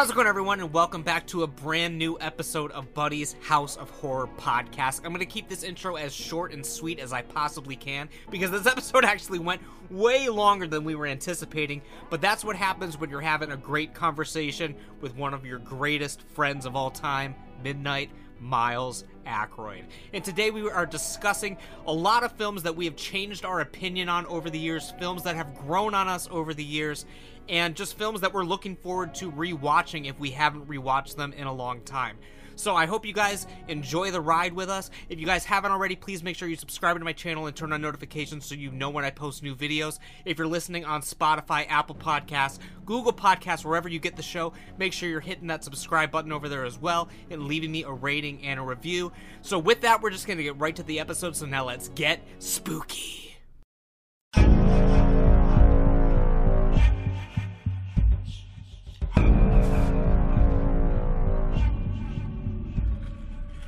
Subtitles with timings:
[0.00, 3.76] How's it going, everyone, and welcome back to a brand new episode of Buddy's House
[3.76, 5.04] of Horror podcast.
[5.04, 8.50] I'm going to keep this intro as short and sweet as I possibly can because
[8.50, 9.60] this episode actually went
[9.90, 11.82] way longer than we were anticipating.
[12.08, 16.22] But that's what happens when you're having a great conversation with one of your greatest
[16.22, 18.08] friends of all time, Midnight
[18.40, 19.86] Miles Ackroyd.
[20.12, 24.08] And today we are discussing a lot of films that we have changed our opinion
[24.08, 27.04] on over the years, films that have grown on us over the years,
[27.48, 31.46] and just films that we're looking forward to rewatching if we haven't rewatched them in
[31.46, 32.16] a long time.
[32.60, 34.90] So I hope you guys enjoy the ride with us.
[35.08, 37.72] If you guys haven't already, please make sure you subscribe to my channel and turn
[37.72, 39.98] on notifications so you know when I post new videos.
[40.26, 44.92] If you're listening on Spotify, Apple Podcasts, Google Podcasts, wherever you get the show, make
[44.92, 48.44] sure you're hitting that subscribe button over there as well and leaving me a rating
[48.44, 49.10] and a review.
[49.40, 51.36] So with that, we're just going to get right to the episode.
[51.36, 53.36] So now let's get spooky.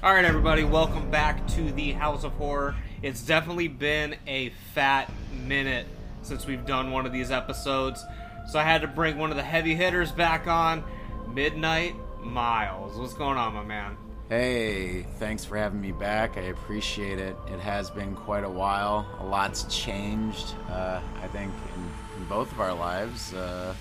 [0.04, 2.74] All right, everybody, welcome back to the House of Horror.
[3.02, 5.08] It's definitely been a fat
[5.46, 5.86] minute
[6.22, 8.04] since we've done one of these episodes,
[8.48, 10.82] so I had to bring one of the heavy hitters back on,
[11.28, 12.98] Midnight Miles.
[12.98, 13.96] What's going on, my man?
[14.28, 16.36] Hey, thanks for having me back.
[16.36, 17.36] I appreciate it.
[17.46, 19.06] It has been quite a while.
[19.20, 23.32] A lot's changed, uh, I think, in, in, both of our lives.
[23.34, 23.72] Uh,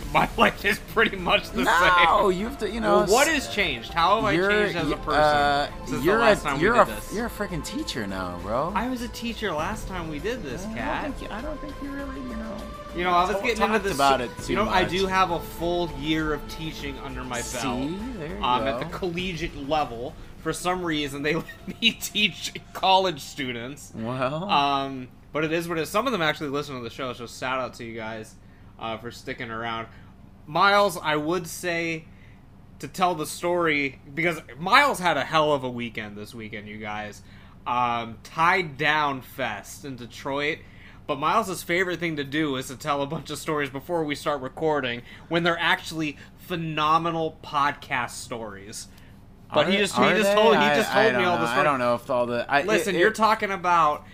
[0.12, 2.04] my life is pretty much the no, same.
[2.04, 2.98] No, you've to, you know.
[2.98, 3.92] Well, what has changed?
[3.92, 6.72] How have I changed as a person uh, since you're the last a, time you're
[6.72, 7.14] we did a, this?
[7.14, 8.72] You're a freaking teacher now, bro.
[8.74, 11.12] I was a teacher last time we did this, I cat.
[11.30, 12.56] I don't think you really, you know.
[12.94, 15.40] You know, I was getting into this about it You know, I do have a
[15.40, 17.46] full year of teaching under my belt.
[17.46, 18.68] See, there you um, go.
[18.68, 20.14] at the collegiate level.
[20.42, 23.92] For some reason, they let me teach college students.
[23.94, 25.88] well, Um, but it is what it is.
[25.88, 28.34] Some of them actually listen to the show, so shout out to you guys
[28.82, 29.86] uh, for sticking around.
[30.46, 32.04] Miles, I would say
[32.80, 36.76] to tell the story because Miles had a hell of a weekend this weekend, you
[36.78, 37.22] guys.
[37.66, 40.58] Um, Tie Down Fest in Detroit.
[41.06, 44.14] But Miles's favorite thing to do is to tell a bunch of stories before we
[44.14, 48.86] start recording when they're actually phenomenal podcast stories.
[49.52, 50.34] But Are- he just he just they?
[50.34, 51.60] told he I- just I told me don't all the stories.
[51.60, 52.46] I don't know if all the.
[52.50, 54.06] I, Listen, it- you're talking about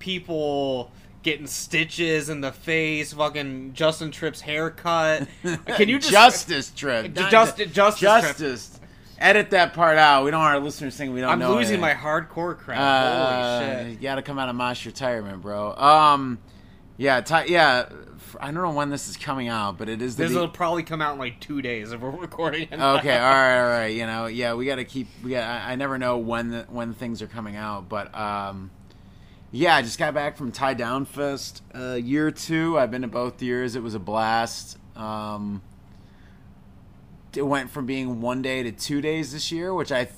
[0.00, 0.90] people
[1.22, 5.28] getting stitches in the face, fucking Justin Tripp's haircut.
[5.66, 7.14] Can you just justice trip?
[7.14, 8.78] Ju- just- ju- justice trip.
[9.18, 10.24] Edit that part out.
[10.24, 11.54] We don't want our listeners thinking we don't I'm know.
[11.54, 11.80] losing it.
[11.80, 12.78] my hardcore crap.
[12.80, 14.02] Uh, Holy You shit.
[14.02, 15.76] got to come out of mass retirement, bro.
[15.76, 16.40] Um,
[16.96, 17.88] yeah, ti yeah.
[18.40, 20.24] I don't know when this is coming out, but it is the.
[20.24, 22.62] This will probably come out in like two days if we're recording.
[22.62, 22.72] it.
[22.72, 23.86] okay, all right, all right.
[23.94, 25.06] You know, yeah, we got to keep.
[25.22, 25.44] We got.
[25.44, 28.72] I, I never know when the, when things are coming out, but um,
[29.52, 31.62] yeah, I just got back from Tie Down Fest.
[31.74, 32.78] Uh, year two.
[32.78, 33.76] I've been to both years.
[33.76, 34.78] It was a blast.
[34.96, 35.62] Um,
[37.36, 40.04] it went from being one day to two days this year, which I.
[40.04, 40.16] Th-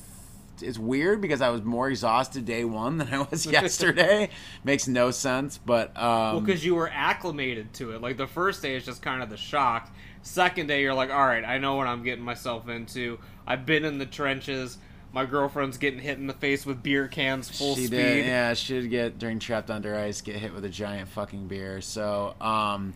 [0.62, 4.30] is weird because I was more exhausted day one than I was yesterday.
[4.62, 8.00] Makes no sense, but um, Well, because you were acclimated to it.
[8.00, 9.92] Like the first day is just kind of the shock.
[10.22, 13.18] Second day, you're like, all right, I know what I'm getting myself into.
[13.48, 14.78] I've been in the trenches.
[15.14, 17.96] My girlfriend's getting hit in the face with beer cans full she speed.
[17.96, 18.26] did.
[18.26, 21.80] Yeah, she did get during Trapped Under Ice get hit with a giant fucking beer.
[21.80, 22.94] So, um,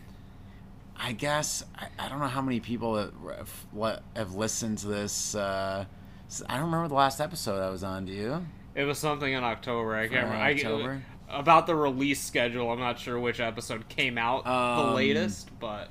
[0.97, 3.49] I guess I, I don't know how many people have,
[4.17, 5.33] have listened to this.
[5.33, 5.85] Uh,
[6.49, 8.05] I don't remember the last episode I was on.
[8.05, 8.45] Do you?
[8.75, 9.95] It was something in October.
[9.95, 10.35] I can't remember.
[10.43, 11.03] I- October?
[11.29, 15.89] about the release schedule, I'm not sure which episode came out the Um, latest, but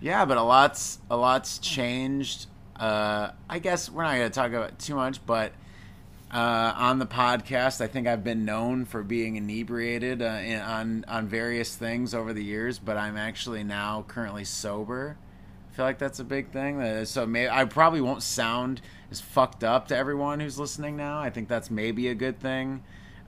[0.00, 2.46] Yeah, but a lot's a lot's changed.
[2.82, 5.52] Uh, I guess we're not going to talk about too much, but
[6.32, 11.04] uh, on the podcast, I think I've been known for being inebriated uh, in, on
[11.06, 15.16] on various things over the years, but I'm actually now currently sober.
[15.70, 16.80] I feel like that's a big thing.
[16.82, 18.80] Uh, So may I probably won't sound
[19.12, 21.20] as fucked up to everyone who's listening now.
[21.20, 22.82] I think that's maybe a good thing.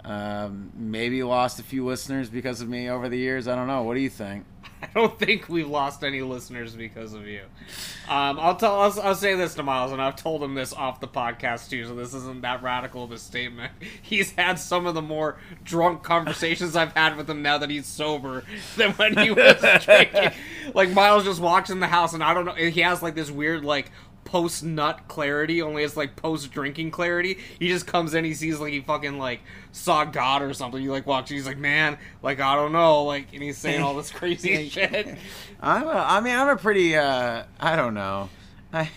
[0.05, 3.49] Um, maybe lost a few listeners because of me over the years.
[3.49, 3.83] I don't know.
[3.85, 4.45] What do you think?
[4.83, 7.41] I don't think we've lost any listeners because of you.
[8.07, 8.79] Um, I'll tell.
[8.81, 11.87] I'll, I'll say this to Miles, and I've told him this off the podcast too,
[11.87, 13.73] so this isn't that radical of a statement.
[14.03, 17.87] He's had some of the more drunk conversations I've had with him now that he's
[17.87, 18.45] sober
[18.77, 20.33] than when he was drinking.
[20.75, 22.55] Like Miles just walks in the house, and I don't know.
[22.55, 23.91] He has like this weird like
[24.25, 27.39] post nut clarity, only it's like post drinking clarity.
[27.59, 29.41] He just comes in, he sees like he fucking like
[29.73, 30.81] saw God or something.
[30.81, 33.95] He like walks, he's like, man, like I don't know, like, and he's saying all
[33.95, 35.17] this crazy shit.
[35.61, 38.29] I'm a, I mean, I'm a pretty, uh, I don't know.
[38.75, 38.91] I,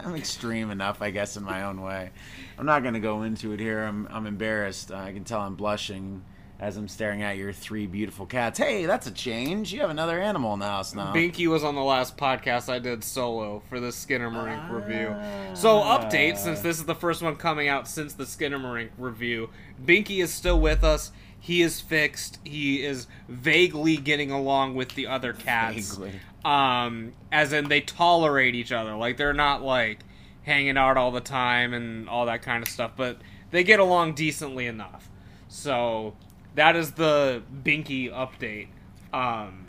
[0.00, 2.10] I'm extreme enough, I guess, in my own way.
[2.58, 3.82] I'm not going to go into it here.
[3.82, 4.92] I'm, I'm embarrassed.
[4.92, 6.22] I can tell I'm blushing
[6.60, 8.58] as I'm staring at your three beautiful cats.
[8.58, 9.72] Hey, that's a change.
[9.72, 11.12] You have another animal in the house now.
[11.12, 15.14] Binky was on the last podcast I did solo for the Skinamarink review.
[15.54, 19.50] So update, since this is the first one coming out since the Skinamarink review,
[19.84, 21.12] Binky is still with us.
[21.38, 22.40] He is fixed.
[22.44, 25.94] He is vaguely getting along with the other cats.
[25.94, 26.20] Vaguely.
[26.44, 28.96] Um, as in they tolerate each other.
[28.96, 30.00] Like they're not like
[30.42, 33.18] hanging out all the time and all that kind of stuff, but
[33.52, 35.08] they get along decently enough.
[35.46, 36.16] So
[36.58, 38.66] that is the Binky update.
[39.12, 39.64] Um,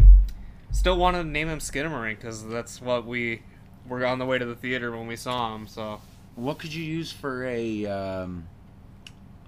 [0.71, 3.43] still wanted to name him Skinamarink because that's what we
[3.87, 5.67] were on the way to the theater when we saw him.
[5.67, 6.01] So
[6.33, 8.47] What could you use for a um,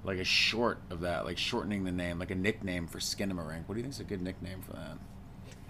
[0.03, 3.63] like a short of that, like shortening the name, like a nickname for Skinamarink?
[3.65, 4.97] What do you think's a good nickname for that?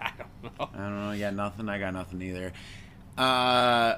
[0.02, 0.68] I don't know.
[0.74, 1.12] I don't know.
[1.12, 1.70] Yeah, nothing.
[1.70, 2.52] I got nothing either.
[3.16, 3.94] Uh,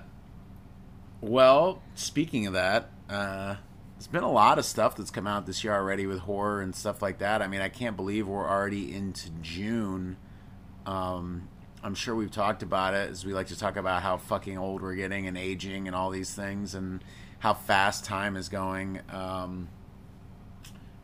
[1.20, 3.56] well, speaking of that, uh,
[4.04, 6.76] there's been a lot of stuff that's come out this year already with horror and
[6.76, 7.40] stuff like that.
[7.40, 10.18] I mean, I can't believe we're already into June.
[10.84, 11.48] Um,
[11.82, 14.82] I'm sure we've talked about it as we like to talk about how fucking old
[14.82, 17.02] we're getting and aging and all these things and
[17.38, 19.00] how fast time is going.
[19.10, 19.68] Um,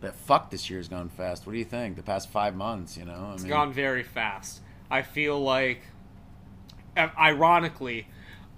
[0.02, 1.46] but fuck, this year's gone fast.
[1.46, 1.96] What do you think?
[1.96, 3.28] The past five months, you know?
[3.30, 4.60] I It's gone very fast.
[4.90, 5.80] I feel like,
[6.98, 8.08] ironically,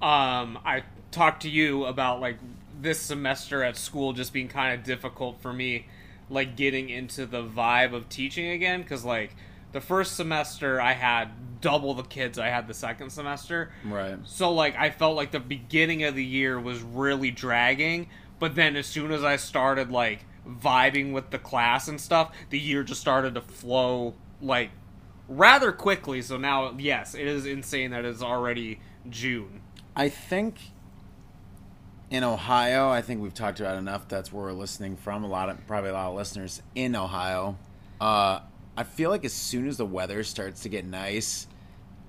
[0.01, 2.39] um, I talked to you about like
[2.83, 5.87] this semester at school just being kind of difficult for me,
[6.29, 8.83] like getting into the vibe of teaching again.
[8.83, 9.35] Because like
[9.73, 13.73] the first semester I had double the kids I had the second semester.
[13.85, 14.19] Right.
[14.25, 18.09] So like I felt like the beginning of the year was really dragging,
[18.39, 22.59] but then as soon as I started like vibing with the class and stuff, the
[22.59, 24.71] year just started to flow like
[25.29, 26.21] rather quickly.
[26.23, 29.63] So now, yes, it is insane that it's already June.
[29.95, 30.57] I think
[32.13, 34.07] in Ohio, I think we've talked about enough.
[34.07, 35.25] That's where we're listening from.
[35.25, 37.57] A lot of probably a lot of listeners in Ohio.
[37.99, 38.41] Uh,
[38.77, 41.47] I feel like as soon as the weather starts to get nice,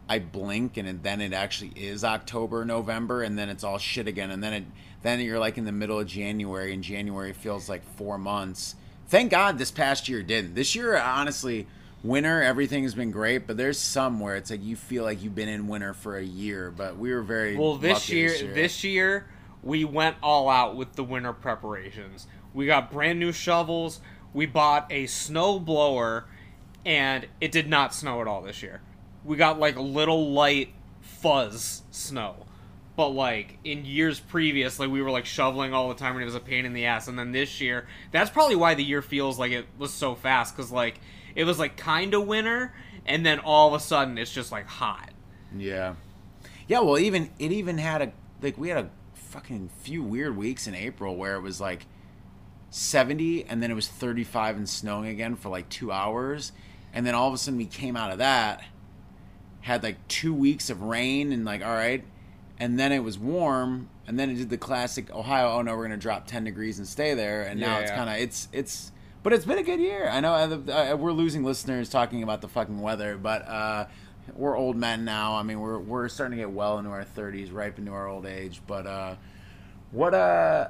[0.10, 4.30] I blink and then it actually is October, November, and then it's all shit again.
[4.30, 4.64] And then it
[5.04, 8.76] then you're like in the middle of January, and January feels like four months.
[9.08, 10.54] Thank God this past year didn't.
[10.54, 11.66] This year, honestly,
[12.04, 15.36] winter everything has been great, but there's some where it's like you feel like you've
[15.36, 16.72] been in winter for a year.
[16.72, 18.54] But we were very Well, this year, This year.
[18.54, 19.26] this year
[19.64, 22.28] we went all out with the winter preparations.
[22.54, 24.02] We got brand new shovels.
[24.34, 26.26] We bought a snow blower,
[26.86, 28.82] and it did not snow at all this year.
[29.24, 32.46] We got like a little light fuzz snow.
[32.96, 36.26] But like in years previous, like we were like shoveling all the time and it
[36.26, 37.08] was a pain in the ass.
[37.08, 40.56] And then this year, that's probably why the year feels like it was so fast
[40.56, 41.00] because like
[41.36, 42.74] it was like kind of winter,
[43.06, 45.10] and then all of a sudden it's just like hot.
[45.58, 45.96] Yeah.
[46.68, 48.12] Yeah, well even it even had a
[48.42, 48.90] like we had a
[49.34, 51.86] fucking few weird weeks in April where it was like
[52.70, 56.52] 70 and then it was 35 and snowing again for like 2 hours
[56.94, 58.64] and then all of a sudden we came out of that
[59.62, 62.04] had like 2 weeks of rain and like all right
[62.60, 65.88] and then it was warm and then it did the classic Ohio oh no we're
[65.88, 67.98] going to drop 10 degrees and stay there and now Yeah, it's yeah.
[67.98, 68.92] kind of it's it's
[69.24, 70.10] but it's been a good year.
[70.10, 73.86] I know we're losing listeners talking about the fucking weather, but uh,
[74.34, 75.36] we're old men now.
[75.36, 78.26] I mean, we're we're starting to get well into our thirties, ripe into our old
[78.26, 78.62] age.
[78.66, 79.16] But uh,
[79.92, 80.70] what uh,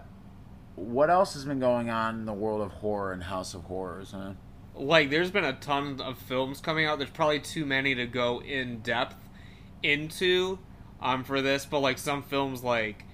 [0.76, 4.12] what else has been going on in the world of horror and House of Horrors?
[4.12, 4.34] Huh?
[4.76, 8.42] like there's been a ton of films coming out there's probably too many to go
[8.42, 9.16] in depth
[9.82, 10.58] into
[11.02, 13.06] um for this but like some films like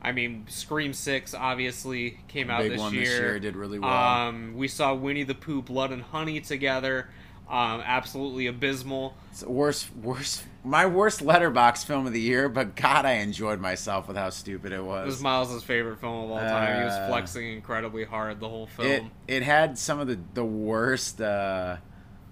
[0.00, 3.78] i mean scream 6 obviously came out Big this one year this year did really
[3.78, 3.90] well.
[3.92, 7.08] um we saw winnie the pooh blood and honey together
[7.48, 12.48] um absolutely abysmal It's worst, worst, my worst Letterboxd film of the year.
[12.48, 15.02] But God, I enjoyed myself with how stupid it was.
[15.02, 15.14] it was.
[15.16, 18.66] was miles' favorite film of all time he was Uh, flexing incredibly hard the whole
[18.66, 21.20] film it it had some of the the worst.
[21.20, 21.76] Uh,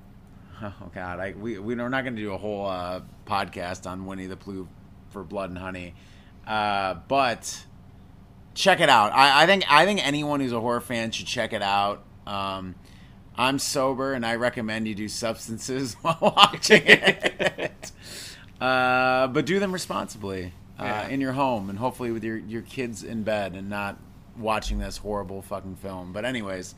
[0.62, 4.26] oh God, I we we're not going to do a whole uh, podcast on Winnie
[4.26, 4.68] the Pooh
[5.10, 5.94] for Blood and Honey,
[6.46, 7.64] uh, but
[8.54, 9.12] check it out.
[9.12, 12.04] I, I think I think anyone who's a horror fan should check it out.
[12.26, 12.76] Um,
[13.36, 17.92] I'm sober, and I recommend you do substances while watching it.
[18.60, 21.08] uh, but do them responsibly uh, Yeah.
[21.08, 23.98] in your home, and hopefully with your your kids in bed, and not
[24.36, 26.12] watching this horrible fucking film.
[26.12, 26.74] But anyways,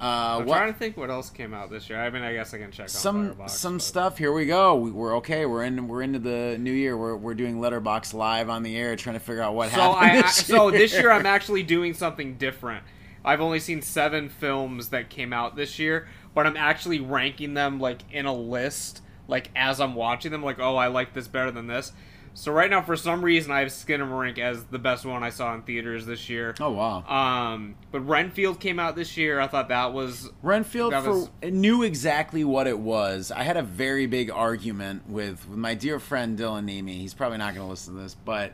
[0.00, 2.32] uh, i'm what trying to think what else came out this year i mean i
[2.32, 4.18] guess i can check some Letterboxd, some but- stuff.
[4.18, 4.74] Here we go.
[4.74, 5.46] We, we're okay.
[5.46, 5.86] We're in.
[5.88, 6.96] We're into the new year.
[6.96, 10.10] We're we're doing Letterboxd live on the air, trying to figure out what So happened.
[10.10, 12.82] I, I this so this year I'm actually doing something different.
[13.24, 17.80] I've only seen seven films that came out this year, but I'm actually ranking them
[17.80, 20.42] like in a list, like as I'm watching them.
[20.42, 21.92] Like, oh, I like this better than this.
[22.36, 25.54] So right now, for some reason, I have Skinamarink as the best one I saw
[25.54, 26.52] in theaters this year.
[26.58, 27.04] Oh wow.
[27.06, 29.38] Um, but Renfield came out this year.
[29.38, 33.30] I thought that was Renfield That for, was- knew exactly what it was.
[33.30, 36.94] I had a very big argument with, with my dear friend Dylan Nemi.
[36.98, 38.52] He's probably not going to listen to this, but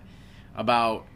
[0.54, 1.06] about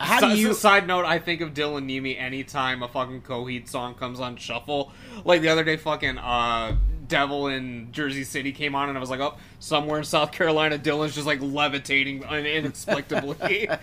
[0.00, 3.68] how do Si- you Side note: I think of Dylan Nemi anytime a fucking Coheed
[3.68, 4.92] song comes on shuffle.
[5.24, 6.76] Like the other day, fucking uh,
[7.06, 10.78] Devil in Jersey City came on, and I was like, oh, somewhere in South Carolina,
[10.78, 13.68] Dylan's just like levitating un- inexplicably.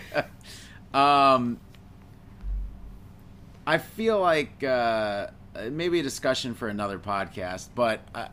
[0.94, 1.60] Um,
[3.68, 5.28] I feel like uh,
[5.70, 8.30] maybe a discussion for another podcast, but uh,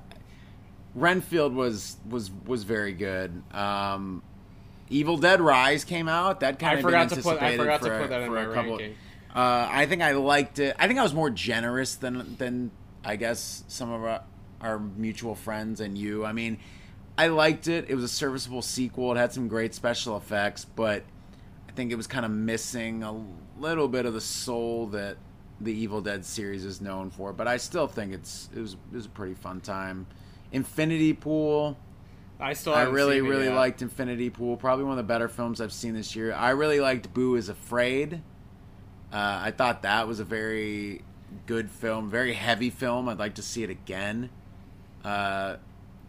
[0.94, 3.42] Renfield was was was very good.
[3.52, 4.22] Um,
[4.92, 6.40] Evil Dead Rise came out.
[6.40, 8.94] That kind I of forgot to put- I forgot to put that in my ranking.
[9.34, 10.76] Uh, I think I liked it.
[10.78, 12.70] I think I was more generous than than
[13.04, 14.22] I guess some of our,
[14.60, 16.24] our mutual friends and you.
[16.24, 16.58] I mean,
[17.16, 17.86] I liked it.
[17.88, 19.12] It was a serviceable sequel.
[19.12, 21.02] It had some great special effects, but
[21.68, 23.24] I think it was kind of missing a
[23.58, 25.16] little bit of the soul that
[25.60, 27.32] the Evil Dead series is known for.
[27.32, 30.06] But I still think it's it was it was a pretty fun time.
[30.52, 31.78] Infinity Pool.
[32.42, 33.54] I still I really really yet.
[33.54, 34.56] liked Infinity Pool.
[34.56, 36.34] Probably one of the better films I've seen this year.
[36.34, 38.14] I really liked Beau is Afraid.
[39.12, 41.02] Uh, I thought that was a very
[41.46, 43.08] good film, very heavy film.
[43.08, 44.30] I'd like to see it again.
[45.04, 45.56] Uh,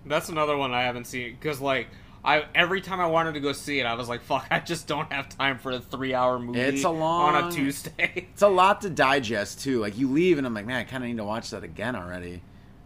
[0.05, 1.87] That's another one I haven't seen because like.
[2.25, 4.47] I, every time I wanted to go see it, I was like, "Fuck!
[4.49, 8.11] I just don't have time for a three-hour movie It's a long on a Tuesday."
[8.31, 9.81] it's a lot to digest too.
[9.81, 11.97] Like you leave and I'm like, man, I kind of need to watch that again
[11.97, 12.41] already.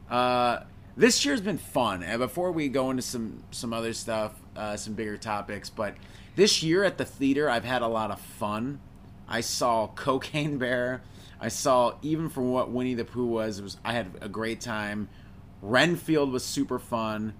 [0.10, 0.62] Uh,
[0.98, 2.04] this year's been fun.
[2.04, 5.96] And before we go into some some other stuff, uh, some bigger topics, but
[6.36, 8.80] this year at the theater, I've had a lot of fun.
[9.27, 11.01] I saw Cocaine Bear.
[11.39, 15.08] I saw even from what Winnie the Pooh was, was I had a great time.
[15.62, 17.34] Renfield was super fun.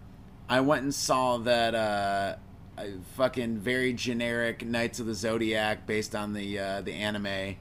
[0.48, 2.36] I went and saw that uh,
[2.78, 2.86] uh,
[3.16, 7.56] fucking very generic Knights of the Zodiac based on the uh, the anime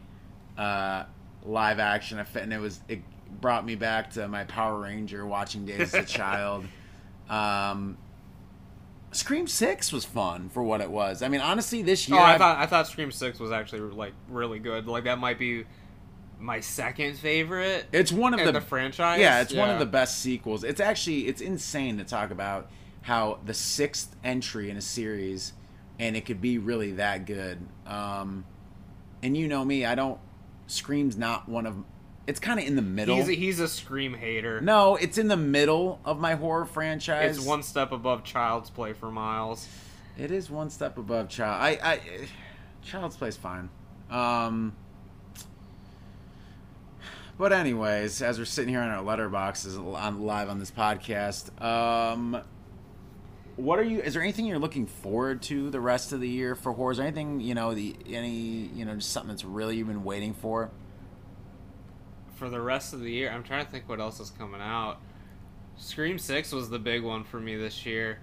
[0.58, 1.04] uh,
[1.44, 3.00] live action and it was it
[3.40, 6.66] brought me back to my Power Ranger watching days as a child.
[7.28, 7.98] Um,
[9.12, 11.22] Scream Six was fun for what it was.
[11.22, 14.12] I mean, honestly, this year Oh, I thought I thought Scream Six was actually like
[14.28, 14.86] really good.
[14.86, 15.64] Like that might be
[16.38, 17.86] my second favorite.
[17.92, 19.20] It's one of in the, the franchise?
[19.20, 20.64] Yeah, it's one of the best sequels.
[20.64, 22.70] It's actually it's insane to talk about
[23.02, 25.52] how the sixth entry in a series,
[25.98, 27.58] and it could be really that good.
[27.86, 28.44] Um,
[29.22, 30.18] and you know me, I don't.
[30.66, 31.76] Scream's not one of.
[32.26, 33.14] It's kind of in the middle.
[33.16, 34.60] He's a, he's a Scream hater.
[34.60, 37.36] no, it's in the middle of my horror franchise.
[37.36, 39.68] it's one step above Child's Play for Miles.
[40.18, 41.62] It is one step above Child.
[41.62, 42.00] I, I
[42.82, 43.68] Child's Play's fine.
[44.10, 44.74] Um,
[47.38, 52.40] but anyways, as we're sitting here on our letterboxes on live on this podcast, um,
[53.56, 54.00] what are you?
[54.00, 56.92] Is there anything you're looking forward to the rest of the year for horror?
[56.92, 60.04] Is there anything you know the any you know just something that's really you've been
[60.04, 60.70] waiting for?
[62.36, 64.98] For the rest of the year, I'm trying to think what else is coming out.
[65.78, 68.18] Scream Six was the big one for me this year,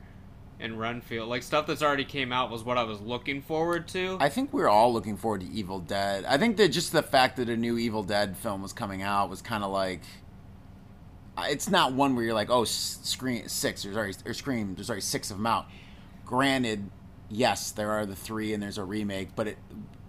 [0.60, 1.30] and Renfield.
[1.30, 4.18] Like stuff that's already came out was what I was looking forward to.
[4.20, 6.26] I think we're all looking forward to Evil Dead.
[6.26, 9.30] I think that just the fact that a new Evil Dead film was coming out
[9.30, 10.02] was kind of like.
[11.36, 13.82] It's not one where you're like, oh, Scream six.
[13.82, 14.76] There's already or Scream.
[14.76, 15.66] There's already six of them out.
[16.26, 16.90] Granted,
[17.30, 19.58] yes, there are the three, and there's a remake, but it,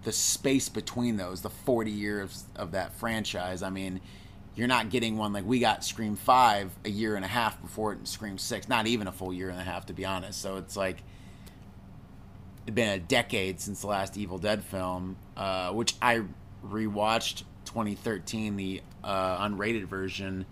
[0.05, 3.99] the space between those, the 40 years of that franchise, I mean,
[4.55, 7.91] you're not getting one like we got Scream five a year and a half before
[7.91, 8.69] it Scream six.
[8.69, 10.39] Not even a full year and a half, to be honest.
[10.41, 10.97] So it's like
[12.65, 16.21] it's been a decade since the last Evil Dead film, uh, which I
[16.65, 20.45] rewatched 2013, the uh, unrated version,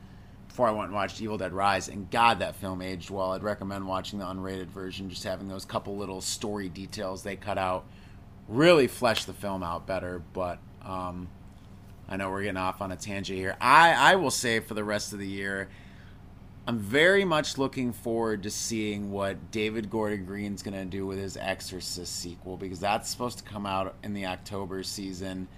[0.48, 3.32] before I went and watched Evil Dead Rise, and God, that film aged well.
[3.32, 7.58] I'd recommend watching the unrated version, just having those couple little story details they cut
[7.58, 7.86] out
[8.48, 10.22] really flesh the film out better.
[10.34, 11.28] But um,
[12.08, 13.56] I know we're getting off on a tangent here.
[13.62, 15.70] I, I will say for the rest of the year,
[16.66, 21.18] I'm very much looking forward to seeing what David Gordon Green's going to do with
[21.18, 25.50] his Exorcist sequel because that's supposed to come out in the October season.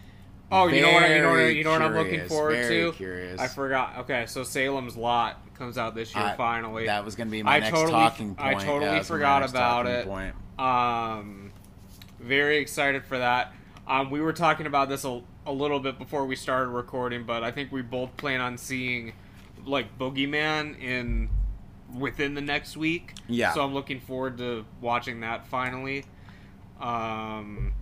[0.51, 1.09] oh, you know what?
[1.09, 1.37] You know what?
[1.55, 2.91] You know what I'm looking forward very to.
[2.93, 3.39] Curious.
[3.39, 3.97] I forgot.
[3.99, 6.87] Okay, so Salem's Lot comes out this year I- finally.
[6.87, 8.57] That was going to be my I next totally- talking point.
[8.57, 10.07] I totally Yeah, that was my forgot about it.
[10.07, 10.35] Point.
[10.57, 11.44] Um,
[12.25, 13.53] very excited for that.
[13.87, 17.43] Um, we were talking about this a, a little bit before we started recording, but
[17.43, 19.13] I think we both plan on seeing
[19.65, 21.29] like Boogeyman in
[21.97, 23.13] within the next week.
[23.27, 23.53] Yeah.
[23.53, 26.05] So I'm looking forward to watching that finally.
[26.79, 27.73] Um,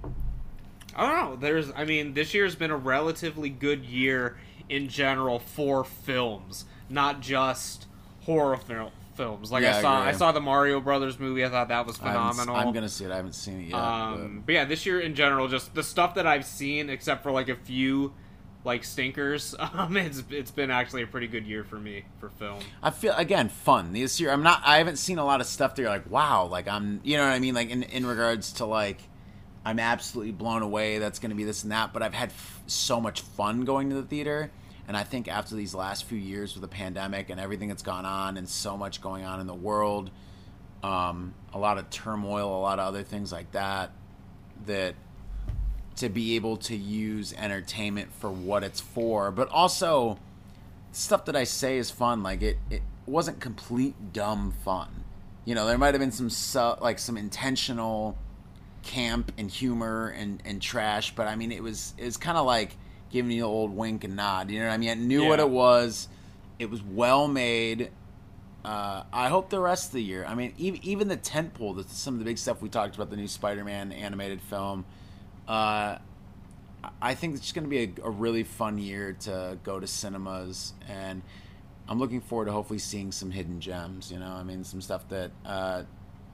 [0.95, 1.35] I don't know.
[1.38, 4.38] There's, I mean, this year's been a relatively good year
[4.69, 7.88] in general for films, not just
[8.21, 9.51] horror fil- films.
[9.51, 10.17] Like Yeah, I I saw, I, agree.
[10.20, 11.46] saw the Mario Brothers movie.
[11.46, 12.55] I thought that was I phenomenal.
[12.55, 13.12] I'm gonna see it.
[13.12, 13.75] I haven't seen it yet.
[13.75, 17.32] Um, but yeah, this year in general, just the stuff that I've seen, except for
[17.32, 18.13] like a few
[18.65, 22.60] like stinkers, um, it's it's been actually a pretty good year for me for film.
[22.82, 24.32] I feel again fun this year.
[24.32, 24.62] I'm not.
[24.65, 27.00] I haven't seen a lot of stuff that you're like, wow, like I'm.
[27.03, 27.53] You know what I mean?
[27.55, 29.00] Like in in regards to like,
[29.65, 30.98] I'm absolutely blown away.
[31.00, 31.93] That's gonna be this and that.
[31.93, 34.51] But I've had f- so much fun going to the theater.
[34.87, 38.05] And I think after these last few years with the pandemic and everything that's gone
[38.05, 40.11] on and so much going on in the world,
[40.83, 43.91] um, a lot of turmoil, a lot of other things like that,
[44.65, 44.95] that
[45.95, 50.19] to be able to use entertainment for what it's for, but also
[50.91, 52.23] stuff that I say is fun.
[52.23, 55.03] Like it, it wasn't complete dumb fun.
[55.45, 58.17] You know, there might have been some su- like some intentional
[58.81, 62.45] camp and humor and, and trash, but I mean, it was it was kind of
[62.45, 62.75] like
[63.13, 64.50] giving you the old wink and nod.
[64.50, 64.89] You know what I mean?
[64.89, 66.10] I knew what it was.
[66.58, 67.91] It was well made.
[68.65, 70.25] Uh, I hope the rest of the year.
[70.25, 73.12] I mean, even, even the tentpole, the, some of the big stuff we talked about,
[73.12, 74.86] the new Spider-Man animated film.
[75.48, 75.98] Uh,
[77.01, 79.88] I think it's just going to be a, a really fun year to go to
[79.88, 81.22] cinemas, and
[81.88, 84.12] I'm looking forward to hopefully seeing some hidden gems.
[84.12, 85.84] You know, I mean, some stuff that uh,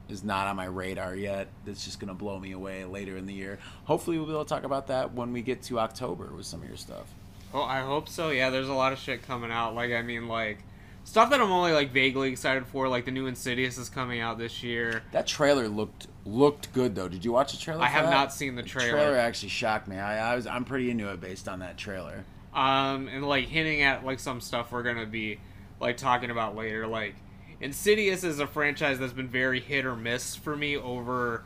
[0.09, 1.47] is not on my radar yet.
[1.65, 3.59] That's just going to blow me away later in the year.
[3.85, 6.61] Hopefully, we'll be able to talk about that when we get to October with some
[6.61, 7.07] of your stuff.
[7.53, 8.29] Oh, I hope so.
[8.29, 9.73] Yeah, there's a lot of shit coming out.
[9.75, 10.59] Like, I mean, like
[11.03, 12.87] stuff that I'm only like vaguely excited for.
[12.87, 15.03] Like the new Insidious is coming out this year.
[15.11, 17.07] That trailer looked looked good though.
[17.09, 17.81] Did you watch the trailer?
[17.81, 18.11] I have that?
[18.11, 18.91] not seen the trailer.
[18.91, 19.17] The trailer.
[19.17, 19.97] actually shocked me.
[19.97, 22.23] I, I was I'm pretty into it based on that trailer.
[22.53, 25.39] um, and like hinting at like some stuff we're gonna be
[25.79, 26.85] like talking about later.
[26.85, 27.15] Like
[27.61, 31.43] Insidious is a franchise that's been very hit or miss for me over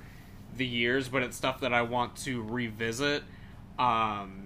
[0.55, 3.23] the years, but it's stuff that I want to revisit.
[3.79, 4.43] Um,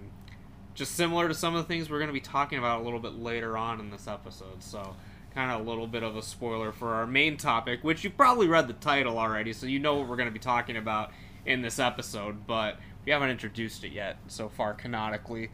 [0.74, 3.20] just similar to some of the things we're gonna be talking about a little bit
[3.20, 4.64] later on in this episode.
[4.64, 4.96] So.
[5.36, 8.48] Kind of a little bit of a spoiler for our main topic, which you've probably
[8.48, 11.12] read the title already, so you know what we're going to be talking about
[11.46, 15.52] in this episode, but we haven't introduced it yet so far canonically.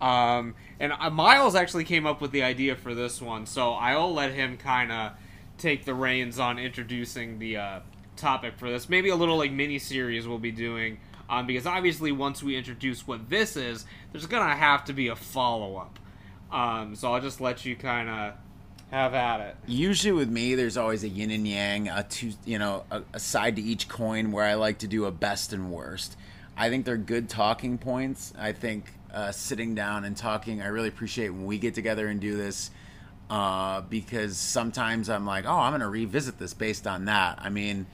[0.00, 4.14] Um, and uh, Miles actually came up with the idea for this one, so I'll
[4.14, 5.12] let him kind of
[5.58, 7.80] take the reins on introducing the uh,
[8.16, 8.88] topic for this.
[8.88, 13.06] Maybe a little like mini series we'll be doing, um, because obviously once we introduce
[13.06, 15.98] what this is, there's gonna have to be a follow up.
[16.52, 18.34] Um, so I'll just let you kind of
[18.90, 19.56] have at it.
[19.66, 23.18] Usually with me, there's always a yin and yang, a two, you know, a, a
[23.18, 26.16] side to each coin where I like to do a best and worst.
[26.56, 28.32] I think they're good talking points.
[28.38, 32.20] I think uh, sitting down and talking, I really appreciate when we get together and
[32.20, 32.70] do this
[33.30, 37.38] uh, because sometimes I'm like, oh, I'm going to revisit this based on that.
[37.42, 37.86] I mean,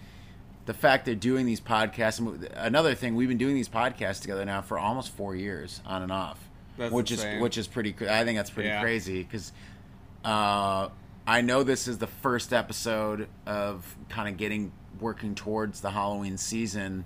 [0.66, 2.20] the fact they're doing these podcasts.
[2.54, 6.12] Another thing, we've been doing these podcasts together now for almost four years, on and
[6.12, 6.38] off,
[6.76, 7.36] That's which insane.
[7.36, 7.94] is which is pretty.
[8.08, 8.80] I think that's pretty Yeah.
[8.82, 9.52] crazy because
[10.24, 10.88] uh,
[11.26, 16.36] I know this is the first episode of kind of getting working towards the Halloween
[16.36, 17.04] season,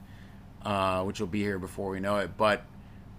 [0.62, 2.36] uh, which will be here before we know it.
[2.36, 2.62] But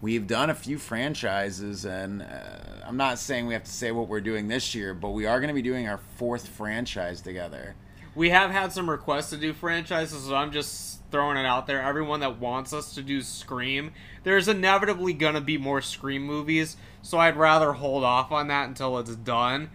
[0.02, 4.08] we've done a few franchises, and uh, I'm not saying we have to say what
[4.08, 7.76] we're doing this year, but we are going to be doing our fourth franchise together.
[8.16, 11.82] We have had some requests to do franchises, so I'm just throwing it out there.
[11.82, 13.92] Everyone that wants us to do Scream,
[14.24, 18.98] there's inevitably gonna be more Scream movies, so I'd rather hold off on that until
[18.98, 19.70] it's done.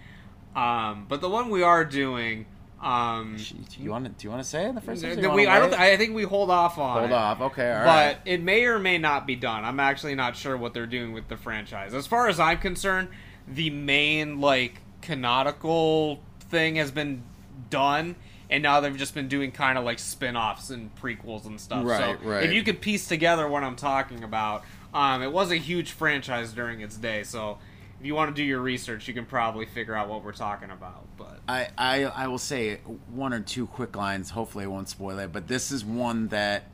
[0.55, 2.47] Um, but the one we are doing,
[2.83, 4.11] um, Do you want to?
[4.11, 5.03] Do you want to say it the first?
[5.03, 5.71] th- we, I don't.
[5.71, 5.79] wait?
[5.79, 6.99] I think we hold off on.
[6.99, 7.15] Hold it.
[7.15, 7.41] off.
[7.41, 7.71] Okay.
[7.71, 8.17] All but right.
[8.25, 9.65] it may or may not be done.
[9.65, 11.95] I'm actually not sure what they're doing with the franchise.
[11.95, 13.09] As far as I'm concerned,
[13.47, 17.23] the main like canonical thing has been
[17.71, 18.17] done,
[18.51, 21.87] and now they've just been doing kind of like spin-offs and prequels and stuff.
[21.87, 22.43] Right, so right.
[22.43, 26.53] if you could piece together what I'm talking about, um, it was a huge franchise
[26.53, 27.23] during its day.
[27.23, 27.59] So
[28.03, 30.73] if you want to do your research, you can probably figure out what we're talking
[30.73, 31.07] about.
[31.17, 34.31] But I, I I will say one or two quick lines.
[34.31, 35.33] Hopefully, I won't spoil it.
[35.33, 36.65] But this is one that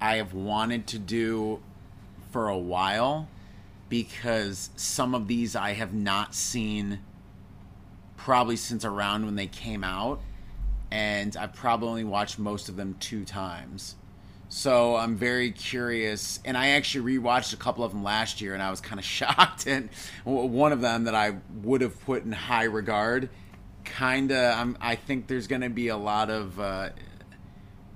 [0.00, 1.60] I have wanted to do
[2.30, 3.26] for a while
[3.88, 7.00] because some of these I have not seen
[8.16, 10.20] probably since around when they came out,
[10.92, 13.96] and I've probably watched most of them two times.
[14.52, 18.60] So I'm very curious, and I actually rewatched a couple of them last year, and
[18.60, 19.66] I was kind of shocked.
[19.66, 19.88] And
[20.24, 23.30] one of them that I would have put in high regard,
[23.84, 26.58] kind of, I think there's going to be a lot of.
[26.58, 26.90] Uh,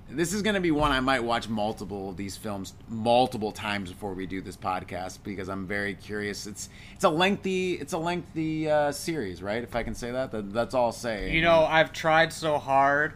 [0.09, 3.91] this is going to be one I might watch multiple of these films multiple times
[3.91, 6.47] before we do this podcast because I'm very curious.
[6.47, 9.61] It's it's a lengthy it's a lengthy uh, series, right?
[9.61, 11.31] If I can say that, that that's all I'll say.
[11.33, 13.15] you know, I've tried so hard,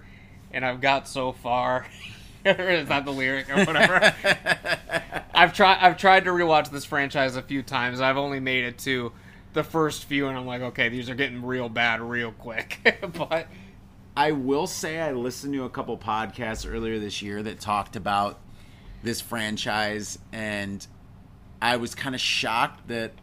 [0.52, 1.88] and I've got so far.
[2.45, 4.13] Is that the lyric or whatever?
[5.34, 5.80] I've tried.
[5.80, 8.02] I've tried to rewatch this franchise a few times.
[8.02, 9.12] I've only made it to
[9.54, 12.99] the first few, and I'm like, okay, these are getting real bad real quick.
[13.13, 13.47] but
[14.15, 18.39] I will say I listened to a couple podcasts earlier this year that talked about
[19.04, 20.86] this franchise, and
[21.62, 23.13] I was kind of shocked that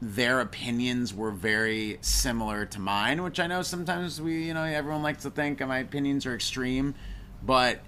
[0.00, 5.02] their opinions were very similar to mine, which I know sometimes we, you know, everyone
[5.02, 6.94] likes to think my opinions are extreme,
[7.42, 7.80] but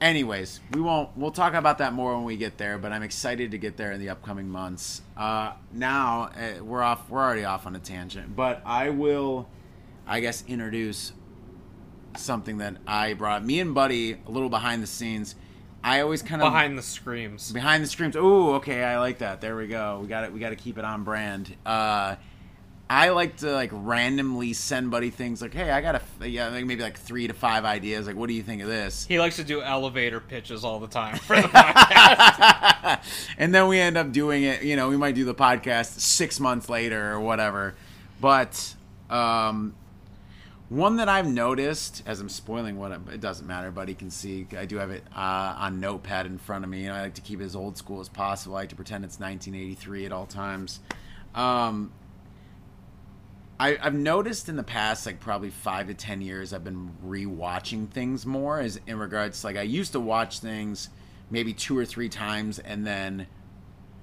[0.00, 1.10] anyways, we won't.
[1.16, 2.78] We'll talk about that more when we get there.
[2.78, 5.02] But I'm excited to get there in the upcoming months.
[5.16, 7.08] Uh, now uh, we're off.
[7.08, 9.48] We're already off on a tangent, but I will,
[10.06, 11.12] I guess, introduce
[12.16, 13.44] something that I brought.
[13.44, 15.34] Me and Buddy a little behind the scenes.
[15.84, 17.52] I always kind of Behind the screams.
[17.52, 18.16] behind the screams.
[18.16, 19.40] Ooh, okay, I like that.
[19.40, 20.00] There we go.
[20.02, 20.32] We got it.
[20.32, 21.54] We got to keep it on brand.
[21.64, 22.16] Uh,
[22.88, 26.64] I like to like randomly send Buddy things like, "Hey, I got a yeah, like
[26.64, 28.06] maybe like three to five ideas.
[28.06, 30.86] Like, what do you think of this?" He likes to do elevator pitches all the
[30.86, 33.00] time for the podcast.
[33.38, 34.62] and then we end up doing it.
[34.62, 37.74] You know, we might do the podcast six months later or whatever.
[38.20, 38.74] But
[39.10, 39.74] um,
[40.68, 44.46] one that I've noticed, as I'm spoiling what I'm, it doesn't matter, buddy can see.
[44.56, 46.82] I do have it uh, on Notepad in front of me.
[46.82, 48.54] You know, I like to keep it as old school as possible.
[48.56, 50.78] I like to pretend it's 1983 at all times.
[51.34, 51.90] Um,
[53.58, 57.88] I, I've noticed in the past, like probably five to ten years, I've been rewatching
[57.88, 58.60] things more.
[58.60, 60.90] As in regards, to, like I used to watch things
[61.30, 63.26] maybe two or three times, and then,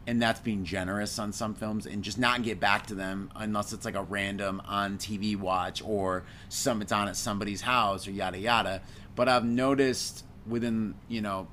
[0.08, 3.74] and that's being generous on some films, and just not get back to them unless
[3.74, 8.12] it's like a random on TV watch or some it's on at somebody's house or
[8.12, 8.82] yada yada.
[9.16, 11.48] But I've noticed within you know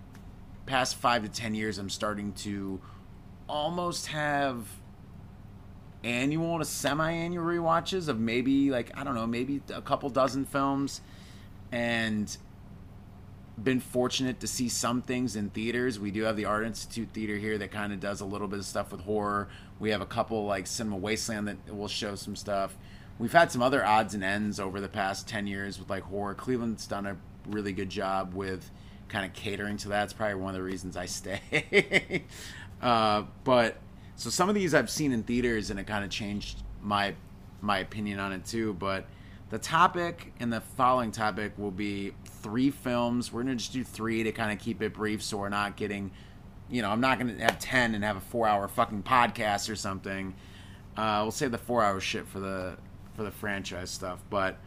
[0.64, 2.80] past five to ten years, I'm starting to
[3.46, 4.66] almost have
[6.02, 11.00] annual to semi-annual rewatches of maybe like I don't know, maybe a couple dozen films,
[11.72, 12.36] and
[13.62, 15.98] been fortunate to see some things in theaters.
[15.98, 18.58] We do have the Art Institute Theater here that kind of does a little bit
[18.58, 19.48] of stuff with horror.
[19.78, 22.76] We have a couple like Cinema Wasteland that will show some stuff.
[23.18, 26.34] We've had some other odds and ends over the past ten years with like horror.
[26.34, 28.70] Cleveland's done a really good job with
[29.08, 30.04] kind of catering to that.
[30.04, 32.24] It's probably one of the reasons I stay.
[32.82, 33.76] uh, but
[34.20, 37.14] so some of these I've seen in theaters, and it kind of changed my
[37.62, 38.74] my opinion on it too.
[38.74, 39.06] But
[39.48, 43.32] the topic and the following topic will be three films.
[43.32, 46.10] We're gonna just do three to kind of keep it brief, so we're not getting,
[46.68, 49.74] you know, I'm not gonna have ten and have a four hour fucking podcast or
[49.74, 50.34] something.
[50.98, 52.76] Uh, we'll save the four hour shit for the
[53.14, 54.58] for the franchise stuff, but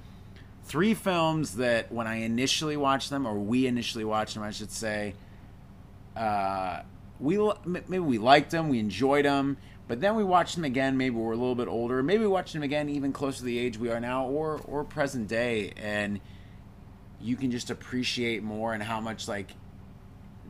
[0.64, 4.72] three films that when I initially watched them, or we initially watched them, I should
[4.72, 5.14] say,
[6.16, 6.82] uh,
[7.24, 9.58] we maybe we liked them, we enjoyed them,
[9.88, 10.98] but then we watched them again.
[10.98, 12.04] Maybe we're a little bit older.
[12.04, 14.84] Maybe we watched them again, even closer to the age we are now, or or
[14.84, 16.20] present day, and
[17.22, 19.52] you can just appreciate more and how much like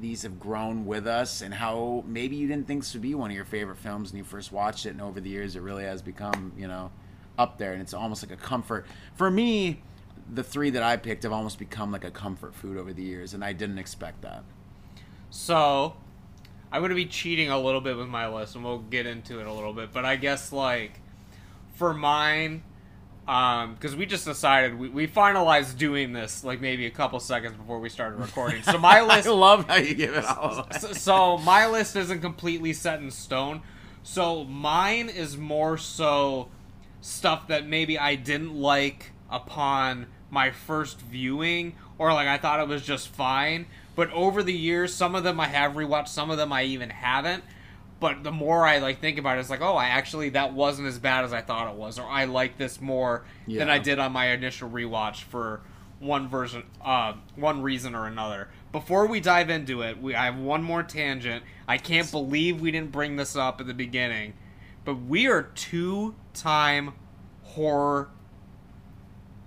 [0.01, 3.29] these have grown with us, and how maybe you didn't think this would be one
[3.29, 5.83] of your favorite films when you first watched it, and over the years it really
[5.83, 6.91] has become you know
[7.38, 9.81] up there, and it's almost like a comfort for me.
[10.33, 13.36] The three that I picked have almost become like a comfort food over the years,
[13.36, 14.43] and I didn't expect that.
[15.29, 15.95] So,
[16.73, 19.39] I'm going to be cheating a little bit with my list, and we'll get into
[19.39, 19.93] it a little bit.
[19.93, 20.99] But I guess, like,
[21.75, 22.63] for mine,
[23.25, 27.55] because um, we just decided, we, we finalized doing this, like, maybe a couple seconds
[27.55, 28.63] before we started recording.
[28.63, 29.27] So, my list.
[29.27, 33.12] I love how you give it all so, so, my list isn't completely set in
[33.12, 33.62] stone.
[34.01, 36.49] So, mine is more so
[37.01, 42.67] stuff that maybe I didn't like upon my first viewing, or, like, I thought it
[42.67, 46.38] was just fine but over the years, some of them I have rewatched, some of
[46.38, 47.43] them I even haven't.
[47.99, 50.89] But the more I like think about it, it's like, oh, I actually that wasn't
[50.89, 53.60] as bad as I thought it was, or I like this more yeah.
[53.60, 55.62] than I did on my initial rewatch for
[55.99, 58.49] one version, uh, one reason or another.
[58.73, 61.43] Before we dive into it, we I have one more tangent.
[61.65, 64.34] I can't believe we didn't bring this up at the beginning,
[64.84, 66.93] but we are two-time
[67.43, 68.10] horror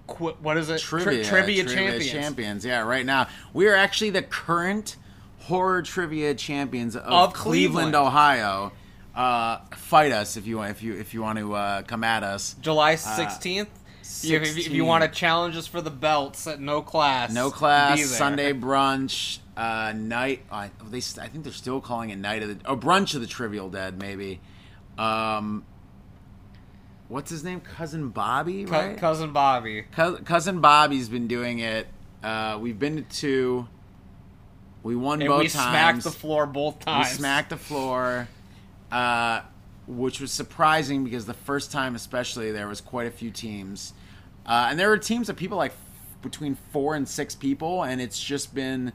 [0.07, 0.81] Qu- what is it?
[0.81, 2.11] Trivia, Tri- trivia, trivia champions.
[2.11, 2.65] champions.
[2.65, 4.97] Yeah, right now we are actually the current
[5.41, 8.73] horror trivia champions of, of Cleveland, Cleveland, Ohio.
[9.15, 12.23] Uh, fight us if you want if you if you want to uh, come at
[12.23, 12.55] us.
[12.61, 13.69] July sixteenth.
[13.69, 13.83] Uh,
[14.23, 18.01] if, if, you want to challenge us for the belts at no class, no class,
[18.05, 20.43] Sunday brunch, uh, night.
[20.51, 23.27] Uh, they, I think they're still calling it night of the, oh, brunch of the
[23.27, 24.41] Trivial Dead, maybe.
[24.97, 25.65] Um,
[27.09, 27.61] what's his name?
[27.61, 28.97] Cousin Bobby, right?
[28.97, 29.83] cousin Bobby.
[29.93, 31.87] Co- cousin Bobby's been doing it.
[32.23, 33.69] Uh, we've been to two.
[34.83, 35.71] We won and both we times.
[35.71, 37.11] smacked the floor both times.
[37.11, 38.29] We smacked the floor,
[38.93, 39.41] uh,
[39.87, 43.93] which was surprising because the first time, especially, there was quite a few teams,
[44.47, 48.01] uh, and there were teams of people like f- between four and six people, and
[48.01, 48.93] it's just been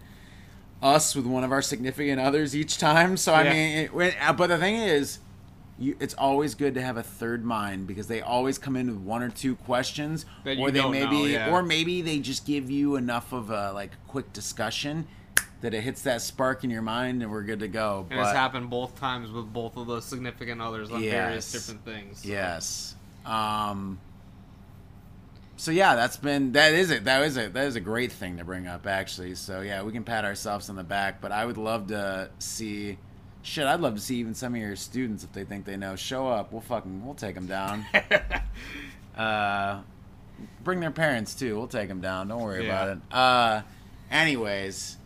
[0.81, 3.15] us with one of our significant others each time.
[3.17, 3.53] So I Yeah.
[3.53, 5.19] mean, it, uh, but the thing is,
[5.81, 8.97] you, it's always good to have a third mind because they always come in with
[8.97, 11.51] one or two questions, or they maybe, know, yeah.
[11.51, 15.07] or maybe they just give you enough of a like quick discussion
[15.61, 18.05] that it hits that spark in your mind and we're good to go.
[18.09, 21.85] And but it's happened both times with both of those significant others on various different
[21.85, 22.25] things.
[22.25, 23.99] yes, um,
[25.61, 27.03] so yeah, that's been that is it.
[27.03, 27.53] That is it.
[27.53, 29.35] That is a great thing to bring up actually.
[29.35, 32.97] So yeah, we can pat ourselves on the back, but I would love to see.
[33.43, 35.95] Shit, I'd love to see even some of your students if they think they know.
[35.95, 37.85] Show up, we'll fucking we'll take them down.
[39.17, 39.81] uh,
[40.63, 41.57] bring their parents too.
[41.57, 42.27] We'll take them down.
[42.27, 42.83] Don't worry Yeah.
[42.83, 43.13] about it.
[43.13, 43.61] Uh,
[44.11, 44.97] anyways,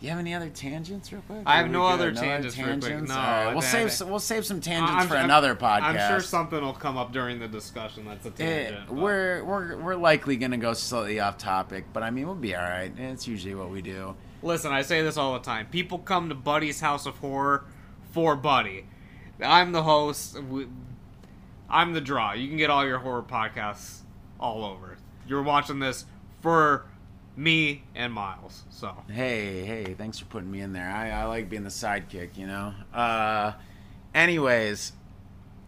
[0.00, 1.42] you have any other tangents, real quick?
[1.46, 3.02] I have no other tangents real quick.
[3.08, 5.82] No, right, we'll save some, we'll save some tangents I'm- for I'm- another podcast.
[5.82, 8.86] I'm sure something will come up during the discussion that's a Eh, tangent.
[8.88, 12.54] but- we're we're we're likely gonna go slightly off topic, but I mean we'll be
[12.54, 12.92] all right.
[12.96, 14.14] It's usually what we do.
[14.42, 15.66] Listen, I say this all the time.
[15.66, 17.64] People come to Buddy's House of Horror
[18.12, 18.86] for Buddy.
[19.42, 20.38] I'm the host.
[21.68, 22.32] I'm the draw.
[22.32, 24.00] You can get all your horror podcasts
[24.38, 24.96] all over.
[25.26, 26.06] You're watching this
[26.40, 26.86] for
[27.36, 28.64] me and Miles.
[28.70, 30.88] So Hey, hey, thanks for putting me in there.
[30.88, 32.72] I, I like being the sidekick, you know.
[32.94, 33.52] Uh,
[34.14, 34.92] anyways,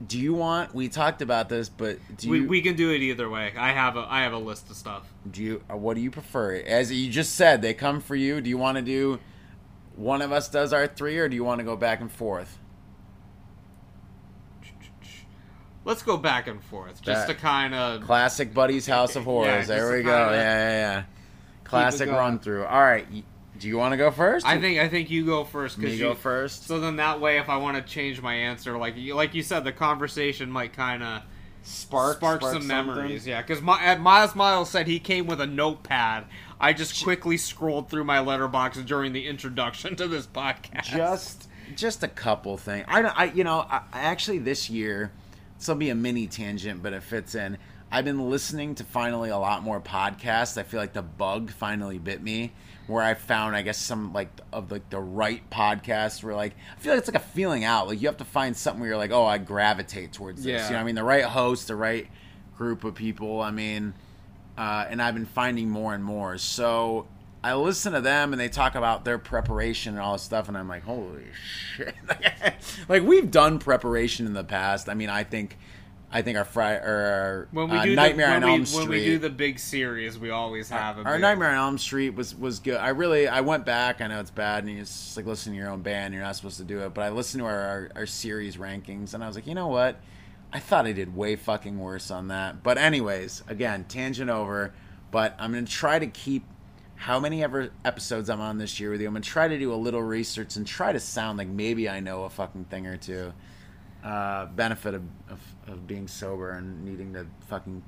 [0.07, 0.75] do you want?
[0.75, 3.53] We talked about this, but do we, you we can do it either way.
[3.57, 5.13] I have a I have a list of stuff.
[5.31, 5.63] do you?
[5.71, 6.55] uh, What do you prefer?
[6.57, 8.41] As you just said, they come for you.
[8.41, 9.19] Do you want to do?
[9.97, 12.59] One of us does our three, or do you want to go back and forth?
[15.85, 19.69] Let's go back and forth just That- to kind of Classic Buddy's House of Horrors.
[19.69, 20.11] Yeah, there we go.
[20.31, 21.03] Yeah, yeah, yeah.
[21.65, 22.65] Classic run through.
[22.67, 23.07] All right.
[23.59, 24.47] Do you want to go first?
[24.47, 26.67] I think I think you go first Me because go first.
[26.67, 29.43] So then that way, if I want to change my answer, like you, like you
[29.43, 31.23] said, the conversation might kind of
[31.63, 32.95] spark, spark, spark some something.
[32.95, 33.27] memories.
[33.27, 36.27] Yeah, because my, uh, Miles Miles said he came with a notepad.
[36.61, 40.85] I just quickly scrolled through my Letterboxd during the introduction to this podcast.
[40.85, 42.85] just just a couple things.
[42.89, 43.03] I.
[43.03, 43.61] I you know.
[43.69, 45.13] I, I actually this year,
[45.59, 47.59] this will be a mini tangent, but it fits in.
[47.91, 50.59] I've been listening to finally a lot more podcasts.
[50.59, 52.53] I feel like the bug finally bit me,
[52.89, 56.81] where I found I guess some like of like the right podcasts where like I
[56.81, 57.87] feel like it's like a feeling out.
[57.87, 60.51] Like you have to find something where you're like, oh, I gravitate towards this.
[60.51, 60.65] Yeah.
[60.65, 62.09] You know, what I mean, the right host, the right
[62.57, 63.41] group of people.
[63.41, 63.95] I mean,
[64.57, 66.39] uh, and I've been finding more and more.
[66.39, 67.07] So
[67.43, 70.59] I listen to them and they talk about their preparation and all this stuff, and
[70.59, 71.27] I'm like, holy
[71.77, 71.95] shit!
[72.89, 74.89] like we've done preparation in the past.
[74.89, 75.57] I mean, I think,
[76.11, 78.61] I think our Fri or our when we uh, do Nightmare the, on when Elm
[78.61, 78.81] we, Street.
[78.81, 81.79] when we do the big series, we always have a our big, Nightmare on Elm
[81.79, 82.77] Street was was good.
[82.77, 84.01] I really I went back.
[84.01, 86.15] I know it's bad, and it's just like listening to your own band.
[86.15, 89.13] You're not supposed to do it, but I listened to our, our our series rankings,
[89.13, 90.01] and I was like, you know what?
[90.51, 92.63] I thought I did way fucking worse on that.
[92.63, 94.73] But anyways, again, tangent over.
[95.11, 96.45] But I'm gonna try to keep
[96.97, 99.09] how many ever episodes I'm on this year with you.
[99.09, 102.01] I'm gonna try to do a little research and try to sound like maybe I
[102.01, 103.33] know a fucking thing or two.
[104.09, 107.83] Uh, benefit of, of of being sober and needing to fucking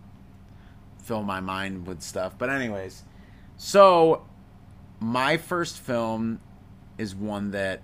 [1.02, 2.34] fill my mind with stuff.
[2.36, 3.04] But anyways,
[3.56, 4.26] so
[4.98, 6.42] my first film
[6.98, 7.80] is one that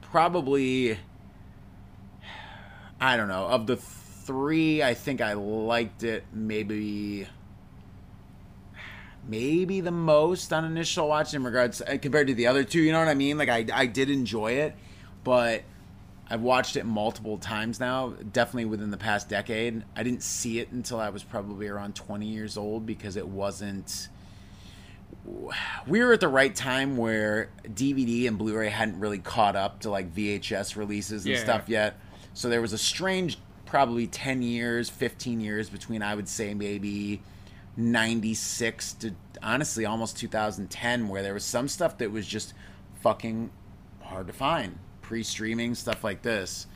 [0.00, 0.96] probably
[2.98, 4.82] I don't know of the three.
[4.82, 7.28] I think I liked it maybe
[9.28, 12.80] maybe the most on initial watch in regards uh, compared to the other two.
[12.80, 13.36] You know what I mean?
[13.36, 14.74] Like I I did enjoy it,
[15.24, 15.62] but
[16.28, 19.84] I've watched it multiple times now, definitely within the past decade.
[19.94, 24.08] I didn't see it until I was probably around 20 years old because it wasn't.
[25.86, 29.80] We were at the right time where DVD and Blu ray hadn't really caught up
[29.80, 31.40] to like VHS releases and Yeah.
[31.40, 31.94] stuff yet.
[32.34, 37.22] So there was a strange, probably 10 years, 15 years between, I would say, maybe
[37.76, 39.12] 96 to
[39.42, 42.52] honestly almost 2010, where there was some stuff that was just
[43.00, 43.50] fucking
[44.02, 46.66] hard to find pre-streaming stuff like this.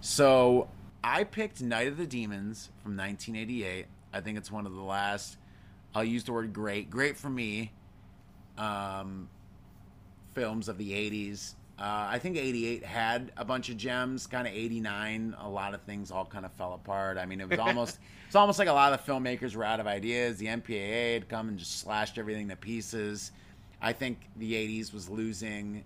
[0.00, 0.68] So
[1.02, 5.36] i picked night of the demons from 1988 i think it's one of the last
[5.94, 7.72] i'll use the word great great for me
[8.56, 9.28] um,
[10.34, 14.52] films of the 80s uh, i think 88 had a bunch of gems kind of
[14.52, 17.16] 89 a lot of things all kind of fell apart.
[17.18, 19.78] I mean it was almost it's almost like a lot of the filmmakers were out
[19.78, 20.38] of ideas.
[20.38, 23.30] The mpaa had come and just slashed everything to pieces.
[23.80, 25.84] I think the 80s was losing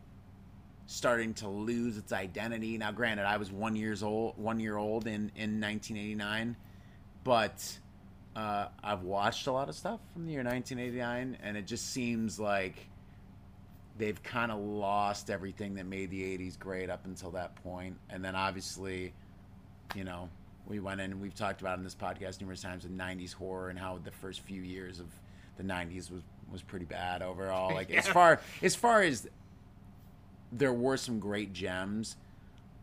[0.93, 2.77] starting to lose its identity.
[2.77, 6.57] Now, granted, I was one years old, one year old in in 1989,
[7.25, 7.79] but
[8.37, 12.39] uh, I've watched a lot of stuff from the year 1989, and it just seems
[12.39, 12.89] like
[13.99, 17.97] they've kind of lost everything that made the 80s great up until that point.
[18.09, 19.13] And then obviously,
[19.95, 20.29] you know,
[20.67, 23.69] we went in and we've talked about in this podcast numerous times the 90s horror
[23.69, 25.07] and how the first few years of
[25.57, 27.73] the 90s was was pretty bad overall.
[27.75, 29.29] Like as far as far as
[30.53, 32.17] there were some great gems,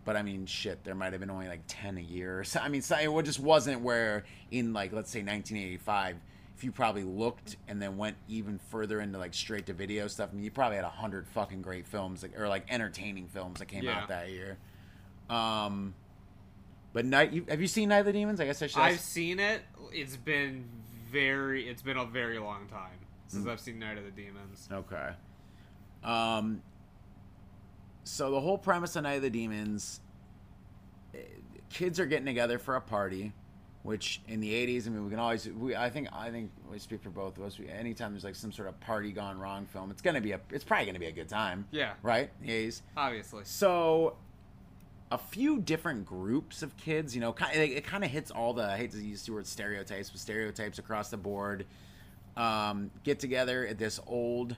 [0.05, 2.43] but I mean, shit, there might have been only like ten a year.
[2.45, 6.17] So I mean, so it just wasn't where in like let's say 1985,
[6.57, 10.29] if you probably looked and then went even further into like straight to video stuff,
[10.31, 13.59] I mean, you probably had a hundred fucking great films like, or like entertaining films
[13.59, 13.99] that came Yeah.
[14.01, 14.57] out that year.
[15.29, 15.93] Um,
[16.91, 18.39] but night, you, have you seen Night of the Demons?
[18.41, 18.79] I guess I should.
[18.81, 19.61] I've ask- seen it.
[19.93, 20.65] It's been
[21.11, 21.69] very.
[21.69, 23.51] It's been a very long time since Mm.
[23.51, 24.67] I've seen Night of the Demons.
[24.71, 25.09] Okay.
[26.03, 26.61] Um.
[28.09, 30.01] So the whole premise of Night of the Demons,
[31.13, 31.19] eh,
[31.69, 33.33] kids are getting together for a party,
[33.83, 35.47] which in the '80s, I mean, we can always.
[35.47, 37.59] We, I think, I think we speak for both of us.
[37.59, 40.39] We, anytime there's like some sort of party gone wrong film, it's gonna be a.
[40.51, 42.31] It's probably gonna be a good time, Yeah, right?
[42.41, 42.81] The '80s.
[42.97, 43.43] obviously.
[43.45, 44.15] So,
[45.11, 48.63] a few different groups of kids, you know, kind it kind of hits all the.
[48.65, 51.65] I hate to use the word stereotypes, but stereotypes across the board.
[52.35, 54.55] Um, get together at this old,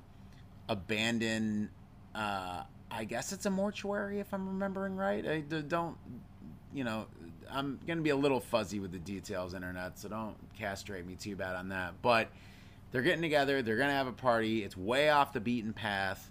[0.70, 1.70] abandoned.
[2.16, 5.25] Uh, I guess it's a mortuary, if I'm remembering right.
[5.25, 5.95] I don't,
[6.73, 7.06] you know,
[7.49, 11.36] I'm gonna be a little fuzzy with the details, internet, so don't castrate me too
[11.36, 11.93] bad on that.
[12.01, 12.30] But
[12.91, 13.62] they're getting together.
[13.62, 14.63] They're gonna have a party.
[14.63, 16.30] It's way off the beaten path.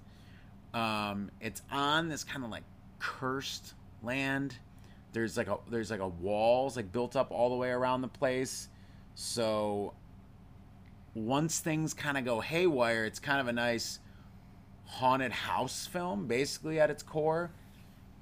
[0.75, 2.65] Um, it's on this kind of like
[2.99, 4.57] cursed land.
[5.13, 8.09] There's like a there's like a walls like built up all the way around the
[8.09, 8.69] place.
[9.15, 9.95] So
[11.15, 13.99] once things kind of go haywire, it's kind of a nice
[14.91, 17.51] haunted house film basically at its core.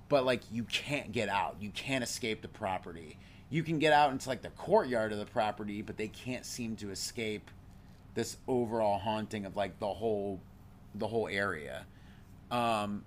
[0.09, 1.57] But like you can't get out.
[1.61, 3.19] You can't escape the property.
[3.51, 6.77] You can get out into like the courtyard of the property, but they can't seem
[6.77, 7.51] to escape
[8.15, 10.41] this overall haunting of like the whole
[10.95, 11.87] the whole area.
[12.51, 13.05] Um,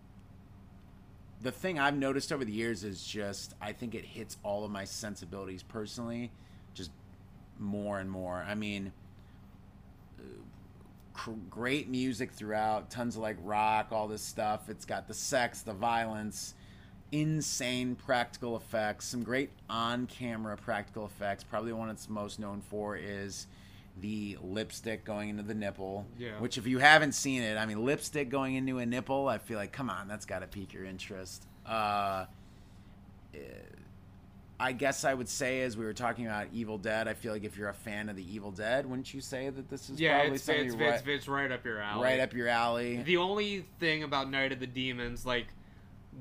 [1.42, 4.72] the thing I've noticed over the years is just I think it hits all of
[4.72, 6.32] my sensibilities personally,
[6.74, 6.92] just
[7.60, 8.46] more and more.
[8.48, 8.92] I mean,
[11.14, 14.70] cr- great music throughout, tons of like rock, all this stuff.
[14.70, 16.54] It's got the sex, the violence,
[17.12, 21.44] insane practical effects, some great on-camera practical effects.
[21.44, 23.48] Probably one it's most known for is
[24.00, 26.06] the lipstick going into the nipple.
[26.18, 26.40] Yeah.
[26.40, 29.58] Which, if you haven't seen it, I mean, lipstick going into a nipple, I feel
[29.58, 31.46] like, come on, that's got to pique your interest.
[31.66, 32.26] Uh,
[33.34, 33.38] eh,
[34.62, 37.44] I guess I would say, as we were talking about Evil Dead, I feel like
[37.44, 40.20] if you're a fan of the Evil Dead, wouldn't you say that this is Yeah,
[40.20, 42.04] probably it's something it's, right, it's it's right up your alley.
[42.04, 42.98] right up your alley?
[42.98, 45.48] The only thing about Night of the Demons, like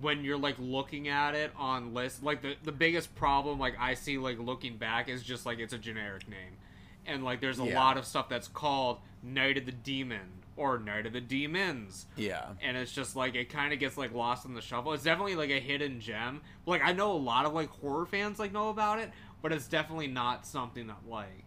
[0.01, 3.93] when you're like looking at it on list, like the the biggest problem, like I
[3.93, 6.57] see, like looking back, is just like it's a generic name,
[7.05, 7.79] and like there's a Yeah.
[7.79, 12.47] lot of stuff that's called Night of the Demon or Night of the Demons, yeah.
[12.61, 14.93] and it's just like it kind of gets like lost in the shuffle.
[14.93, 16.43] It's definitely like a hidden gem.
[16.67, 19.11] Like I know a lot of like horror fans like know about it,
[19.43, 21.45] but it's definitely not something that like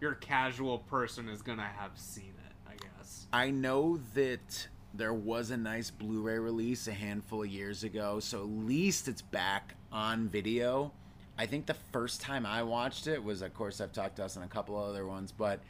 [0.00, 2.52] your casual person is gonna have seen it.
[2.66, 3.26] I guess.
[3.32, 8.40] I know that there was a nice Blu-ray release a handful of years ago, so
[8.40, 10.92] at least it's back on video.
[11.38, 14.36] I think the first time I watched it was, of course, I've talked to us
[14.36, 15.60] on a couple other ones, but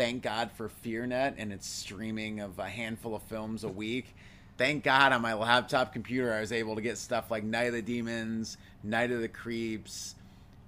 [0.00, 4.16] thank God for FearNet and its streaming of a handful of films a week.
[4.56, 7.74] Thank God on my laptop computer I was able to get stuff like Night of
[7.74, 10.14] the Demons, Night of the Creeps,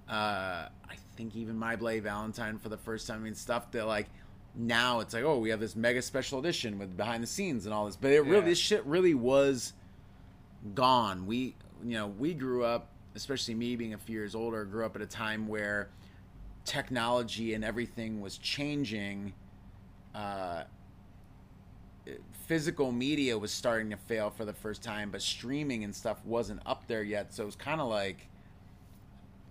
[0.07, 3.21] uh, I think even My Bloody Valentine for the first time.
[3.21, 4.05] I mean, stuff that like
[4.53, 7.73] now it's like, oh, we have this mega special edition with behind the scenes and
[7.73, 7.95] all this.
[7.95, 8.41] But it really, Yeah.
[8.45, 9.73] this shit really was
[10.75, 11.25] gone.
[11.25, 14.95] We, you know, we grew up, especially me being a few years older, grew up
[14.95, 15.89] at a time where
[16.65, 19.33] technology and everything was changing.
[20.13, 20.63] Uh,
[22.47, 26.61] physical media was starting to fail for the first time, but streaming and stuff wasn't
[26.65, 27.33] up there yet.
[27.33, 28.27] So it was kind of like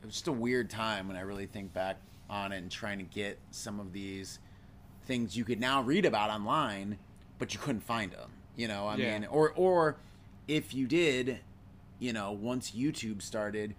[0.03, 1.97] it was just a weird time when I really think back
[2.29, 4.39] on it and trying to get some of these
[5.07, 6.99] things you could now read about online,
[7.39, 8.31] but you couldn't find them.
[8.57, 9.19] You know, I Yeah.
[9.19, 9.97] mean, or or
[10.49, 11.41] if you did,
[11.99, 13.75] you know, once YouTube started,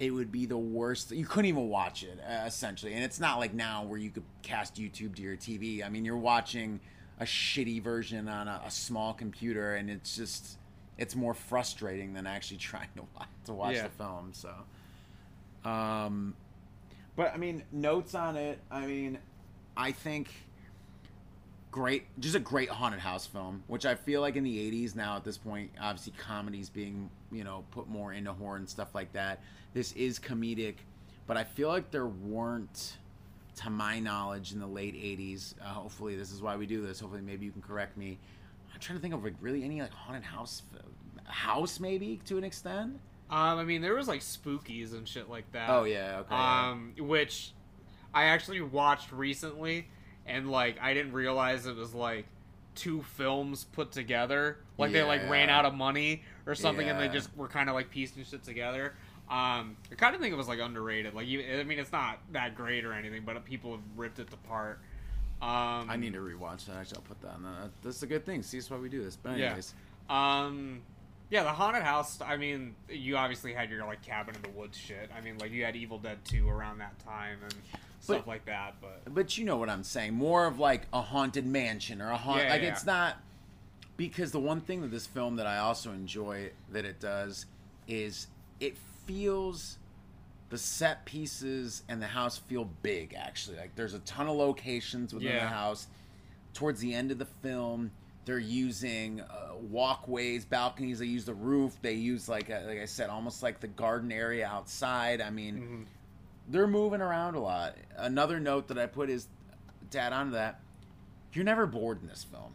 [0.00, 1.12] it would be the worst.
[1.12, 4.24] You couldn't even watch it uh, essentially, and it's not like now where you could
[4.42, 5.84] cast YouTube to your TV.
[5.84, 6.80] I mean, you're watching
[7.20, 10.56] a shitty version on a, a small computer, and it's just
[10.98, 13.82] it's more frustrating than actually trying to watch, to watch Yeah.
[13.84, 14.32] the film.
[14.32, 14.54] So,
[15.70, 16.34] um,
[17.16, 18.58] but I mean, notes on it.
[18.70, 19.18] I mean,
[19.76, 20.30] I think
[21.70, 25.16] great, just a great haunted house film, which I feel like in the '80s now
[25.16, 29.12] at this point, obviously comedies being you know put more into horror and stuff like
[29.12, 29.42] that.
[29.72, 30.76] This is comedic,
[31.26, 32.96] but I feel like there weren't,
[33.56, 35.54] to my knowledge, in the late '80s.
[35.60, 37.00] Uh, hopefully, this is why we do this.
[37.00, 38.18] Hopefully, maybe you can correct me.
[38.72, 40.62] I'm trying to think of like really any like haunted house,
[41.24, 43.00] house maybe to an extent.
[43.30, 45.70] Um, I mean, there was like spookies and shit like that.
[45.70, 46.34] Oh yeah, okay.
[46.34, 46.70] yeah.
[46.70, 47.52] Um, which
[48.12, 49.86] I actually watched recently,
[50.30, 52.26] and like I didn't realize it was like
[52.74, 54.58] two films put together.
[54.78, 57.74] Like they like ran out of money or something, and they just were kind of
[57.74, 58.94] like piecing shit together.
[59.28, 61.14] Um, I kind of think it was like underrated.
[61.14, 64.26] Like, you, I mean, it's not that great or anything, but people have ripped it
[64.32, 64.80] apart.
[65.40, 66.76] Um, I need to rewatch that.
[66.76, 67.42] Actually, I'll put that on.
[67.44, 67.70] That.
[67.82, 68.42] That's a good thing.
[68.42, 69.14] See, that's why we do this.
[69.16, 69.46] But Yeah.
[69.46, 69.74] anyways,
[70.08, 70.82] Um,
[71.30, 72.20] yeah, the haunted house.
[72.20, 75.08] I mean, you obviously had your like cabin in the woods shit.
[75.16, 77.54] I mean, like you had Evil Dead two around that time and
[78.00, 78.74] stuff But- like that.
[78.80, 80.14] But but you know what I'm saying.
[80.14, 82.42] More of like a haunted mansion or a haunt.
[82.42, 82.72] Yeah, like yeah.
[82.72, 83.16] it's not
[83.96, 87.46] because the one thing that this film that I also enjoy that it does
[87.86, 88.26] is
[88.60, 88.76] it
[89.06, 89.78] feels
[90.48, 93.14] the set pieces and the house feel big.
[93.14, 95.86] Actually, like there's a ton of locations within the house.
[96.54, 97.92] Towards the end of the film,
[98.24, 100.98] they're using uh, walkways, balconies.
[100.98, 101.76] They use the roof.
[101.80, 105.20] They use like a, like I said, almost like the garden area outside.
[105.20, 105.86] I mean, Mhm.
[106.50, 107.76] They're moving around a lot.
[107.96, 109.28] Another note that I put is
[109.90, 110.60] to add on to that,
[111.32, 112.54] you're never bored in this film,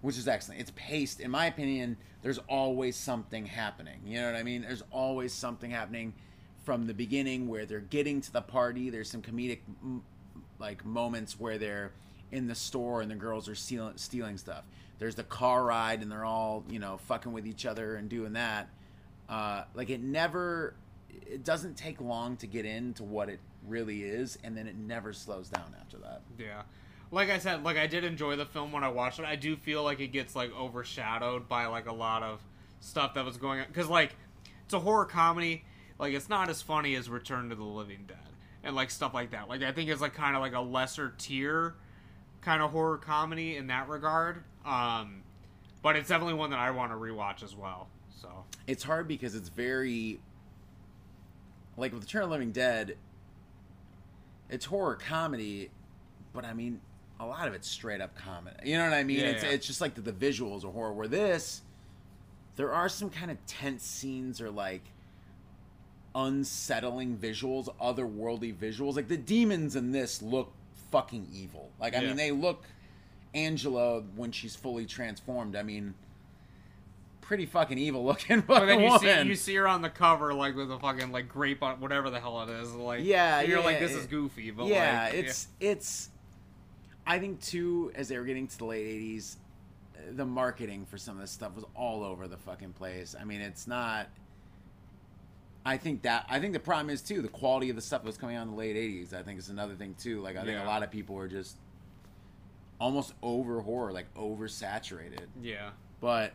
[0.00, 0.60] which is excellent.
[0.60, 1.98] It's paced, in my opinion.
[2.22, 4.00] There's always something happening.
[4.06, 4.62] You know what I mean?
[4.62, 6.14] There's always something happening
[6.64, 8.90] from the beginning where they're getting to the party.
[8.90, 9.60] There's some comedic
[10.58, 11.92] like moments where they're
[12.32, 14.64] in the store and the girls are stealing stealing stuff.
[14.98, 18.32] There's the car ride and they're all you know fucking with each other and doing
[18.32, 18.68] that.
[19.28, 20.74] Uh, like it never,
[21.26, 25.12] it doesn't take long to get into what it really is, and then it never
[25.12, 26.22] slows down after that.
[26.38, 26.62] yeah,
[27.10, 29.24] like I said, like I did enjoy the film when I watched it.
[29.24, 32.40] I do feel like it gets like overshadowed by like a lot of
[32.80, 34.14] stuff that was going on because like
[34.64, 35.64] it's a horror comedy.
[35.98, 38.18] Like it's not as funny as Return to the Living Dead
[38.62, 39.48] and like stuff like that.
[39.48, 41.74] Like I think it's like kind of like a lesser tier
[42.42, 44.42] kind of horror comedy in that regard.
[44.64, 45.22] Um,
[45.82, 47.88] but it's definitely one that I want to rewatch as well.
[48.20, 48.28] So
[48.66, 50.18] It's hard because it's very
[51.76, 52.96] like with Return of the Living Dead.
[54.48, 55.70] It's horror comedy,
[56.32, 56.80] but I mean,
[57.18, 58.56] a lot of it's straight up comedy.
[58.70, 59.20] You know what I mean?
[59.20, 59.50] Yeah, it's yeah.
[59.50, 60.92] it's just like the, the visuals are horror.
[60.92, 61.62] Where this,
[62.56, 64.82] there are some kind of tense scenes or like
[66.14, 68.96] unsettling visuals, otherworldly visuals.
[68.96, 70.52] Like the demons in this look
[70.90, 71.70] fucking evil.
[71.80, 72.08] Like I Yeah.
[72.08, 72.64] mean, they look
[73.34, 75.56] Angela when she's fully transformed.
[75.56, 75.94] I mean,
[77.26, 78.40] pretty fucking evil looking.
[78.46, 81.28] But then you see you see her on the cover like with a fucking like
[81.28, 82.72] grape on whatever the hell it is.
[82.72, 86.10] Like Yeah, you're yeah, like this it- is goofy, but yeah, like, it's it's.
[87.06, 89.36] I think too, as they were getting to the late '80s,
[89.94, 93.14] uh, the marketing for some of this stuff was all over the fucking place.
[93.20, 94.08] I mean, it's not.
[95.64, 98.06] I think that I think the problem is too the quality of the stuff that
[98.06, 99.12] was coming out in the late '80s.
[99.14, 100.20] I think is another thing too.
[100.20, 100.64] Like I think Yeah.
[100.64, 101.56] a lot of people were just
[102.80, 105.26] almost over horror, like oversaturated.
[105.42, 105.70] yeah.
[106.00, 106.34] But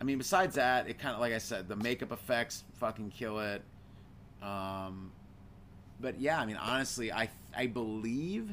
[0.00, 3.40] I mean, besides that, it kind of like I said, the makeup effects fucking kill
[3.40, 3.62] it.
[4.42, 5.12] Um,
[6.00, 8.50] but yeah, I mean, honestly, I I believe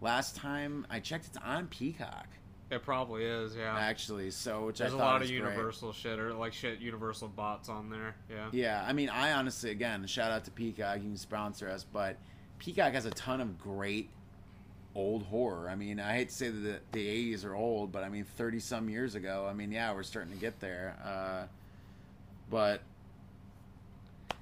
[0.00, 2.26] last time I checked, it's on Peacock
[2.70, 3.76] It probably is, yeah.
[3.78, 4.30] actually.
[4.30, 5.36] So which There's I a lot of great.
[5.36, 8.16] Universal shit or like shit Universal bots on there.
[8.30, 8.48] Yeah.
[8.52, 10.96] Yeah, I mean, I honestly, again, shout out to Peacock.
[10.96, 12.16] You can sponsor us, but
[12.58, 14.08] Peacock has a ton of great
[14.94, 15.68] old horror.
[15.68, 18.24] I mean, I hate to say that the, the 80s are old, but I mean,
[18.24, 20.96] 30 some years ago, I mean, yeah, we're starting to get there.
[21.04, 21.46] Uh,
[22.50, 22.82] but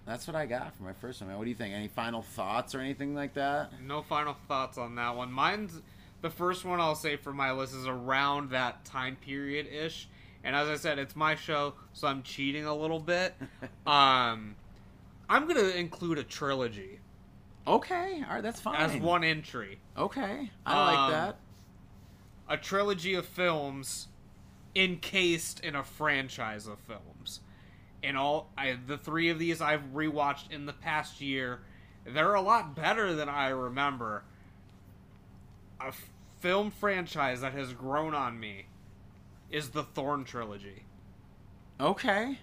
[0.07, 1.39] that's what I got for my first one, man.
[1.39, 1.75] What do you think?
[1.75, 3.71] Any final thoughts or anything like that?
[3.81, 5.31] No final thoughts on that one.
[5.31, 5.81] Mine's
[6.21, 10.09] the first one I'll say for my list is around that time period ish.
[10.43, 13.35] And as I said, it's my show, so I'm cheating a little bit.
[13.87, 14.57] um,
[15.29, 17.00] I'm gonna include a trilogy
[17.67, 18.77] Okay, all right, that's fine.
[18.77, 19.79] as one entry.
[19.97, 21.37] Okay, I like Um, that.
[22.49, 24.09] a trilogy of films
[24.75, 27.41] encased in a franchise of films.
[28.03, 31.61] And all I, the three of these I've rewatched in the past year.
[32.07, 34.25] They're a lot better than I remember.
[35.81, 38.67] A f- film franchise that has grown on me
[39.51, 40.85] is the Thorn trilogy.
[41.79, 42.39] Okay.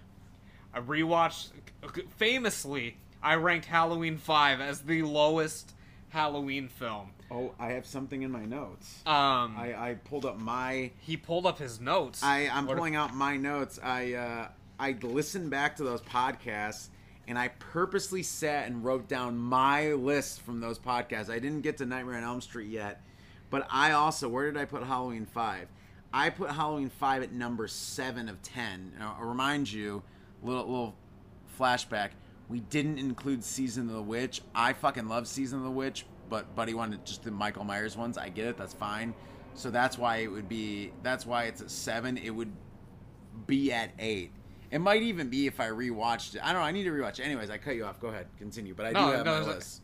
[0.72, 1.48] I rewatched
[2.16, 2.98] famously.
[3.22, 5.74] I ranked Halloween 5 as the lowest
[6.10, 7.10] Halloween film.
[7.30, 9.02] Oh, I have something in my notes.
[9.06, 12.22] Um I, I pulled up my he pulled up his notes.
[12.22, 13.78] I, I'm What- pulling out my notes.
[13.82, 14.48] I uh,
[14.80, 16.88] I listened back to those podcasts,
[17.26, 21.28] and I purposely sat and wrote down my list from those podcasts.
[21.28, 23.02] I didn't get to Nightmare on Elm Street yet,
[23.50, 25.68] but I also where did I put Halloween Five?
[26.14, 28.92] I put Halloween Five at number seven of ten.
[28.98, 30.02] Now, I'll remind you,
[30.42, 30.94] little little
[31.58, 32.10] flashback.
[32.48, 34.40] We didn't include Season of the Witch.
[34.54, 38.16] I fucking love Season of the Witch, but Buddy wanted just the Michael Myers ones.
[38.16, 38.56] I get it.
[38.56, 39.14] That's fine.
[39.54, 40.92] So that's why it would be.
[41.02, 42.16] That's why it's at seven.
[42.16, 42.52] It would
[43.46, 44.30] be at eight.
[44.70, 46.42] It might even be if I rewatched it.
[46.42, 46.66] I don't know.
[46.66, 47.18] I need to rewatch.
[47.18, 47.24] it.
[47.24, 48.00] Anyways, I cut you off.
[48.00, 48.26] Go ahead.
[48.38, 48.74] Continue.
[48.74, 49.82] But I No, do have no, my list.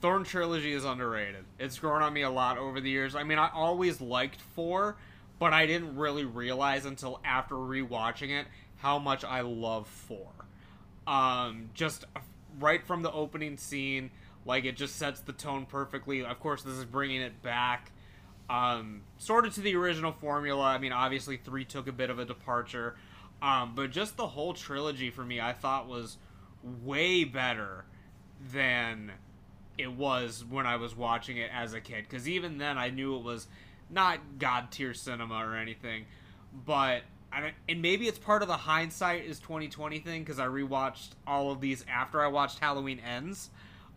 [0.00, 1.44] Thorn trilogy is underrated.
[1.58, 3.14] It's grown on me a lot over the years.
[3.16, 4.96] I mean, I always liked four,
[5.40, 8.46] but I didn't really realize until after rewatching it
[8.76, 10.28] how much I love four.
[11.08, 12.04] Um, just
[12.60, 14.10] right from the opening scene,
[14.44, 16.22] like it just sets the tone perfectly.
[16.22, 17.92] Of course, this is bringing it back,
[18.50, 20.64] um, sort of to the original formula.
[20.64, 22.96] I mean, obviously three took a bit of a departure,
[23.40, 26.18] um, but just the whole trilogy for me, I thought was
[26.84, 27.86] way better
[28.52, 29.12] than
[29.78, 32.04] it was when I was watching it as a kid.
[32.06, 33.46] Because even then, I knew it was
[33.88, 36.04] not god tier cinema or anything,
[36.66, 37.02] but
[37.32, 41.50] I and maybe it's part of the hindsight is 2020 thing because I rewatched all
[41.50, 43.50] of these after I watched Halloween Ends.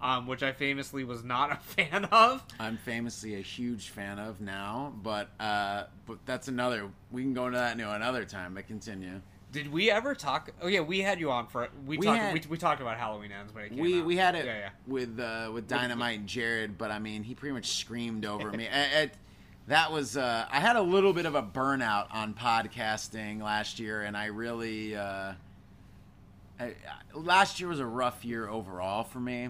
[0.03, 2.43] Um, which I famously was not a fan of.
[2.59, 6.89] I'm famously a huge fan of now, but uh, but that's another.
[7.11, 8.55] We can go into that new another time.
[8.55, 9.21] But continue.
[9.51, 10.49] Did we ever talk?
[10.59, 12.97] Oh yeah, we had you on for we, We talked had- we, we talked about
[12.97, 14.05] Halloween Ends when it came we out.
[14.07, 14.69] we had it Yeah, yeah.
[14.87, 18.67] with uh, with Dynamite and Jared, but I mean, he pretty much screamed over me.
[19.71, 24.01] That was uh, I had a little bit of a burnout on podcasting last year,
[24.01, 25.31] and I really uh,
[26.59, 26.75] I,
[27.13, 29.49] last year was a rough year overall for me.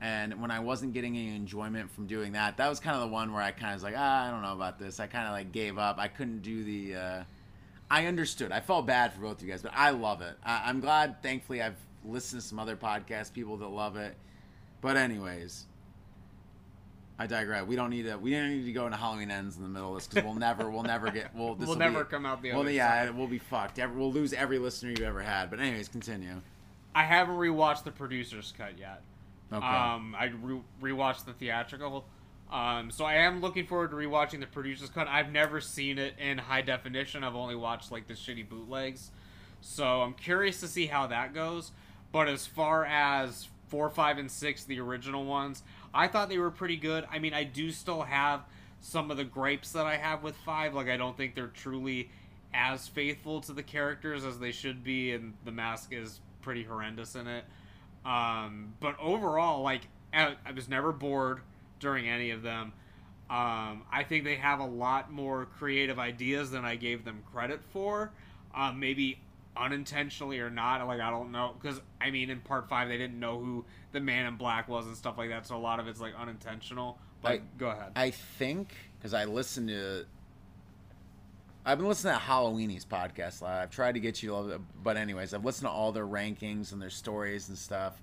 [0.00, 3.08] And when I wasn't getting any enjoyment from doing that, that was kind of the
[3.08, 4.98] one where I kind of was like, ah, I don't know about this.
[4.98, 5.96] I kind of like gave up.
[5.98, 6.96] I couldn't do the.
[6.96, 7.24] Uh,
[7.88, 8.50] I understood.
[8.50, 10.34] I felt bad for both of you guys, but I love it.
[10.44, 11.22] I, I'm glad.
[11.22, 14.16] Thankfully, I've listened to some other podcasts, people that love it.
[14.80, 15.66] But anyways,
[17.18, 17.66] I digress.
[17.66, 18.16] We don't need to.
[18.16, 20.34] We don't need to go into Halloween ends in the middle of this because we'll
[20.34, 20.70] never.
[20.70, 21.34] We'll never get.
[21.34, 21.54] We'll.
[21.54, 23.16] This We'll will never be- come out the well, yeah, side.
[23.16, 23.78] we'll be fucked.
[23.78, 25.50] Every, we'll lose every listener you've ever had.
[25.50, 26.40] But anyways, continue.
[26.94, 29.02] I haven't rewatched the producer's cut yet.
[29.52, 29.64] Okay.
[29.66, 32.06] Um, I re- rewatched the theatrical.
[32.50, 35.08] Um, so I am looking forward to rewatching the producer's cut.
[35.08, 37.24] I've never seen it in high definition.
[37.24, 39.10] I've only watched like the shitty bootlegs.
[39.60, 41.72] So I'm curious to see how that goes.
[42.10, 45.62] But as far as four, five, and six, the original ones,
[45.94, 47.06] I thought they were pretty good.
[47.10, 48.42] I mean, I do still have
[48.80, 50.74] some of the gripes that I have with five.
[50.74, 52.10] Like, I don't think they're truly
[52.54, 57.14] as faithful to the characters as they should be, and the mask is pretty horrendous
[57.14, 57.44] in it.
[58.04, 59.82] Um, but overall, like,
[60.12, 61.40] I, was never bored
[61.80, 62.72] during any of them.
[63.30, 67.60] Um, I think they have a lot more creative ideas than I gave them credit
[67.72, 68.12] for.
[68.54, 69.20] Um, maybe
[69.56, 70.86] unintentionally or not.
[70.86, 74.00] Like I don't know because I mean in part five they didn't know who the
[74.00, 75.46] Man in Black was and stuff like that.
[75.46, 76.98] So a lot of it's like unintentional.
[77.22, 77.92] But I- go ahead.
[77.96, 80.04] I think because I listened to.
[81.64, 83.62] I've been listening to Halloweenies podcast a lot.
[83.62, 86.06] I've tried to get you, to love it, but anyways, I've listened to all their
[86.06, 88.02] rankings and their stories and stuff.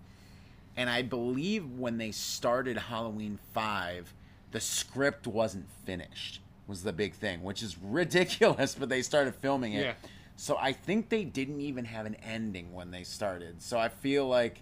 [0.78, 4.14] And I believe when they started Halloween Five,
[4.52, 6.42] the script wasn't finished.
[6.68, 8.76] Was the big thing, which is ridiculous.
[8.80, 9.94] But they started filming it, Yeah.
[10.38, 13.62] so I think they didn't even have an ending when they started.
[13.62, 14.62] So I feel like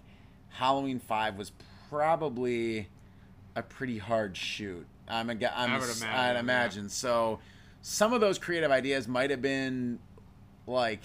[0.58, 1.52] Halloween Five was
[1.88, 2.88] probably
[3.54, 4.84] a pretty hard shoot.
[5.06, 6.40] I'm a, I'm would s- imagine, I'd yeah.
[6.40, 6.88] imagine.
[6.88, 7.38] So
[7.80, 10.00] some of those creative ideas might have been
[10.66, 11.00] like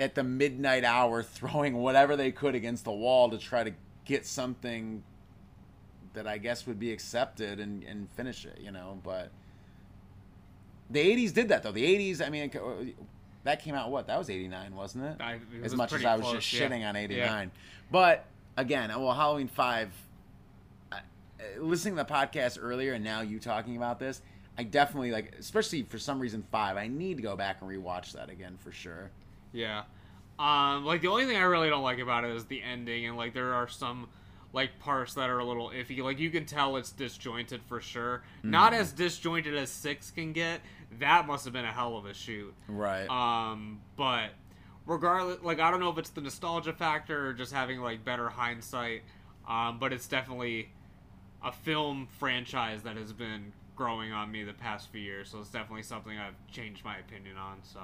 [0.00, 3.72] at the midnight hour throwing whatever they could against the wall to try to
[4.04, 5.04] get something
[6.14, 9.30] that I guess would be accepted and, and finish it, you know, but
[10.90, 11.70] the 80s did that though.
[11.70, 12.96] The 80s, I mean, it-
[13.44, 14.08] that came out what?
[14.08, 15.16] That was 89, wasn't it?
[15.20, 16.68] I- it as was much as I was close, just yeah.
[16.68, 17.00] shitting on Yeah.
[17.02, 17.50] 89.
[17.90, 18.26] But
[18.58, 19.92] again, well, Halloween 5,
[20.92, 21.00] I- uh,
[21.60, 24.20] listening to the podcast earlier and now you talking about this,
[24.58, 28.12] I definitely like, especially for some reason, 5, I need to go back and rewatch
[28.12, 29.10] that again for sure.
[29.52, 29.84] Yeah.
[30.38, 33.16] Um, like the only thing I really don't like about it is the ending, and
[33.16, 34.08] like there are some
[34.52, 35.98] like parts that are a little iffy.
[36.02, 38.22] Like you can tell it's disjointed for sure.
[38.44, 40.60] Not as disjointed as six can get.
[41.00, 42.54] That must have been a hell of a shoot.
[42.68, 43.08] Right.
[43.10, 44.30] Um, but
[44.88, 48.28] regardless, like I don't know if it's the nostalgia factor or just having like better
[48.28, 49.02] hindsight.
[49.46, 50.70] Um, but it's definitely
[51.42, 55.30] a film franchise that has been growing on me the past few years.
[55.30, 57.58] So it's definitely something I've changed my opinion on.
[57.62, 57.78] So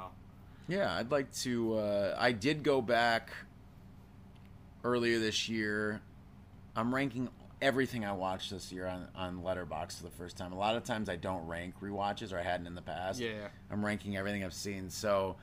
[0.66, 1.76] Yeah, I'd like to.
[1.76, 3.30] Uh, I did go back
[4.82, 6.00] earlier this year.
[6.74, 7.28] I'm ranking
[7.62, 10.52] everything I watched this year on on Letterboxd for the first time.
[10.52, 13.20] A lot of times I don't rank rewatches, or I hadn't in the past.
[13.20, 13.48] yeah.
[13.70, 14.90] I'm ranking everything I've seen.
[14.90, 15.36] So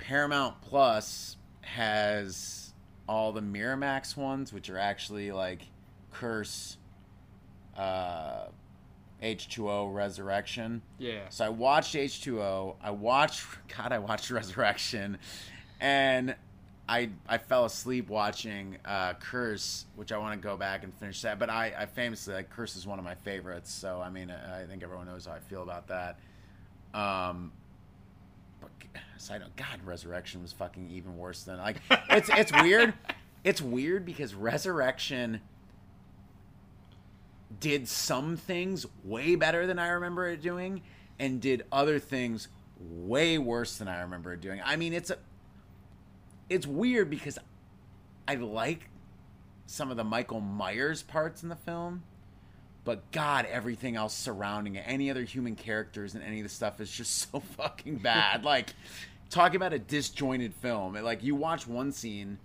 [0.00, 2.72] Paramount Plus has
[3.08, 5.62] all the Miramax ones, which are actually like
[6.10, 6.78] Curse,
[7.76, 8.46] uh,
[9.22, 10.82] H2O, Resurrection.
[10.98, 11.28] Yeah.
[11.28, 12.76] So I watched H2O.
[12.82, 13.46] I watched
[13.76, 15.18] God, I watched Resurrection,
[15.80, 16.34] and
[16.88, 21.20] I I fell asleep watching uh, Curse, which I want to go back and finish
[21.22, 21.38] that.
[21.38, 23.72] But I, I famously like Curse is one of my favorites.
[23.72, 26.18] So I mean, I I think everyone knows how I feel about that.
[26.94, 27.52] Um,
[28.60, 28.70] but
[29.18, 31.76] side note, God, Resurrection was fucking even worse than like
[32.10, 32.94] it's it's weird.
[33.42, 35.40] It's weird because Resurrection
[37.58, 40.82] did some things way better than I remember it doing,
[41.18, 42.48] and did other things
[42.78, 44.60] way worse than I remember it doing.
[44.62, 45.16] I mean, it's a
[46.50, 47.38] it's weird because
[48.28, 48.90] I like
[49.66, 52.02] some of the Michael Myers parts in the film,
[52.84, 56.80] but God, everything else surrounding it, any other human characters and any of the stuff
[56.80, 58.44] is just so fucking bad.
[58.44, 58.74] like,
[59.28, 60.94] talking about a disjointed film.
[60.94, 62.38] Like, you watch one scene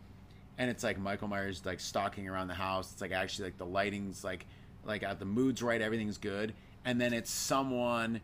[0.58, 2.92] and it's like Michael Myers like stalking around the house.
[2.94, 4.46] It's like actually like the lighting's like
[4.86, 6.54] like uh, the mood's right, everything's good,
[6.86, 8.22] and then it's someone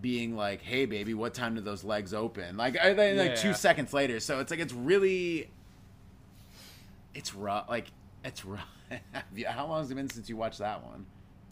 [0.00, 2.96] being like, "Hey, baby, what time do those legs open?" Like, I, like
[3.30, 3.34] Yeah.
[3.34, 4.18] two seconds later.
[4.20, 5.50] So it's like it's really,
[7.14, 7.68] it's rough.
[7.68, 7.88] Like
[8.24, 8.66] it's rough.
[9.46, 11.04] How long has it been since you watched that one?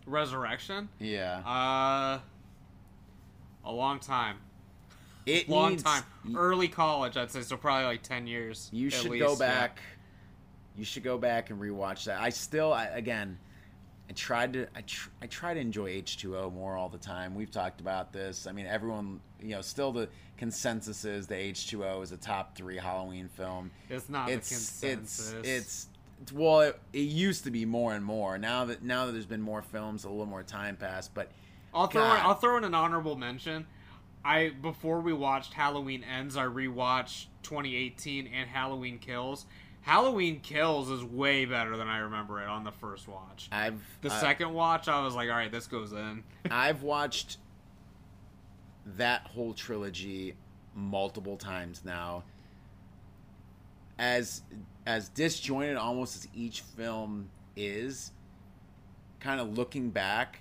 [0.07, 0.89] Resurrection.
[0.99, 2.21] Yeah, Uh,
[3.65, 4.39] a long time.
[5.27, 6.03] it Long needs- time.
[6.35, 7.43] Early college, I'd say.
[7.43, 8.69] So probably like ten years.
[8.73, 9.39] You should least, go yeah.
[9.39, 9.81] back.
[10.77, 12.21] You should go back and rewatch that.
[12.21, 13.39] I still, I, again,
[14.09, 16.99] I tried to, I, tr- I try to enjoy H two O more all the
[16.99, 17.35] time.
[17.35, 18.47] We've talked about this.
[18.47, 22.17] I mean, everyone, you know, still the consensus is the H two O is a
[22.17, 23.71] top three Halloween film.
[23.91, 25.33] It's not it's the consensus.
[25.33, 25.89] it's it's it's
[26.33, 28.39] well, it, it used to be more and more.
[28.39, 31.31] Now that now that there's been more films, a little more time passed, but
[31.75, 32.21] I'll throw in, God.
[32.27, 33.67] I'll throw in an honorable mention.
[34.25, 39.47] I before we watched Halloween Ends, I rewatched 2018 and Halloween Kills.
[39.83, 43.49] Halloween Kills is way better than I remember it on the first watch.
[43.51, 46.23] I've The I- second watch, I was like, all right, this goes in.
[46.51, 47.39] I've watched
[48.97, 50.35] that whole trilogy
[50.75, 52.25] multiple times now.
[53.99, 54.43] As
[54.91, 58.11] as disjointed almost as each film is,
[59.21, 60.41] kind of looking back,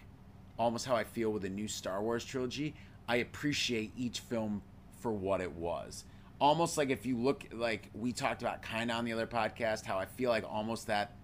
[0.57, 2.73] almost how I feel with the new Star Wars trilogy,
[3.07, 4.63] I appreciate each film
[5.01, 6.03] for what it was.
[6.41, 9.85] Almost like if you look like we talked about kind of on the other podcast,
[9.85, 11.15] how I feel like almost that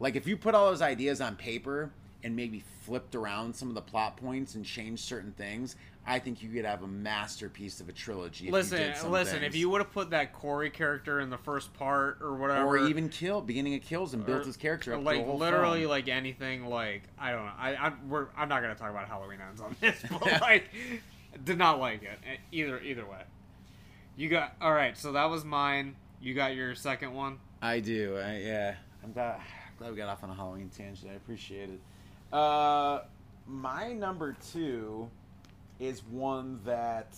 [0.00, 1.92] like if you put all those ideas on paper
[2.24, 6.42] and maybe flipped around some of the plot points and changed certain things, I think
[6.42, 8.50] you could have a masterpiece of a trilogy.
[8.50, 9.40] Listen, listen.
[9.40, 9.46] things.
[9.46, 12.88] If you would have put that Corey character in the first part or whatever, or
[12.88, 15.90] even kill beginning of kills and built his character up like the whole literally film.
[15.90, 17.52] like anything like I don't know.
[17.56, 20.64] I I'm, we're, I'm not gonna talk about Halloween ends on this, but like
[21.44, 23.22] did not like it eh, either either way.
[24.16, 24.96] You got all right.
[24.96, 25.96] So that was mine.
[26.20, 27.38] You got your second one.
[27.62, 28.18] I do.
[28.18, 29.40] I, yeah, I'm glad,
[29.78, 31.10] glad we got off on a Halloween tangent.
[31.10, 31.80] I appreciate it.
[32.34, 33.02] Uh,
[33.46, 35.08] my number two
[35.78, 37.16] is one that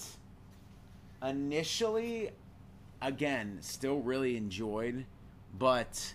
[1.26, 2.30] initially,
[3.00, 5.06] again, still really enjoyed,
[5.58, 6.12] but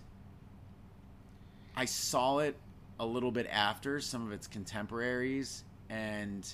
[1.76, 2.56] I saw it
[2.99, 6.47] a little bit after some of its contemporaries, and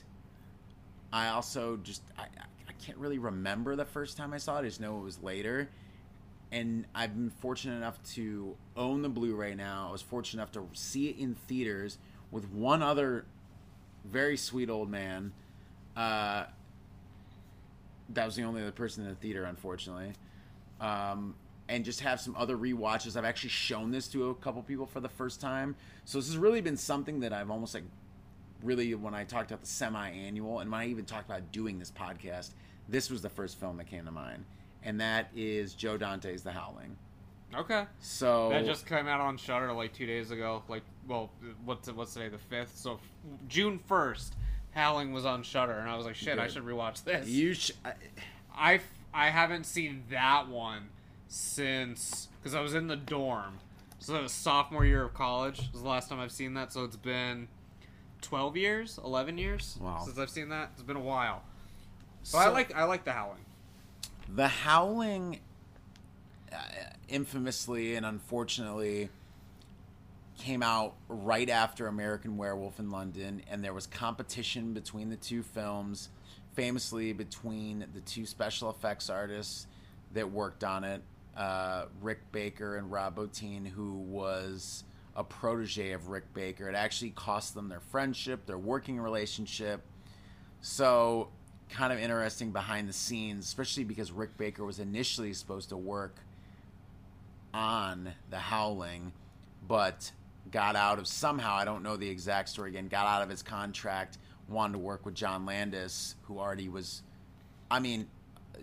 [1.12, 2.28] I also just I, I-
[2.80, 4.60] can't really remember the first time I saw it.
[4.60, 5.68] I just know it was later
[6.52, 9.88] and I've been fortunate enough to own the Blu-ray now.
[9.90, 11.98] I was fortunate enough to see it in theaters
[12.32, 13.26] with one other
[14.06, 15.32] very sweet old man.
[15.96, 16.46] Uh,
[18.10, 20.14] that was the only other person in the theater, unfortunately.
[20.80, 21.36] Um,
[21.70, 23.18] and just have some other rewatches.
[23.18, 25.76] I've actually shown this to a couple people for the first time,
[26.06, 27.84] so this has really been something that I've almost like
[28.64, 31.92] really when I talked about the semi-annual and when I even talked about doing this
[31.92, 32.52] podcast,
[32.88, 34.46] this was the first film that came to mind,
[34.84, 36.96] and that is Joe Dante's The Howling.
[37.56, 37.86] Okay.
[38.00, 40.64] So That just came out on Shudder like two days ago.
[40.68, 41.30] Like, well,
[41.66, 42.30] what's what's today?
[42.30, 42.76] The fifth.
[42.78, 43.00] So f-
[43.48, 44.34] June first,
[44.72, 46.54] Howling was on Shudder, and I was like, shit, I Good.
[46.54, 47.28] should rewatch this.
[47.28, 47.94] you sh- I-
[48.56, 48.80] I
[49.14, 50.90] I haven't seen that one
[51.30, 53.60] since because I was in the dorm.
[54.00, 56.72] So that was sophomore year of college was the last time I've seen that.
[56.74, 57.48] So it's been
[58.22, 60.02] twelve years, eleven years Wow.
[60.04, 60.72] since I've seen that.
[60.74, 61.44] It's been a while.
[62.32, 63.46] But I like I like the Howling.
[64.36, 65.40] The Howling,
[67.08, 69.10] infamously and unfortunately,
[70.38, 75.42] came out right after American Werewolf in London, and there was competition between the two
[75.42, 76.10] films,
[76.54, 79.68] famously between the two special effects artists
[80.14, 81.02] that worked on it,
[81.36, 84.84] uh, Rick Baker and Rob Bottin, who was
[85.16, 86.70] a protege of Rick Baker.
[86.70, 89.82] It actually cost them their friendship, their working relationship.
[90.62, 91.30] So,
[91.70, 96.16] kind of interesting behind the scenes, especially because Rick Baker was initially supposed to work
[97.58, 99.12] on The Howling,
[99.68, 100.12] but
[100.52, 103.42] got out of somehow, I don't know the exact story again, got out of his
[103.42, 107.02] contract, wanted to work with John Landis, who already was,
[107.70, 108.08] I mean,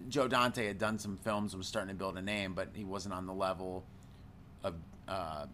[0.08, 2.84] Joe Dante had done some films and was starting to build a name, but he
[2.84, 3.84] wasn't on the level
[4.62, 4.74] of
[5.08, 5.46] uh,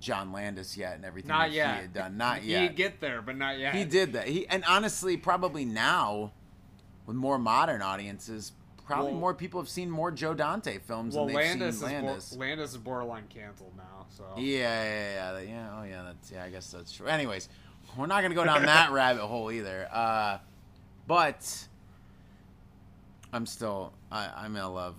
[0.00, 1.74] John Landis yet and everything Not that yet.
[1.76, 2.16] he had done.
[2.16, 2.62] Not yet.
[2.62, 3.74] He'd get there, but not yet.
[3.74, 4.28] He did that.
[4.28, 6.32] He and honestly, probably now,
[7.06, 8.52] with more modern audiences,
[8.86, 11.88] probably Well- more people have seen more Joe Dante films Well, than they've Landis seen
[11.88, 12.30] is, Landis.
[12.32, 14.06] Bo- Landis is borderline canceled now.
[14.10, 15.78] So yeah, yeah, yeah, yeah.
[15.78, 16.02] Oh, yeah.
[16.04, 16.44] That's yeah.
[16.44, 17.06] I guess that's true.
[17.06, 17.48] Anyways,
[17.96, 19.88] we're not gonna go down that rabbit hole either.
[19.92, 20.38] Uh,
[21.06, 21.66] but
[23.32, 24.94] I'm still I, I'm gonna love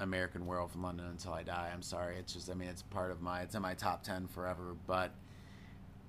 [0.00, 1.70] American Werewolf in London until I die.
[1.72, 2.16] I'm sorry.
[2.16, 4.74] It's just I mean it's part of my it's in my top ten forever.
[4.86, 5.12] But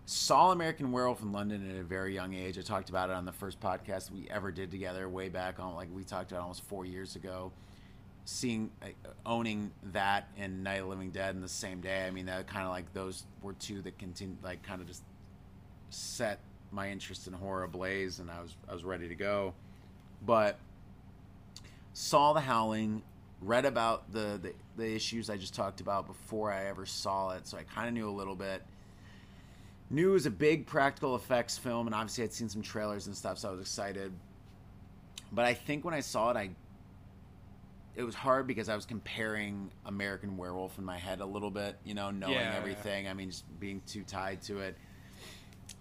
[0.06, 2.58] saw American Werewolf in London at a very young age.
[2.58, 5.76] I talked about it on the first podcast we ever did together way back on
[5.76, 7.52] like we talked about almost four years ago.
[8.26, 8.72] Seeing
[9.26, 12.06] owning that and Night of Living Dead in the same day.
[12.06, 15.04] I mean that kind of like those were two that continued like kind of just
[15.90, 16.40] set
[16.72, 19.54] my interest in horror ablaze and I was I was ready to go.
[20.24, 20.58] But
[21.94, 23.02] saw The Howling,
[23.42, 27.48] read about the, the, the issues I just talked about before I ever saw it,
[27.48, 28.64] so I kind of knew a little bit.
[29.90, 33.16] Knew it was a big practical effects film, and obviously I'd seen some trailers and
[33.16, 34.12] stuff, so I was excited.
[35.32, 36.50] But I think when I saw it, I
[37.96, 41.78] it was hard because I was comparing American Werewolf in my head a little bit,
[41.86, 42.58] you know, knowing Yeah.
[42.58, 43.08] everything.
[43.08, 44.78] I mean, just being too tied to it.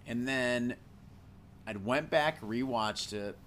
[0.07, 0.75] And then
[1.67, 3.37] I went back, rewatched it,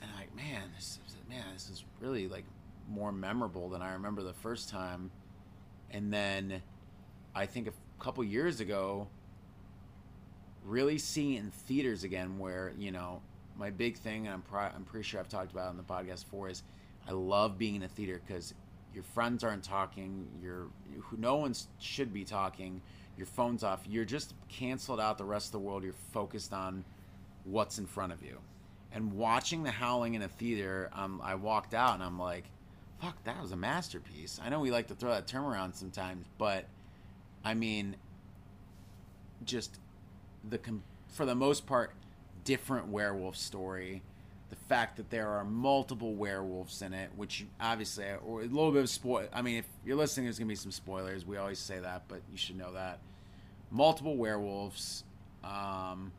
[0.00, 2.44] and I'm like, man, this is, man, this is really like
[2.88, 5.10] more memorable than I remember the first time.
[5.90, 6.62] And then
[7.34, 7.72] I think a
[8.02, 9.08] couple years ago,
[10.68, 13.22] really seeing in theaters again, where you know
[13.56, 14.42] my big thing, and I'm
[14.74, 16.62] I'm pretty sure I've talked about on the podcast before, is
[17.08, 18.54] I love being in a theater because
[18.94, 20.66] your friends aren't talking, you're
[21.00, 22.80] who no one should be talking,
[23.16, 25.82] your phone's off, you're just canceled out the rest of the world.
[25.82, 26.84] You're focused on
[27.44, 28.38] what's in front of you.
[28.92, 32.44] And watching The Howling in a theater, um, I walked out and I'm like,
[33.00, 34.40] fuck, that was a masterpiece.
[34.42, 36.64] I know we like to throw that term around sometimes, but
[37.44, 37.96] I mean,
[39.44, 39.78] just
[40.48, 40.60] the
[41.08, 41.92] for the most part,
[42.44, 44.02] different werewolf story.
[44.50, 48.82] The fact that there are multiple werewolves in it, which obviously, or a little bit
[48.82, 49.28] of spoil.
[49.32, 51.26] I mean, if you're listening, there's gonna be some spoilers.
[51.26, 53.00] We always say that, but you should know that
[53.70, 55.04] multiple werewolves.
[55.44, 56.12] Um,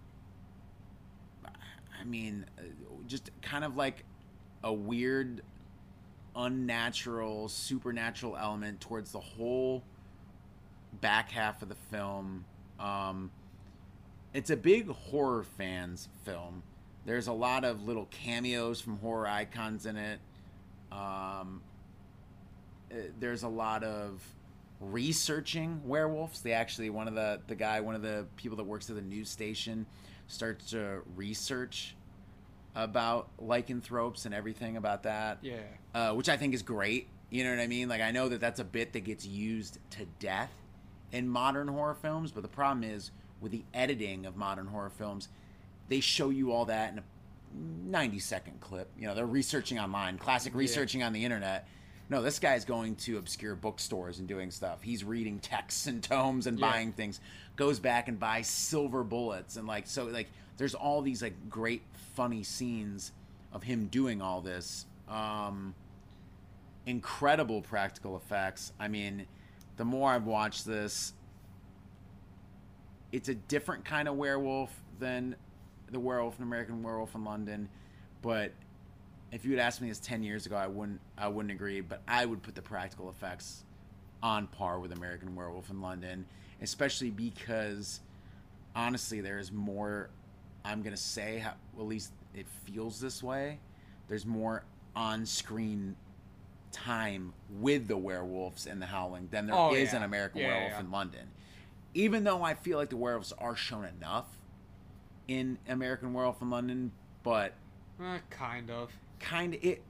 [1.46, 2.46] I mean,
[3.08, 4.06] just kind of like
[4.64, 5.42] a weird,
[6.36, 9.84] unnatural, supernatural element towards the whole
[11.02, 12.46] back half of the film.
[12.80, 13.32] Um,
[14.34, 16.64] it's a big horror fans film.
[17.06, 20.20] There's a lot of little cameos from horror icons in it.
[20.92, 21.62] Um,
[22.92, 24.22] uh, there's a lot of
[24.80, 26.42] researching werewolves.
[26.42, 29.02] They actually one of the the guy, one of the people that works at the
[29.02, 29.86] news station,
[30.28, 31.96] starts to research
[32.76, 35.40] about lycanthropes and everything about that.
[35.42, 35.58] Yeah.
[35.94, 37.08] uh, which I think is great.
[37.30, 37.90] You know what I mean?
[37.90, 40.52] Like I know that that's a bit that gets used to death
[41.12, 43.12] in modern horror films, but the problem is
[43.42, 45.30] with the editing of modern horror films,
[45.88, 47.04] they show you all that in a
[47.90, 48.90] 90 second clip.
[48.98, 51.68] You know, they're researching online, classic researching on the internet.
[52.10, 54.82] No, this guy's going to obscure bookstores and doing stuff.
[54.82, 56.72] He's reading texts and tomes and Yeah.
[56.72, 57.20] buying things.
[57.56, 60.28] Goes back and buys silver bullets and like so like
[60.58, 61.82] there's all these like great
[62.16, 63.12] funny scenes
[63.54, 64.86] of him doing all this.
[65.08, 65.76] Um
[66.86, 68.74] incredible practical effects.
[68.80, 69.26] I mean,
[69.78, 71.14] the more I've watched this,
[73.12, 75.36] it's a different kind of werewolf than
[75.92, 77.70] the werewolf in American Werewolf in London,
[78.22, 78.52] but
[79.32, 82.02] if you had asked me this 10 years ago, I wouldn't I wouldn't agree, but
[82.08, 83.64] I would put the practical effects
[84.22, 86.26] on par with American Werewolf in London,
[86.62, 88.02] especially because
[88.76, 90.10] honestly there's more
[90.66, 93.60] I'm going to say how, at least it feels this way.
[94.08, 94.64] There's more
[94.96, 95.96] on-screen
[96.72, 99.98] time with the werewolves in the Howling than there oh, is Oh, yeah.
[99.98, 100.80] in American Yeah, Werewolf yeah.
[100.82, 101.28] in London.
[101.94, 104.26] Even though I feel like the werewolves are shown enough
[105.28, 106.92] in American Werewolf in London,
[107.24, 107.54] but
[108.02, 108.92] Eh, kind of.
[109.20, 109.84] kind of it.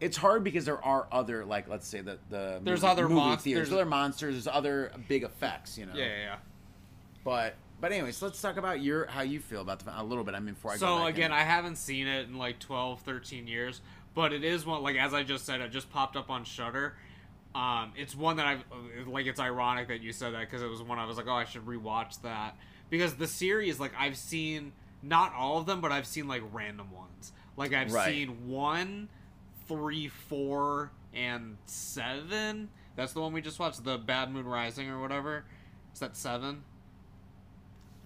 [0.00, 3.14] It's hard because there are other like let's say the the There's movie, other movie
[3.14, 5.94] mon- theaters, there's- other monsters, there's other big effects, you know.
[5.94, 6.36] Yeah, yeah, yeah.
[7.24, 10.34] But but anyways, let's talk about your how you feel about the a little bit.
[10.34, 11.32] I mean, before I go So again, in.
[11.36, 13.80] I haven't seen it in like 12, 13 years,
[14.14, 16.96] but it is one like as I just said, it just popped up on Shudder.
[17.54, 18.64] Um, it's one that I've
[19.06, 19.26] like.
[19.26, 21.44] It's ironic that you said that because it was one I was like, oh, I
[21.44, 22.56] should rewatch that
[22.88, 24.72] because the series like I've seen
[25.02, 27.32] not all of them, but I've seen like random ones.
[27.56, 28.14] Like I've Right.
[28.14, 29.08] seen one,
[29.68, 32.70] three, four, and seven.
[32.96, 35.44] That's the one we just watched, the Bad Moon Rising or whatever.
[35.92, 36.62] Is that seven?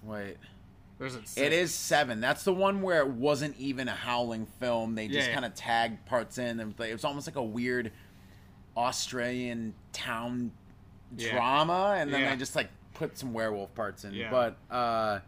[0.02, 0.36] wait.
[0.98, 1.28] Or is it?
[1.28, 1.36] Six?
[1.46, 2.20] It is seven.
[2.20, 4.94] That's the one where it wasn't even a howling film.
[4.94, 5.34] They just Yeah, yeah.
[5.34, 7.92] kind of tagged parts in, and it was almost like a weird
[8.76, 10.52] Australian town
[11.16, 11.32] Yeah.
[11.32, 12.30] drama, and then Yeah.
[12.30, 14.12] they just like put some werewolf parts in.
[14.14, 14.30] Yeah.
[14.30, 15.20] But uh,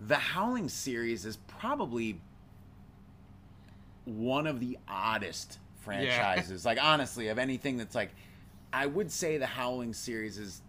[0.00, 2.20] the Howling series is probably
[4.04, 6.64] one of the oddest franchises.
[6.64, 8.10] like honestly, of anything that's like,
[8.72, 10.62] I would say the Howling series is.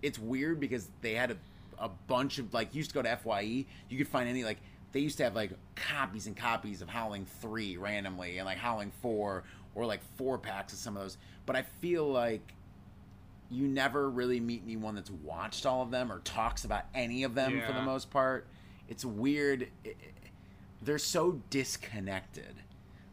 [0.00, 1.36] It's weird because they had a,
[1.78, 4.58] a bunch of like you used to go to Fye, you could find any like
[4.90, 8.90] they used to have like copies and copies of Howling Three randomly, and like Howling
[9.00, 9.44] Four,
[9.74, 11.16] or like four packs of some of those.
[11.46, 12.54] But I feel like
[13.50, 17.34] you never really meet anyone that's watched all of them or talks about any of
[17.34, 18.46] them for the most part.
[18.88, 19.62] It's weird.
[19.62, 19.96] It- it-
[20.80, 22.54] they're so disconnected.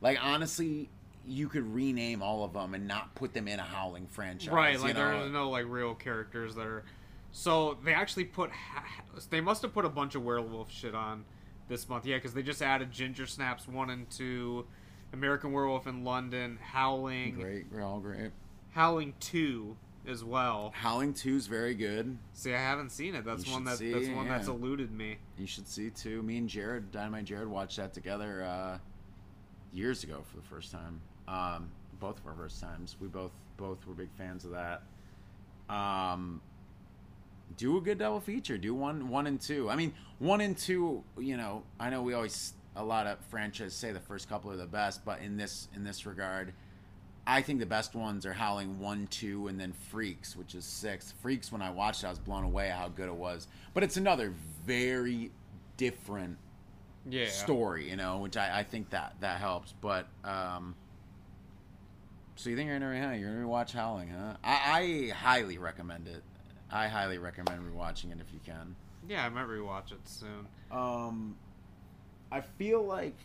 [0.01, 0.89] Like honestly,
[1.27, 4.49] you could rename all of them and not put them in a Howling franchise.
[4.49, 5.19] right you like know?
[5.19, 6.83] there's no like real characters that are
[7.31, 8.83] so they actually put ha-
[9.29, 11.23] they must have put a bunch of werewolf shit on
[11.67, 14.65] this month yeah because they just added ginger snaps 1 and 2
[15.13, 18.31] american werewolf in london howling Great, we're all great.
[18.71, 19.75] howling 2
[20.07, 22.17] as well Howling Two is very good.
[22.33, 24.91] see i haven't seen it that's You one should that see, that's one that's eluded
[24.91, 26.23] me You should see too.
[26.23, 28.77] Me and Jared, Dynamite Jared, watched that together uh,
[29.73, 31.01] years ago for the first time.
[31.27, 32.95] Um, both of our first times.
[32.99, 34.81] We both both were big fans of that.
[35.73, 36.41] Um,
[37.57, 38.57] do a good double feature.
[38.57, 39.69] Do one one and two.
[39.69, 41.03] I mean, one and two.
[41.17, 44.57] You know, I know we always a lot of franchises say the first couple are
[44.57, 46.53] the best, but in this in this regard,
[47.27, 51.13] I think the best ones are Howling one, two, and then Freaks, which is six.
[51.21, 53.47] Freaks, when I watched it, I was blown away at how good it was.
[53.73, 54.33] But it's another
[54.65, 55.31] very
[55.77, 56.37] different
[57.09, 59.73] yeah story, you know, which I, I think that that helps.
[59.81, 60.75] But um,
[62.35, 64.35] so you think you're gonna huh, you're gonna rewatch Howling, huh?
[64.43, 66.23] I, I highly recommend it.
[66.71, 68.75] I highly recommend rewatching it if you can.
[69.07, 71.35] yeah i might rewatch it soon Um,
[72.31, 73.17] I feel like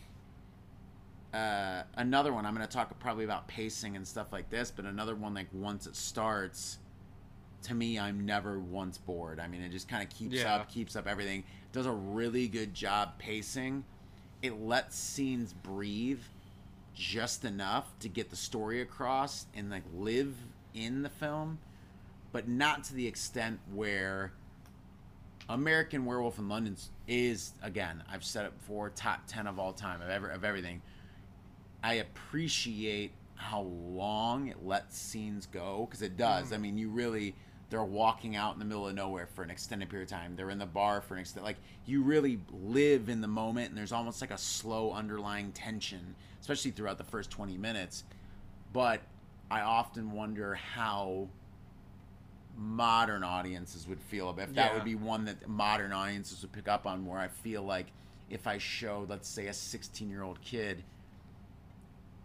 [1.33, 2.45] uh, another one.
[2.45, 5.47] I'm going to talk probably about pacing and stuff like this, but another one like
[5.53, 6.77] once it starts,
[7.63, 9.39] to me, I'm never once bored.
[9.39, 10.55] I mean, it just kind of keeps Yeah.
[10.55, 11.43] up, keeps up everything.
[11.71, 13.83] Does a really good job pacing.
[14.41, 16.21] It lets scenes breathe
[16.93, 20.35] just enough to get the story across and like live
[20.73, 21.57] in the film,
[22.31, 24.31] but not to the extent where
[25.49, 26.77] American Werewolf in London
[27.07, 28.03] is again.
[28.09, 30.81] I've said it before, top ten of all time of ever of everything.
[31.83, 36.49] I appreciate how long it lets scenes go because it does.
[36.49, 36.53] Mm.
[36.53, 37.35] I mean, you really
[37.69, 40.35] they're walking out in the middle of nowhere for an extended period of time.
[40.35, 41.45] They're in the bar for an extent.
[41.45, 46.15] Like you really live in the moment, and there's almost like a slow underlying tension,
[46.41, 48.03] especially throughout the first twenty minutes.
[48.73, 49.01] But
[49.49, 51.27] I often wonder how
[52.57, 54.75] modern audiences would feel about if that Yeah.
[54.75, 57.87] would be one that modern audiences would pick up on where I feel like
[58.29, 60.83] if I showed let's say a 16 year old kid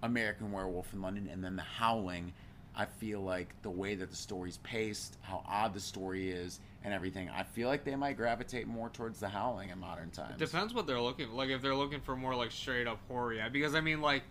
[0.03, 2.33] American Werewolf in London and then The Howling
[2.75, 6.95] I feel like the way that the story's paced how odd the story is and
[6.95, 10.73] everything I feel like they might gravitate more towards The Howling in modern times Depends
[10.73, 11.51] what they're looking like.
[11.51, 13.49] If they're looking for more like straight up horror, yeah.
[13.49, 14.23] Because I mean, like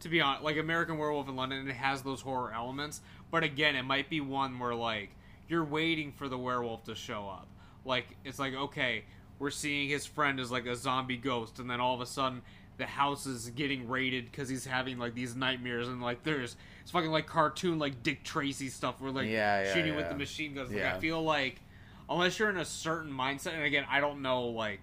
[0.00, 3.00] to be honest, like American Werewolf in London, it has those horror elements.
[3.30, 5.08] But again, it might be one where like
[5.48, 7.46] you're waiting for the werewolf to show up.
[7.84, 9.04] Like it's like okay,
[9.38, 12.42] we're seeing his friend as like a zombie ghost, and then all of a sudden
[12.78, 16.90] the house is getting raided because he's having like these nightmares, and like there's it's
[16.90, 20.54] fucking like cartoon like Dick Tracy stuff where like Yeah, yeah, shooting with the machine
[20.54, 20.70] guns.
[20.70, 20.94] Like Yeah.
[20.96, 21.60] I feel like
[22.08, 24.82] unless you're in a certain mindset and again i don't know like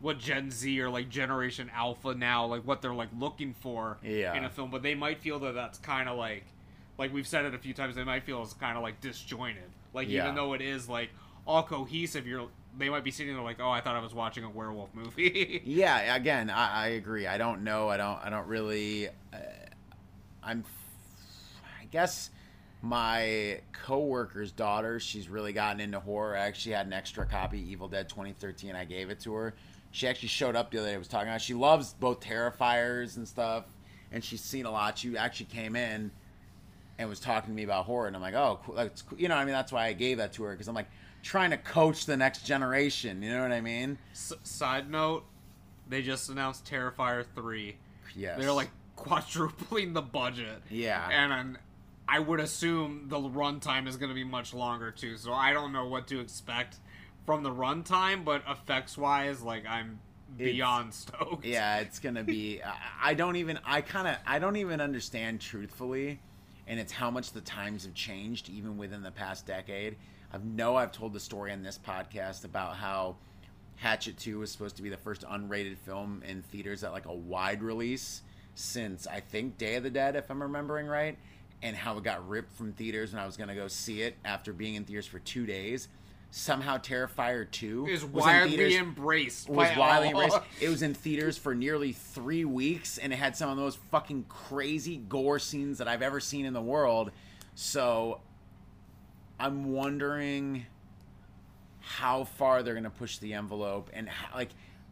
[0.00, 4.34] what gen z or like generation alpha now like what they're like looking for Yeah.
[4.36, 6.44] in a film but they might feel that that's kind of like
[6.96, 9.64] like we've said it a few times they might feel it's kind of like disjointed
[9.92, 10.24] like Yeah.
[10.24, 11.10] even though it is like
[11.46, 14.44] all cohesive you're they might be sitting there like oh i thought i was watching
[14.44, 17.26] a werewolf movie Yeah, again, I, I agree.
[17.26, 17.88] I don't know.
[17.88, 18.18] I don't.
[18.24, 19.08] I don't really.
[19.08, 19.36] Uh,
[20.42, 20.64] I'm.
[21.80, 22.30] I guess
[22.82, 25.00] my coworker's daughter.
[25.00, 26.36] She's really gotten into horror.
[26.36, 28.74] I actually had an extra copy, Evil Dead 2013.
[28.74, 29.54] I gave it to her.
[29.90, 30.94] She actually showed up the other day.
[30.94, 31.40] I Was talking about.
[31.40, 33.64] She loves both Terrifiers and stuff,
[34.12, 34.98] and she's seen a lot.
[34.98, 36.10] She actually came in
[37.00, 38.74] and was talking to me about horror, and I'm like, oh, cool.
[38.76, 39.18] That's cool.
[39.18, 40.90] You know, what I mean, that's why I gave that to her because I'm like
[41.22, 43.22] trying to coach the next generation.
[43.22, 43.98] You know what I mean?
[44.12, 45.24] S- side note
[45.88, 47.76] they just announced terrifier 3
[48.14, 48.38] Yes.
[48.38, 51.08] they're like quadrupling the budget Yeah.
[51.10, 51.58] and um,
[52.08, 55.16] I would assume the runtime is going to be much longer too.
[55.16, 56.76] So I don't know what to expect
[57.26, 59.98] from the runtime, but effects wise, like I'm
[60.36, 61.44] beyond stoked.
[61.44, 65.40] yeah it's gonna be I, I don't even i kind of i don't even understand
[65.40, 66.20] truthfully
[66.70, 69.96] and it's how much the times have changed even within the past decade.
[70.32, 73.16] I know i've told the story on this podcast about how
[73.74, 77.12] hatchet 2 was supposed to be the first unrated film in theaters at like a
[77.12, 78.22] wide release
[78.54, 81.18] since i think day of the dead if i'm remembering right
[81.62, 84.52] and how it got ripped from theaters and i was gonna go see it after
[84.52, 85.88] being in theaters for two days
[86.32, 89.48] somehow terrifier 2 Is was in widely theaters- embraced.
[89.48, 90.22] was by widely all.
[90.22, 90.44] embraced.
[90.60, 93.78] It was in theaters for nearly three weeks, and it had some of the most
[93.90, 97.10] fucking crazy gore scenes that I've ever seen in the world.
[97.54, 98.20] So,
[99.40, 100.66] I'm wondering
[101.80, 104.50] how far they're going to push the envelope, and how, like,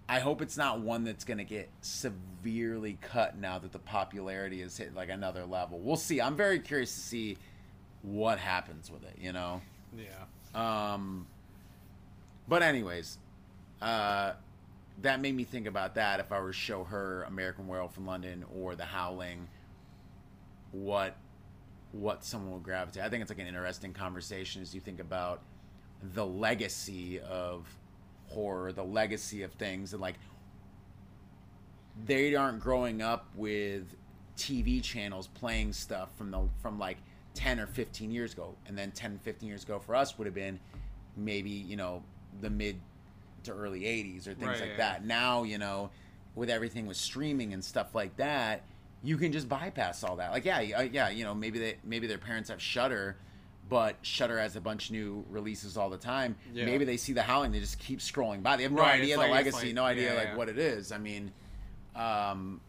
[0.09, 4.63] I hope it's not one that's going to get severely cut now that the popularity
[4.63, 5.79] has hit like another level.
[5.79, 6.21] We'll see.
[6.21, 7.37] I'm very curious to see
[8.03, 9.61] what happens with it, you know.
[9.97, 10.05] Yeah.
[10.55, 11.27] Um
[12.49, 13.19] but anyways,
[13.81, 14.33] uh
[15.03, 18.07] that made me think about that if I were to show her American Werewolf in
[18.07, 19.49] London or The Howling
[20.73, 21.17] what
[21.93, 23.03] what someone will gravitate.
[23.03, 25.41] I think it's like an interesting conversation as you think about
[26.15, 27.67] the legacy of
[28.29, 30.17] horror, the legacy of things, and like
[32.05, 33.97] they aren't growing up with
[34.37, 36.99] TV channels playing stuff from the from like
[37.39, 38.55] 10 or 15 years ago.
[38.67, 40.59] And then 10, 15 years ago for us would have been
[41.17, 42.03] maybe, you know,
[42.41, 42.81] the mid
[43.45, 44.77] to early 80s or things Right, like yeah.
[44.79, 45.05] that.
[45.07, 45.91] Now, you know,
[46.35, 48.63] with everything with streaming and stuff like that,
[49.05, 50.33] you can just bypass all that.
[50.33, 53.17] Like, yeah, uh, yeah, you know, maybe they maybe their parents have Shudder,
[53.69, 56.35] but Shudder has a bunch of new releases all the time.
[56.53, 56.65] Yeah.
[56.65, 58.57] Maybe they see the Howling, they just keep scrolling by.
[58.57, 60.59] They have no Right, idea the like- legacy, like- no idea yeah, like what it
[60.59, 60.91] is.
[60.91, 61.31] I mean,
[61.95, 62.61] um,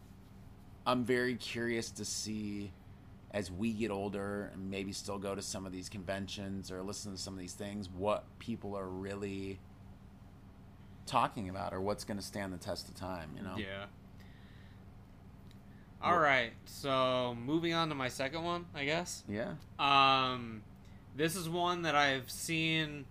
[0.86, 2.70] I'm very curious to see
[3.32, 7.12] as we get older and maybe still go to some of these conventions or listen
[7.12, 9.60] to some of these things, what people are really
[11.06, 13.54] talking about or what's going to stand the test of time, you know?
[13.56, 13.86] Yeah.
[16.02, 16.52] All right.
[16.64, 19.22] So moving on to my second one, I guess.
[19.28, 19.52] Yeah.
[19.78, 20.62] Um,
[21.14, 23.04] this is one that I've seen.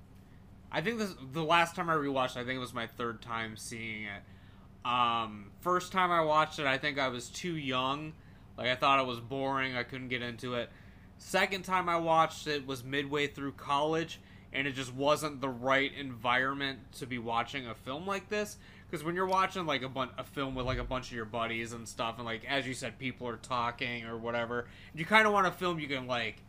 [0.71, 2.35] I think this the last time I rewatched.
[2.35, 4.89] I think it was my third time seeing it.
[4.89, 8.13] Um, first time I watched it, I think I was too young.
[8.59, 9.77] Like I thought it was boring.
[9.77, 10.69] I couldn't get into it.
[11.17, 14.19] Second time I watched it was midway through college,
[14.51, 18.57] and it just wasn't the right environment to be watching a film like this.
[18.89, 21.23] Because when you're watching like a bun- a film with like a bunch of your
[21.23, 25.25] buddies and stuff, and like as you said, people are talking or whatever, you kind
[25.25, 26.43] of want a film you can like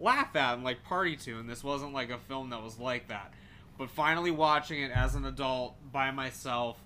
[0.00, 1.38] laugh at and like party to.
[1.38, 3.32] And this wasn't like a film that was like that.
[3.78, 6.76] But finally watching it as an adult by myself,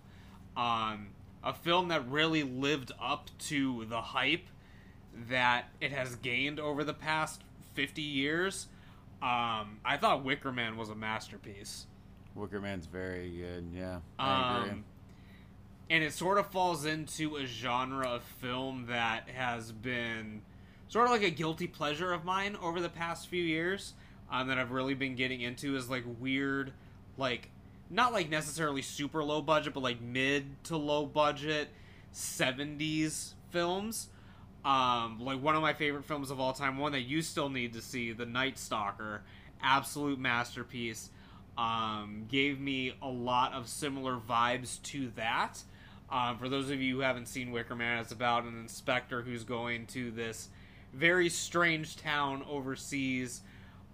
[0.55, 1.09] um,
[1.43, 4.47] a film that really lived up to the hype
[5.29, 7.43] that it has gained over the past
[7.75, 8.69] 50 years.
[9.23, 11.87] Um, I thought Wicker Man was a masterpiece.
[12.35, 13.71] Wicker Man's very good.
[13.75, 13.99] Yeah.
[14.19, 14.71] I agree.
[14.71, 14.85] Um,
[15.89, 20.43] and it sort of falls into a genre of film that has been
[20.89, 23.95] sort of like a guilty pleasure of mine over the past few years.
[24.31, 26.73] Um, that I've really been getting into is like weird,
[27.17, 27.49] like
[27.89, 31.69] not like necessarily super low budget, but like mid to low budget
[32.13, 34.09] '70s films.
[34.67, 37.75] Um, like one of my favorite films of all time, one that you still need
[37.75, 39.23] to see, The Night Stalker,
[39.63, 41.09] absolute masterpiece.
[41.57, 45.63] Um, gave me a lot of similar vibes to that.
[46.11, 49.45] Um, for those of you who haven't seen Wicker Man, it's about an inspector who's
[49.45, 50.49] going to this
[50.93, 53.43] very strange town overseas,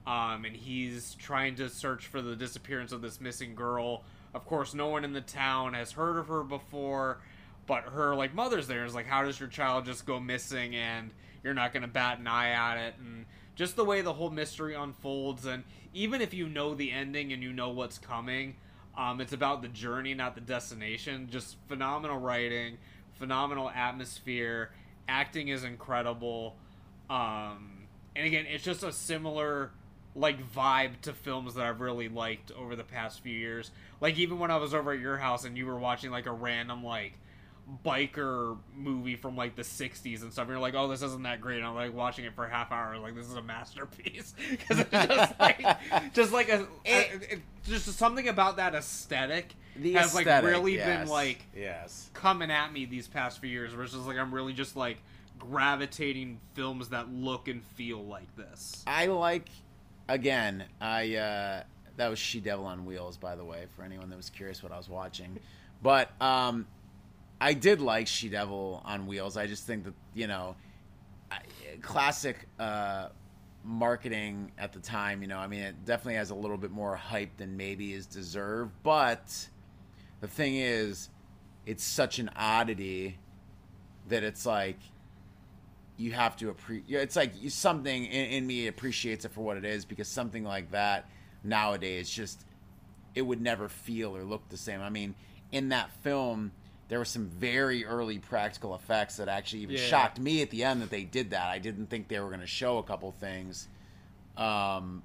[0.07, 4.05] um, and he's trying to search for the disappearance of this missing girl.
[4.35, 7.18] Of course, no one in the town has heard of her before,
[7.67, 8.85] but her like mother's there.
[8.85, 11.11] Is like, how does your child just go missing and
[11.43, 12.95] you're not going to bat an eye at it?
[12.99, 17.33] And just the way the whole mystery unfolds, and even if you know the ending
[17.33, 18.57] and you know what's coming,
[18.97, 21.29] um, it's about the journey, not the destination.
[21.31, 22.79] Just phenomenal writing,
[23.19, 24.71] phenomenal atmosphere.
[25.09, 26.57] Acting is incredible.
[27.09, 29.71] Um, and again, it's just a similar
[30.15, 33.71] like vibe to films that I've really liked over the past few years.
[34.01, 36.33] Like even when I was over at your house and you were watching like a
[36.33, 37.19] random like
[37.85, 40.49] biker movie from like the 60s and stuff.
[40.49, 41.59] You're like, oh, this isn't that great.
[41.59, 42.99] And I'm like watching it for a half hour.
[42.99, 44.35] Like, this is a masterpiece.
[44.51, 49.55] Because it's just like, just like a, It- a- it- just something about that aesthetic
[49.77, 50.99] The has like really yes.
[51.01, 52.11] been like yes.
[52.13, 54.99] coming at me these past few years versus like I'm really just like
[55.39, 58.83] gravitating films that look and feel like this.
[58.87, 59.49] I like
[60.09, 61.63] again, I uh
[61.99, 64.73] that was She Devil on Wheels, by the way, for anyone that was curious what
[64.73, 65.39] I was watching.
[65.83, 66.67] But um
[67.43, 69.36] I did like She Devil on Wheels.
[69.36, 70.55] I just think that, you know,
[71.80, 73.09] classic uh
[73.64, 76.95] marketing at the time, you know, I mean it definitely has a little bit more
[76.95, 79.49] hype than maybe is deserved, but
[80.20, 81.11] the thing is
[81.66, 83.18] it's such an oddity
[84.09, 84.78] that it's like
[85.97, 87.03] you have to appreciate.
[87.03, 90.70] It's like something in, in me appreciates it for what it is because something like
[90.70, 91.09] that
[91.43, 92.45] nowadays just
[93.14, 94.80] it would never feel or look the same.
[94.80, 95.14] I mean,
[95.51, 96.53] in that film,
[96.93, 99.86] there were some very early practical effects that actually even Yeah.
[99.86, 101.49] shocked me at the end that they did that.
[101.49, 103.66] I didn't think they were going to show a couple things.
[104.36, 105.03] Um,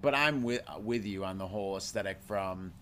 [0.00, 2.72] but I'm with with you on the whole aesthetic from,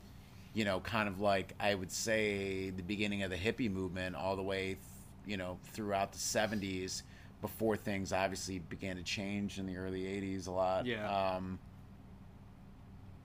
[0.55, 4.37] you know, kind of like I would say the beginning of the hippie movement all
[4.37, 4.79] the way, th-
[5.27, 7.03] you know, throughout the '70s
[7.43, 10.87] before things obviously began to change in the early '80s a lot.
[10.87, 11.35] Yeah.
[11.35, 11.59] Um,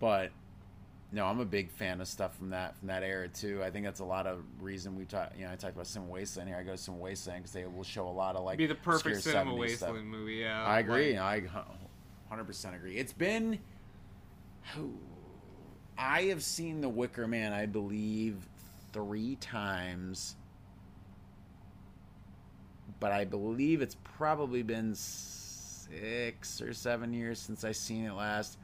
[0.01, 0.31] but
[1.15, 3.63] no, I'm a big fan of stuff from that from that era too.
[3.63, 5.31] I think that's a lot of reason we talk.
[5.37, 6.57] You know, I talked about Cinema Wasteland here.
[6.57, 8.75] I go to Cinema Wasteland because they will show a lot of like Be the
[8.75, 10.03] perfect cinema wasteland stuff.
[10.05, 10.33] movie.
[10.33, 11.17] Yeah, I agree.
[11.17, 12.97] Like, I 100% agree.
[12.97, 13.59] It's been.
[15.97, 18.35] I have seen The Wicker Man, I believe,
[18.91, 20.35] three times.
[22.99, 28.57] But I believe it's probably been six or seven years since I seen it last.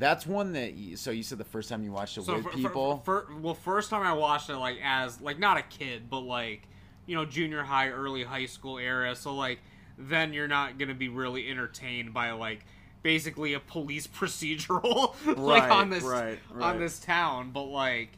[0.00, 0.72] That's one that.
[0.74, 3.02] You, so you said the first time you watched it so with for- for- people.
[3.04, 6.62] for- well, first time I watched it, like as like not a kid, but like
[7.06, 9.14] you know junior high, early high school era.
[9.14, 9.60] So like
[9.98, 12.64] then you're not gonna be really entertained by like
[13.02, 16.64] basically a police procedural like Right, on this right, right.
[16.74, 17.50] on this town.
[17.52, 18.08] But like,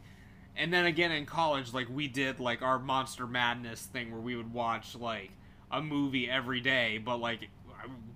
[0.56, 4.36] and then again in college, like we did like our Monster Madness thing where we
[4.36, 5.30] would watch like
[5.70, 7.48] a movie every day, but like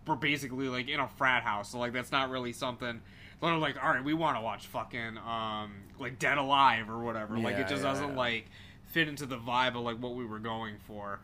[0.06, 3.00] we're basically like in a frat house, so like that's not really something.
[3.40, 6.98] But I'm like, all right, we want to watch fucking um like Dead Alive or
[6.98, 7.38] whatever.
[7.38, 8.16] like it just yeah, doesn't yeah.
[8.16, 8.46] like
[8.86, 11.20] fit into the vibe of like what we were going for.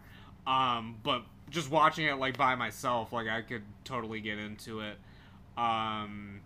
[0.46, 4.96] Um, but just watching it like by myself, like I could totally get into it.
[5.56, 6.40] Um,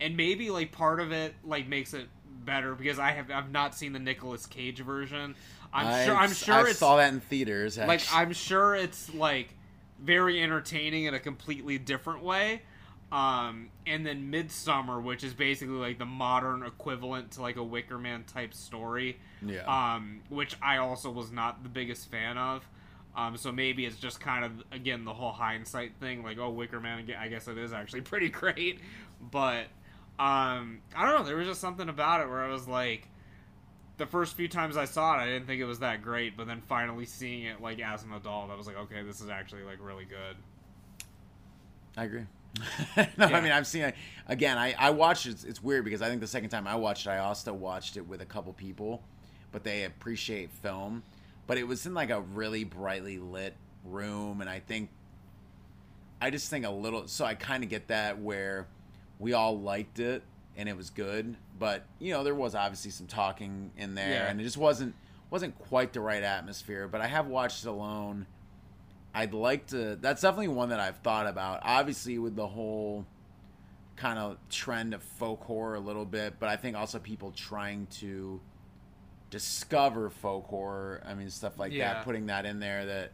[0.00, 2.06] and maybe like part of it like makes it
[2.44, 5.34] better because I have I've not seen the Nicolas Cage version.
[5.72, 7.78] I'm sure I'm sure I it's saw that in theaters.
[7.78, 8.02] like.
[8.12, 9.54] I'm sure it's like
[10.00, 12.62] very entertaining in a completely different way.
[13.10, 17.98] Um, and then Midsommar, which is basically like the modern equivalent to like a Wicker
[17.98, 19.18] Man type story.
[19.44, 19.62] Yeah.
[19.66, 22.68] Um, which I also was not the biggest fan of.
[23.16, 26.80] Um, so maybe it's just kind of again the whole hindsight thing, like oh Wicker
[26.80, 28.80] Man, I guess it is actually pretty great,
[29.20, 29.64] but
[30.18, 31.24] um, I don't know.
[31.24, 33.08] There was just something about it where I was like,
[33.96, 36.46] the first few times I saw it, I didn't think it was that great, but
[36.46, 39.62] then finally seeing it like as an adult, I was like, okay, this is actually
[39.62, 40.36] like really good.
[41.96, 42.26] I agree.
[42.96, 43.26] no, Yeah.
[43.26, 43.94] I mean I've seen it
[44.26, 44.58] again.
[44.58, 45.44] I I watched it.
[45.46, 48.06] It's weird because I think the second time I watched it, I also watched it
[48.06, 49.02] with a couple people,
[49.52, 51.02] but they appreciate film.
[51.46, 54.90] But it was in like a really brightly lit room, and I think
[56.20, 57.06] I just think a little.
[57.06, 58.66] So I kind of get that where
[59.18, 60.22] we all liked it
[60.56, 64.26] and it was good, but you know there was obviously some talking in there, Yeah.
[64.30, 64.94] and it just wasn't
[65.30, 66.88] wasn't quite the right atmosphere.
[66.88, 68.26] But I have watched it alone.
[69.18, 69.96] I'd like to.
[70.00, 71.58] That's definitely one that I've thought about.
[71.64, 73.04] Obviously, with the whole
[73.96, 77.88] kind of trend of folk horror a little bit, but I think also people trying
[77.98, 78.40] to
[79.30, 81.02] discover folk horror.
[81.04, 81.94] I mean, stuff like Yeah.
[81.94, 82.04] that.
[82.04, 83.10] Putting that in there that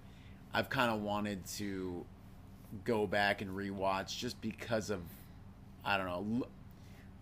[0.52, 2.04] I've kind of wanted to
[2.84, 5.00] go back and rewatch just because of
[5.86, 6.46] I don't know.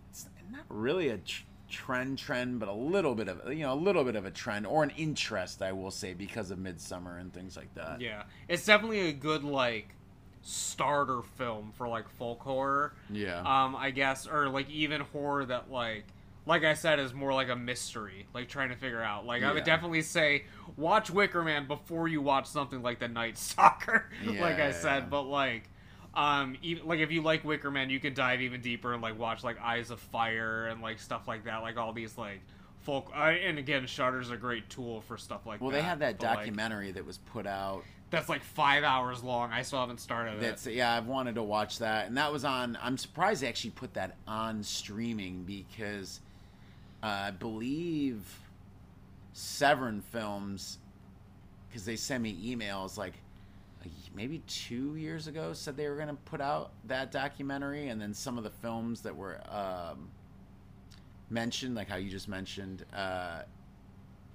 [0.09, 1.43] It's not really a tr-
[1.73, 4.65] trend trend, but a little bit of you know a little bit of a trend
[4.65, 7.99] or an interest, I will say, because of Midsommar and things like that.
[7.99, 9.95] Yeah, it's definitely a good like
[10.43, 12.93] starter film for like folk horror.
[13.09, 13.39] Yeah.
[13.39, 16.05] Um, I guess, or like even horror that like,
[16.45, 19.25] like I said, is more like a mystery, like trying to figure out.
[19.25, 20.43] Like I would definitely say
[20.77, 24.09] watch Wicker Man before you watch something like The Night Stalker.
[24.23, 25.09] Yeah, like I yeah, said, yeah.
[25.09, 25.69] but like.
[26.15, 29.17] Um, even, like if you like Wicker Man, you could dive even deeper and like
[29.17, 32.41] watch like Eyes of Fire and like stuff like that, like all these like
[32.81, 33.11] folk.
[33.15, 35.65] Uh, and again, Shudder's a great tool for stuff like that.
[35.65, 37.83] well, they had that but, like, documentary that was put out
[38.13, 39.51] that's like five hours long.
[39.51, 40.75] I still haven't started That's it.
[40.75, 42.77] yeah, I've wanted to watch that, and that was on.
[42.81, 46.21] I'm surprised they actually put that on streaming because
[47.01, 48.23] uh, I believe
[49.33, 50.77] Severin Films,
[51.67, 53.15] because they send me emails like
[54.15, 58.13] maybe two years ago, said they were going to put out that documentary, and then
[58.13, 60.09] some of the films that were um,
[61.29, 63.41] mentioned, like how you just mentioned, uh,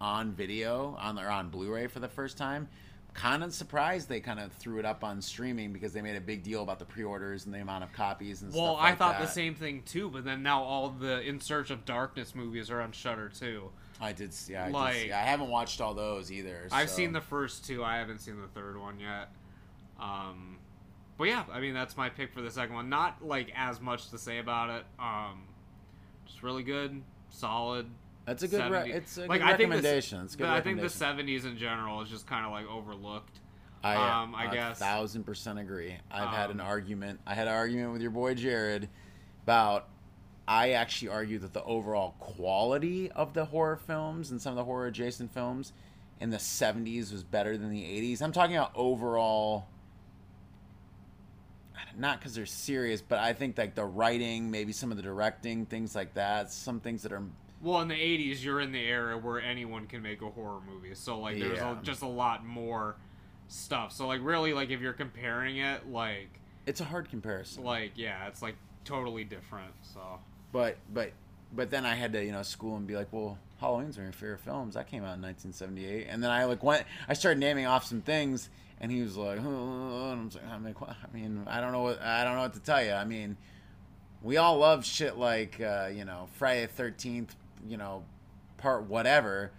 [0.01, 2.69] on video on or on Blu-ray for the first time.
[3.15, 6.21] Kind of surprised they kind of threw it up on streaming because they made a
[6.21, 8.85] big deal about the pre-orders and the amount of copies and Well, stuff.
[8.85, 11.85] I like thought the same thing too, but then now all the In Search of
[11.85, 13.71] Darkness movies are on Shudder too.
[14.01, 14.33] I did.
[14.33, 16.69] See, I, like- did see, I haven't watched all those either.
[16.71, 17.83] I've so- seen the first two.
[17.83, 19.31] I haven't seen the third one yet.
[19.99, 20.59] Um,
[21.17, 22.89] but yeah, I mean that's my pick for the second one.
[22.89, 24.85] Not like as much to say about it.
[24.99, 25.43] Um,
[26.27, 27.87] just really good, solid.
[28.27, 28.71] That's a good.
[28.71, 30.21] Re- it's a like, good I think the- recommendation.
[30.23, 30.47] it's good.
[30.47, 33.41] I think the '70s in general is just kind of like overlooked.
[33.83, 34.79] I, um, I a guess.
[34.79, 35.97] thousand percent agree.
[36.11, 37.21] I've had an Um, argument.
[37.27, 38.89] I had an argument with your boy Jared
[39.45, 39.89] about.
[40.51, 44.65] I actually argue that the overall quality of the horror films and some of the
[44.65, 45.73] horror adjacent films
[46.21, 48.23] in the '70s was better than the '80s.
[48.23, 49.67] I'm talking about overall.
[51.97, 55.67] Not because they're serious, but I think like the writing, maybe some of the directing,
[55.67, 56.53] things like that.
[56.53, 57.23] Some things that are
[57.61, 60.95] Well, in the '80s, you're in the era where anyone can make a horror movie,
[60.95, 61.79] so like there's Yeah.
[61.79, 62.97] a, just a lot more
[63.49, 63.93] stuff.
[63.93, 66.29] So like really, like if you're comparing it, like
[66.67, 67.65] it's a hard comparison.
[67.65, 69.73] like yeah, it's like totally different.
[69.83, 70.01] So
[70.53, 71.13] but but
[71.55, 74.13] but then I had to, you know, school and be like, well, Halloween's one of
[74.15, 74.75] your favorite films.
[74.75, 76.07] That came out in 1978.
[76.11, 78.51] And then I like went, I started naming off some things,
[78.81, 82.25] and he was like, oh, and I'm like, I mean, I don't know what, I
[82.25, 82.93] don't know what to tell you.
[82.93, 83.37] I mean,
[84.23, 87.31] we all love shit like, uh, you know, Friday the 13th,
[87.67, 88.05] you know,
[88.57, 89.51] part whatever.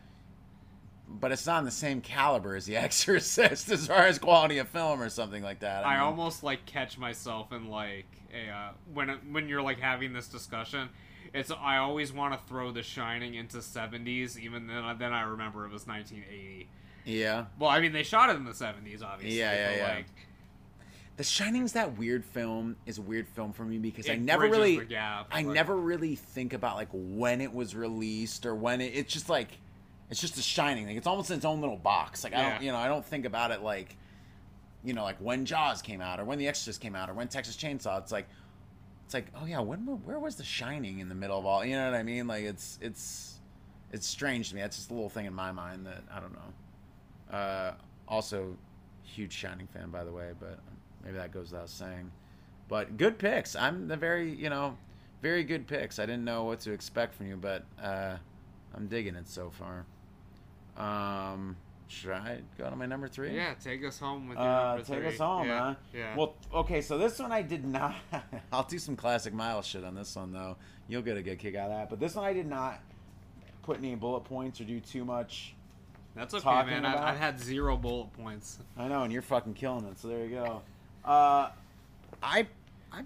[1.12, 4.70] But it's not in the same caliber as The Exorcist as far as quality of
[4.70, 5.86] film or something like that.
[5.86, 10.14] I, mean, almost like catch myself in like a uh, when when you're like having
[10.14, 10.90] this discussion.
[11.34, 15.66] It's I always want to throw The Shining into 70s, even then then I remember
[15.66, 16.70] it was 1980.
[17.06, 17.46] Yeah.
[17.58, 19.40] Well, I mean they shot it in the 70s, obviously.
[19.40, 19.96] Yeah, yeah, yeah.
[19.96, 20.06] Like,
[21.18, 24.86] The Shining's that weird film is a weird film for me because I never really
[24.86, 28.94] gap, I like- never really think about like when it was released or when it
[28.96, 29.50] it's just like
[30.10, 32.24] it's just a shining like It's almost in its own little box.
[32.24, 33.96] Like I don't you know, I don't think about it like
[34.84, 37.28] you know, like when Jaws came out or when The Exorcist came out or when
[37.28, 38.00] Texas Chainsaw.
[38.00, 38.28] It's like
[39.06, 41.76] it's like, oh yeah, when where was The Shining in the middle of all you
[41.76, 42.28] know what I mean?
[42.28, 43.40] Like it's it's
[43.92, 44.62] it's strange to me.
[44.62, 46.54] That's just a little thing in my mind that I don't know.
[47.32, 47.72] Uh
[48.08, 48.56] also
[49.04, 50.60] huge Shining fan by the way, but
[51.04, 52.12] maybe that goes without saying.
[52.68, 53.56] But good picks.
[53.56, 54.78] I'm the very, you know,
[55.22, 55.98] very good picks.
[56.00, 58.18] I didn't know what to expect from you, but uh,
[58.76, 59.86] I'm digging it so far.
[60.78, 61.58] Um,
[61.88, 63.36] should I go to my number three?
[63.36, 65.08] yeah, take us home with your Uh, number take three.
[65.08, 65.60] us home, yeah.
[65.60, 65.76] huh?
[65.94, 66.16] Yeah.
[66.16, 67.96] Well, okay, so this one I did not.
[68.54, 70.56] I'll do some classic Miles shit on this one though.
[70.88, 71.90] You'll get a good kick out of that.
[71.90, 72.80] But this one I did not
[73.64, 75.56] put any bullet points or do too much.
[76.16, 76.86] That's okay, man.
[76.86, 78.58] I, about- I had zero bullet points.
[78.78, 80.00] I know, and you're fucking killing it.
[80.00, 80.62] So there you go.
[81.06, 81.50] Uh,
[82.22, 82.48] I,
[82.92, 83.04] I,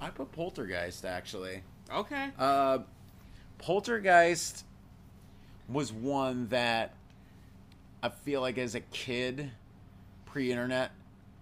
[0.00, 1.62] I put Poltergeist actually.
[1.92, 2.30] Okay.
[2.38, 2.78] Uh,
[3.58, 4.64] Poltergeist
[5.68, 6.94] was one that
[8.02, 9.50] I feel like as a kid,
[10.26, 10.90] pre-internet,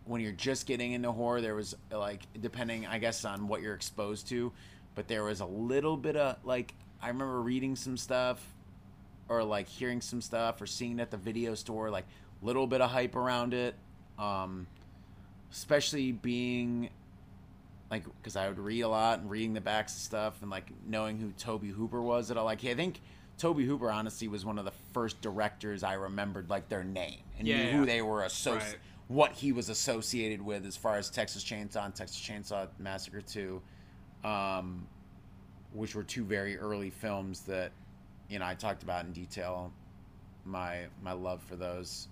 [0.05, 3.75] when you're just getting into horror, there was like depending, I guess, on what you're
[3.75, 4.53] exposed to,
[4.95, 8.45] but there was a little bit of like I remember reading some stuff,
[9.29, 12.05] or like hearing some stuff, or seeing it at the video store, like
[12.43, 13.75] little bit of hype around it.
[14.19, 14.67] Um,
[15.51, 16.89] especially being
[17.91, 20.71] like because I would read a lot and reading the backs of stuff and like
[20.87, 22.65] knowing who Tobe Hooper was that I like.
[22.65, 23.01] I think
[23.39, 27.47] Tobe Hooper honestly was one of the first directors I remembered like their name and
[27.47, 27.77] Yeah, knew yeah.
[27.77, 28.79] who they were associated, Right.
[29.09, 33.61] what he was associated with as far as Texas Chainsaw and Texas Chainsaw Massacre Two,
[34.25, 34.87] um,
[35.75, 37.73] which were two very early films that
[38.33, 39.73] you know I talked about in detail
[40.45, 42.09] my my love for those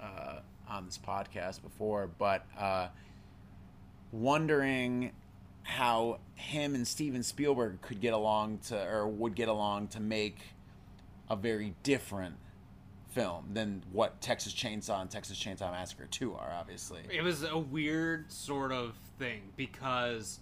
[0.00, 2.46] uh, on this podcast before, but.
[2.58, 2.88] Uh,
[4.12, 5.12] wondering
[5.62, 10.38] how him and Steven Spielberg could get along to or would get along to make
[11.28, 12.36] a very different
[13.10, 17.00] film than what Texas Chainsaw and Texas Chainsaw Massacre 2 are obviously.
[17.10, 20.38] It was a weird sort of thing because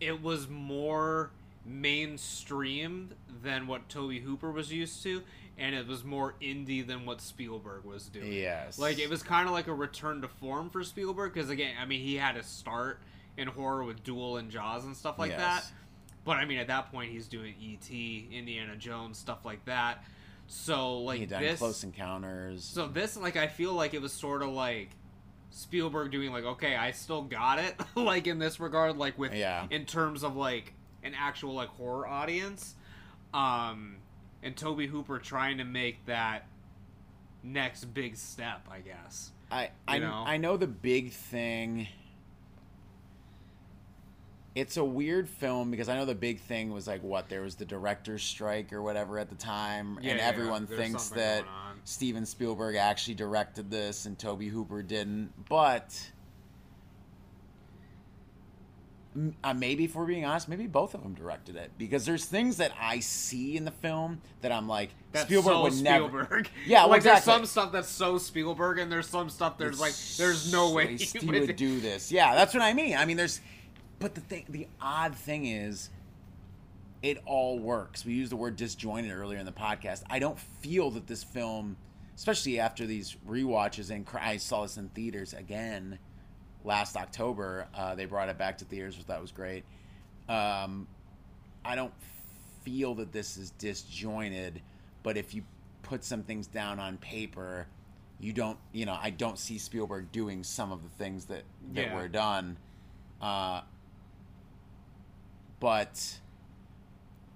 [0.00, 1.30] it was more
[1.64, 3.10] mainstream
[3.42, 5.22] than what Tobe Hooper was used to,
[5.58, 8.32] and it was more indie than what Spielberg was doing.
[8.32, 8.78] Yes.
[8.78, 11.84] Like it was kind of like a return to form for Spielberg because again, I
[11.86, 13.00] mean, he had to start
[13.36, 15.40] in horror with Duel and Jaws and stuff like Yes.
[15.40, 15.72] that.
[16.24, 20.04] But I mean, at that point, he's doing E.T., Indiana Jones, stuff like that.
[20.48, 22.64] So like this, Close Encounters.
[22.64, 24.90] so this, like, I feel like it was sort of like
[25.50, 29.66] Spielberg doing like, okay, I still got it, like in this regard, like with Yeah.
[29.70, 32.74] in terms of like an actual like horror audience,
[33.34, 33.96] um,
[34.42, 36.46] and Tobe Hooper trying to make that
[37.42, 39.30] next big step, I guess.
[39.50, 40.24] I I know?
[40.26, 41.88] I know the big thing.
[44.54, 47.54] It's a weird film because I know the big thing was like what there was
[47.54, 51.44] the director's strike or whatever at the time, Yeah, and yeah, everyone there's thinks that.
[51.84, 55.32] Steven Spielberg actually directed this and Toby Hooper didn't.
[55.48, 56.10] But
[59.42, 62.58] uh, maybe, if we're being honest, maybe both of them directed it because there's things
[62.58, 66.44] that I see in the film that I'm like That's Spielberg so would never.
[66.66, 69.80] Yeah, well, like there's some stuff that's so Spielberg, and there's some stuff there's It's
[69.80, 72.12] like there's no way he he would do this.
[72.12, 72.96] Yeah, that's what I mean.
[72.96, 73.40] I mean, there's,
[73.98, 75.90] but the thing, the odd thing is,
[77.02, 78.04] it all works.
[78.04, 80.04] We used the word disjointed earlier in the podcast.
[80.08, 81.76] I don't feel that this film,
[82.16, 85.98] especially after these rewatches, and I saw this in theaters again
[86.64, 87.66] last October.
[87.74, 89.64] Uh, they brought it back to theaters, which that was great.
[90.28, 90.86] Um,
[91.64, 91.92] I don't
[92.64, 94.60] feel that this is disjointed,
[95.02, 95.42] but if you
[95.82, 97.66] put some things down on paper,
[98.20, 101.86] you don't, you know, I don't see Spielberg doing some of the things that that
[101.86, 101.94] Yeah.
[101.94, 102.58] were done.
[103.20, 103.62] Uh,
[105.58, 106.18] but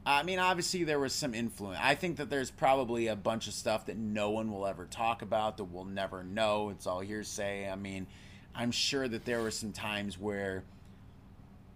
[0.07, 1.79] I mean, obviously there was some influence.
[1.83, 5.23] I think that there's probably a bunch of stuff that no one will ever talk
[5.23, 6.69] about that we'll never know.
[6.69, 7.71] It's all hearsay.
[7.71, 8.07] I mean,
[8.55, 10.63] I'm sure that there were some times where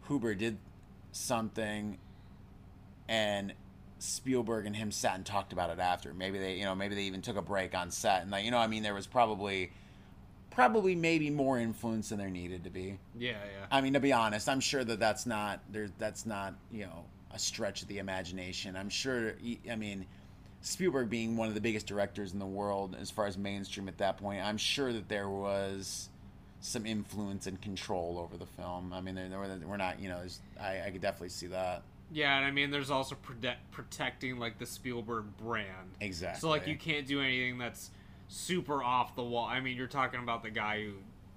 [0.03, 0.59] Hooper did
[1.13, 1.99] something
[3.09, 3.53] and
[3.99, 6.15] Spielberg and him sat and talked about it after.
[6.15, 8.51] Maybe they, you know, maybe they even took a break on set and like, you
[8.51, 9.73] know, I mean, there was probably,
[10.51, 12.99] probably maybe more influence than there needed to be.
[13.19, 13.67] Yeah, yeah.
[13.71, 17.05] I mean, to be honest, I'm sure that that's not there's that's not you know
[17.33, 18.77] a stretch of the imagination.
[18.77, 19.35] I'm sure.
[19.71, 20.07] I mean,
[20.61, 23.99] Spielberg being one of the biggest directors in the world as far as mainstream at
[23.99, 26.09] that point, I'm sure that there was
[26.61, 28.93] some influence and control over the film.
[28.93, 30.21] I mean, there, there were, not, you know,
[30.61, 31.83] I, I could definitely see that.
[32.11, 35.97] Yeah, and I mean, there's also protect, protecting like the Spielberg brand.
[36.01, 36.41] Exactly.
[36.41, 37.91] So like, you can't do anything that's
[38.29, 39.47] super off the wall.
[39.47, 40.93] I mean, you're talking about the guy who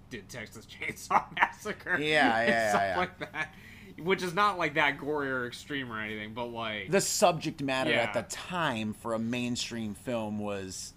[0.09, 1.99] did Texas Chainsaw Massacre.
[1.99, 2.97] Yeah, and yeah, stuff yeah.
[2.97, 3.53] like that.
[3.99, 7.91] Which is not like that gory or extreme or anything, but like the subject matter
[7.91, 8.03] Yeah.
[8.03, 10.93] at the time for a mainstream film was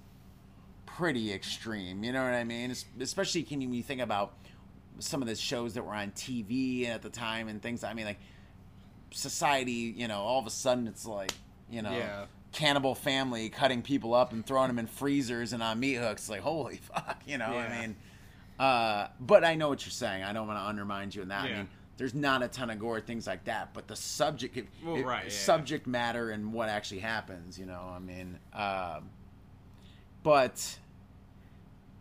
[0.96, 2.04] pretty extreme.
[2.04, 2.70] You know what I mean?
[2.70, 4.34] Es- Especially can you, when you think about
[5.00, 7.82] some of the shows that were on TV at the time and things.
[7.84, 8.20] I mean, like
[9.10, 9.94] society.
[9.96, 11.32] You know, all of a sudden it's like
[11.70, 11.92] you know.
[11.92, 12.26] Yeah.
[12.52, 16.28] Cannibal family cutting people up and throwing them in freezers and on meat hooks.
[16.28, 17.50] Like, holy fuck, you know.
[17.52, 17.58] Yeah.
[17.58, 17.96] I mean,
[18.60, 20.22] uh, but I know what you're saying.
[20.22, 21.46] I don't want to undermine you in that.
[21.46, 23.74] I mean, there's not a ton of gore, things like that.
[23.74, 25.30] But the subject, it- Well, it- right, yeah.
[25.30, 27.58] subject matter and what actually happens.
[27.58, 29.10] You know, I mean, um,
[30.22, 30.78] but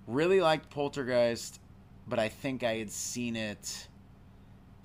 [0.07, 1.59] really liked Poltergeist,
[2.07, 3.87] but I think I had seen it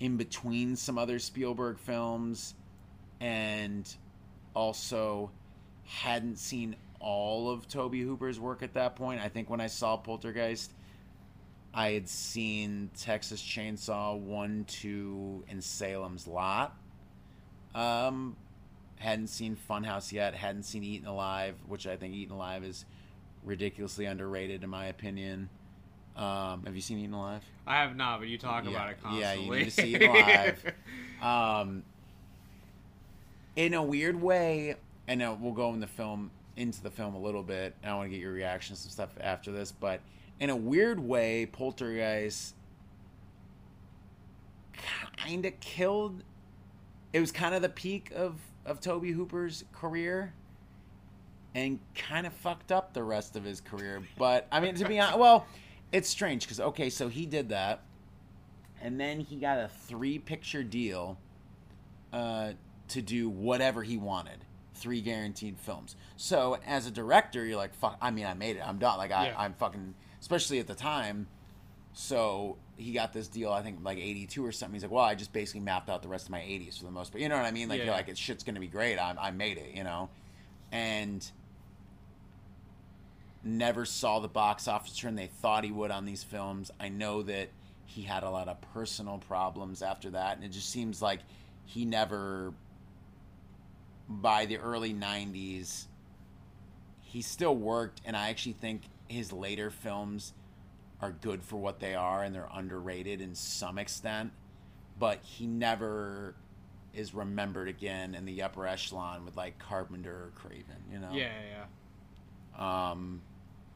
[0.00, 2.54] in between some other Spielberg films,
[3.20, 3.92] and
[4.54, 5.30] also
[5.84, 9.20] hadn't seen all of Tobe Hooper's work at that point.
[9.20, 10.72] I think when I saw Poltergeist,
[11.74, 16.76] I had seen Texas Chainsaw 1, 2, and Salem's Lot.
[17.74, 18.36] Um,
[18.96, 20.34] hadn't seen Funhouse yet.
[20.34, 22.84] Hadn't seen Eaten Alive, which I think Eaten Alive is
[23.48, 25.48] ridiculously underrated in my opinion.
[26.16, 27.42] Um, have you seen Eaten Alive?
[27.66, 29.20] I have not, but you talk Yeah, about it constantly.
[29.20, 30.64] yeah, you need to see it live.
[31.22, 31.82] Um,
[33.56, 34.76] in a weird way,
[35.08, 37.74] and uh, we'll go in the film into the film a little bit.
[37.82, 40.00] And I want to get your reactions and stuff after this, but
[40.38, 42.54] in a weird way, Poltergeist
[45.16, 46.22] kind of killed.
[47.12, 50.34] It was kind of the peak of of Tobe Hooper's career,
[51.54, 54.02] and kind of fucked up the rest of his career.
[54.16, 55.46] But I mean, to be honest, well,
[55.92, 57.82] it's strange because okay, so he did that,
[58.82, 61.18] and then he got a three picture deal
[62.12, 62.52] uh,
[62.88, 64.44] to do whatever he wanted.
[64.74, 65.96] Three guaranteed films.
[66.16, 67.98] So as a director, you're like, fuck.
[68.00, 68.62] I mean, I made it.
[68.66, 68.96] I'm done.
[68.98, 69.34] Like I, Yeah.
[69.36, 69.94] I'm fucking.
[70.20, 71.26] Especially at the time.
[71.94, 73.50] So he got this deal.
[73.52, 74.74] I think like 82 or something.
[74.74, 76.92] He's like, well, I just basically mapped out the rest of my 80s for the
[76.92, 77.20] most part.
[77.22, 77.68] You know what I mean?
[77.68, 77.86] Like Yeah.
[77.86, 78.98] you're like, it's shit's gonna be great.
[78.98, 79.74] I, I made it.
[79.74, 80.08] You know,
[80.70, 81.28] and
[83.48, 86.70] never saw the box office turn they thought he would on these films.
[86.78, 87.48] I know that
[87.84, 91.20] he had a lot of personal problems after that, and it just seems like
[91.64, 92.52] he never,
[94.08, 95.86] by the early 90s,
[97.00, 100.34] he still worked, and I actually think his later films
[101.00, 104.32] are good for what they are, and they're underrated in some extent,
[104.98, 106.34] but he never
[106.92, 111.10] is remembered again in the upper echelon with like Carpenter or Craven, you know?
[111.12, 111.30] yeah,
[112.58, 112.90] yeah.
[112.90, 113.22] Um,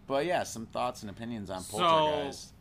[0.07, 2.49] but yeah, some thoughts and opinions on Poltergeist.
[2.49, 2.55] So-.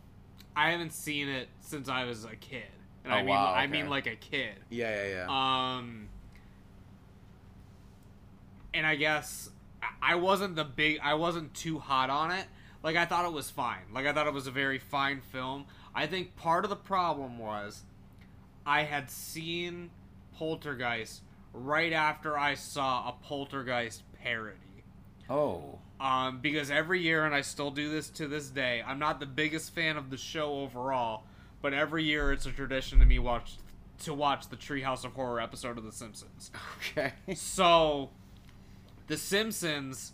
[0.54, 2.64] I haven't seen it since I was a kid,
[3.04, 4.54] and Oh, I mean, wow, I mean like a kid.
[4.70, 5.76] yeah, yeah, yeah.
[5.78, 6.08] Um,
[8.74, 9.50] and I guess
[10.00, 12.46] I wasn't the big, I wasn't too hot on it.
[12.82, 13.82] Like I thought it was fine.
[13.94, 15.66] Like I thought it was a very fine film.
[15.94, 17.82] I think part of the problem was
[18.66, 19.90] I had seen
[20.36, 24.58] Poltergeist right after I saw a Poltergeist parody.
[25.30, 29.20] oh, Um, because every year, and I still do this to this day, I'm not
[29.20, 31.22] the biggest fan of the show overall,
[31.60, 33.54] but every year it's a tradition to me watch
[34.00, 36.50] to watch the Treehouse of Horror episode of The Simpsons.
[36.96, 37.12] okay.
[37.36, 38.10] So,
[39.06, 40.12] The Simpsons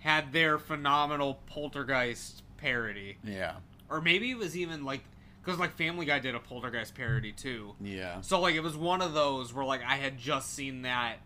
[0.00, 3.54] had their phenomenal Poltergeist parody, yeah,
[3.88, 5.00] or maybe it was even like
[5.42, 7.74] because like Family Guy did a Poltergeist parody too.
[7.80, 8.20] yeah.
[8.20, 11.16] So like it was one of those where like I had just seen that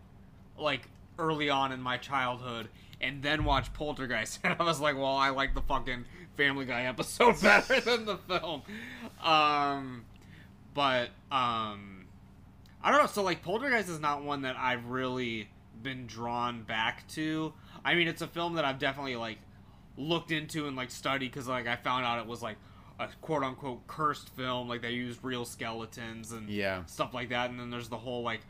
[0.57, 0.87] like
[1.19, 2.69] early on in my childhood
[3.03, 6.05] and then watch Poltergeist and I was like, well, I like the fucking
[6.37, 8.63] Family Guy episode better than the film.
[9.21, 10.05] Um
[10.73, 12.05] but um
[12.81, 15.49] I don't know, so like Poltergeist is not one that I've really
[15.81, 17.53] been drawn back to.
[17.85, 19.37] I mean, it's a film that I've definitely like
[19.97, 22.57] looked into and like studied because like I found out it was like
[22.99, 26.85] a quote unquote cursed film, like they used real skeletons and Yeah.
[26.85, 27.49] stuff like that.
[27.49, 28.41] And then there's the whole like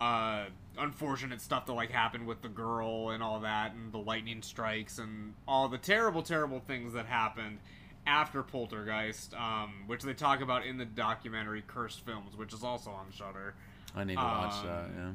[0.00, 0.46] uh
[0.80, 4.98] unfortunate stuff that like happened with the girl and all that and the lightning strikes
[4.98, 7.58] and all the terrible terrible things that happened
[8.06, 12.90] after Poltergeist, um, which they talk about in the documentary Cursed Films, which is also
[12.90, 13.54] on Shudder.
[13.94, 14.88] I need to watch Um, that.
[14.96, 15.10] Yeah.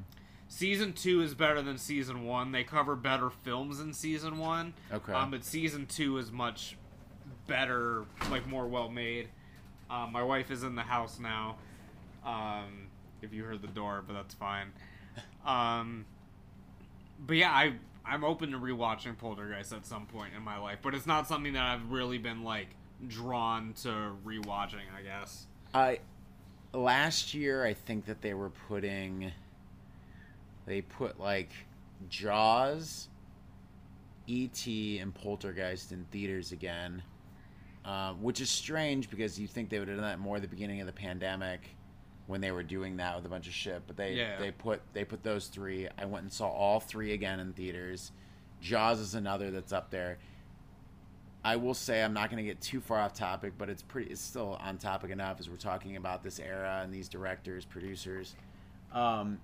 [0.48, 2.52] season two is better than season one.
[2.52, 4.74] They cover better films in season one.
[4.94, 5.14] Okay.
[5.14, 6.78] Um, but season two is much
[7.48, 9.30] better, like more well made.
[9.90, 11.58] Um, my wife is in the house now.
[12.24, 12.88] Um,
[13.22, 14.72] if you heard the door, but that's fine.
[15.46, 16.06] Um,
[17.26, 17.74] but yeah, I
[18.06, 21.54] I'm open to rewatching Poltergeist at some point in my life, but it's not something
[21.54, 22.68] that I've really been like
[23.08, 24.86] drawn to rewatching.
[24.98, 25.48] I guess.
[25.74, 26.00] I
[26.74, 29.32] last year I think that they were putting
[30.66, 31.52] they put like
[32.10, 33.08] Jaws,
[34.28, 35.00] E.T.
[35.00, 37.04] and Poltergeist in theaters again,
[37.86, 40.48] um, which is strange because you think they would have done that more at the
[40.48, 41.75] beginning of the pandemic
[42.28, 43.84] when they were doing that with a bunch of shit.
[43.88, 44.38] But they Yeah.
[44.40, 45.88] they put they put those three.
[45.98, 48.12] I went and saw all three again in theaters.
[48.62, 50.18] Jaws is another that's up there.
[51.44, 54.10] I will say I'm not going to get too far off topic, but it's pretty.
[54.10, 58.36] It's still on topic enough as we're talking about this era and these directors, producers.
[58.92, 59.40] Um,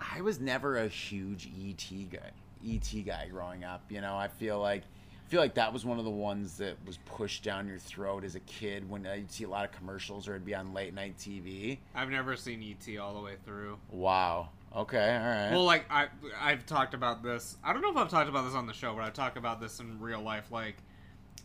[0.00, 2.30] I was never a huge ET guy,
[2.66, 3.82] ET guy growing up.
[3.90, 4.82] You know, I feel like
[5.30, 8.34] feel like that was one of the ones that was pushed down your throat as
[8.34, 10.92] a kid when uh, you'd see a lot of commercials or it'd be on late
[10.92, 11.78] night TV.
[11.94, 13.78] I've never seen ET all the way through.
[13.92, 14.48] Wow.
[14.74, 15.16] Okay.
[15.16, 15.50] All right.
[15.52, 16.08] Well, like I
[16.40, 17.56] I've talked about this.
[17.62, 19.60] I don't know if I've talked about this on the show, but I talk about
[19.60, 20.50] this in real life.
[20.50, 20.76] Like,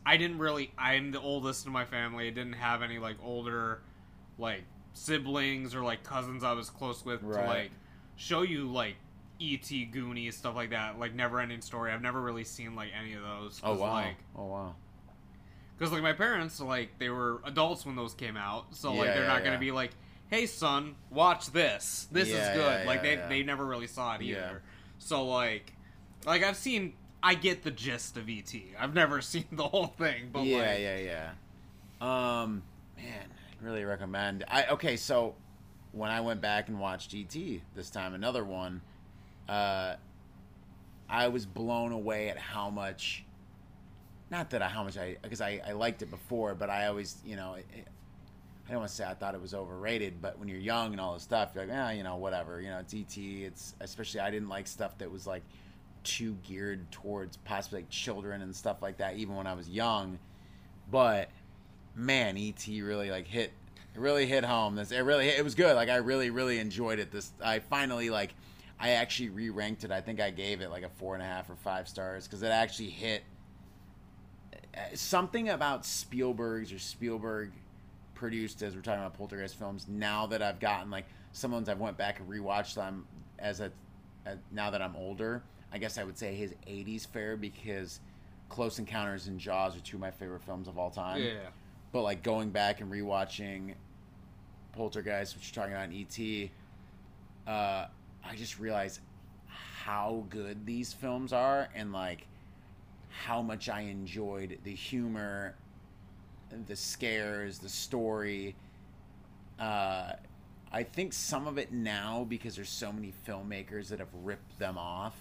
[0.03, 0.71] I didn't really.
[0.79, 2.25] I'm the oldest in my family.
[2.25, 3.81] I didn't have any like older,
[4.39, 4.63] like
[4.93, 7.41] siblings or like cousins I was close with Right.
[7.41, 7.71] to like
[8.15, 8.95] show you like
[9.39, 9.85] E.T.
[9.85, 10.99] Goonies stuff like that.
[10.99, 11.91] Like Never Ending Story.
[11.91, 13.59] I've never really seen like any of those.
[13.63, 13.93] oh wow.
[13.93, 14.75] Like, oh wow.
[15.77, 19.21] because like my parents, like they were adults when those came out, so like they're
[19.23, 19.59] yeah, not gonna yeah.
[19.59, 19.91] be like,
[20.29, 22.07] "Hey son, watch this.
[22.11, 23.27] This Yeah, is good." yeah, like yeah, they yeah.
[23.27, 24.35] they never really saw it Yeah.
[24.37, 24.61] either.
[24.99, 25.73] So like,
[26.25, 28.53] like I've seen, I get the gist of ET.
[28.79, 31.31] I've never seen the whole thing, but yeah, like, yeah, yeah.
[32.01, 32.63] Um,
[32.97, 34.43] man, I'd really recommend.
[34.47, 35.35] I okay, so
[35.91, 37.35] when I went back and watched ET
[37.75, 38.81] this time, another one,
[39.47, 39.95] uh,
[41.09, 43.23] I was blown away at how much.
[44.31, 47.17] Not that I how much I because I, I liked it before, but I always
[47.25, 47.55] you know.
[47.55, 47.65] It,
[48.67, 50.99] I don't want to say I thought it was overrated, but when you're young and
[50.99, 52.59] all this stuff, you're like, ah, you know, whatever.
[52.59, 53.15] You know, it's ET.
[53.15, 55.43] It's especially I didn't like stuff that was like
[56.03, 60.17] too geared towards possibly like children and stuff like that, even when I was young.
[60.89, 61.29] But
[61.93, 63.51] man, ET really like hit,
[63.93, 64.75] it really hit home.
[64.75, 65.75] This it really it was good.
[65.75, 67.11] Like I really really enjoyed it.
[67.11, 68.33] This I finally like
[68.79, 69.91] I actually re ranked it.
[69.91, 72.43] I think I gave it like a four and a half or five stars because
[72.43, 73.23] it actually hit
[74.53, 77.51] uh, something about Spielberg's or Spielberg
[78.15, 81.79] produced as we're talking about poltergeist films now that i've gotten like some ones i've
[81.79, 83.05] went back and rewatched them
[83.37, 83.71] as a,
[84.25, 87.99] a now that i'm older i guess i would say his 80s fare because
[88.49, 91.49] close encounters and jaws are two of my favorite films of all time yeah,
[91.91, 93.73] but like going back and rewatching
[94.71, 96.49] poltergeist which you're talking about in et
[97.47, 97.87] uh,
[98.25, 98.99] i just realized
[99.47, 102.27] how good these films are and like
[103.09, 105.55] how much i enjoyed the humor
[106.67, 108.55] the scares, the story.
[109.59, 110.13] Uh,
[110.71, 114.77] I think some of it now because there's so many filmmakers that have ripped them
[114.77, 115.15] off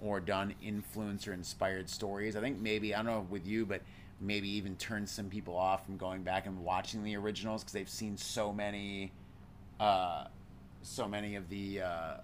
[0.00, 2.36] or done influencer inspired stories.
[2.36, 3.82] I think maybe I don't know with you, but
[4.20, 7.88] maybe even turned some people off from going back and watching the originals because they've
[7.88, 9.12] seen so many,
[9.80, 10.24] uh,
[10.82, 11.82] so many of the.
[11.82, 12.16] Uh,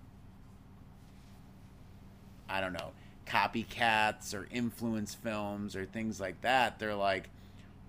[2.48, 2.92] I don't know,
[3.26, 6.78] copycats or influence films or things like that.
[6.78, 7.30] They're like,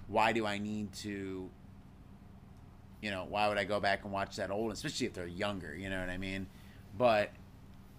[0.07, 1.49] why do I need to,
[3.01, 5.75] you know, why would I go back and watch that old, especially if they're younger,
[5.75, 6.47] you know what I mean?
[6.97, 7.31] But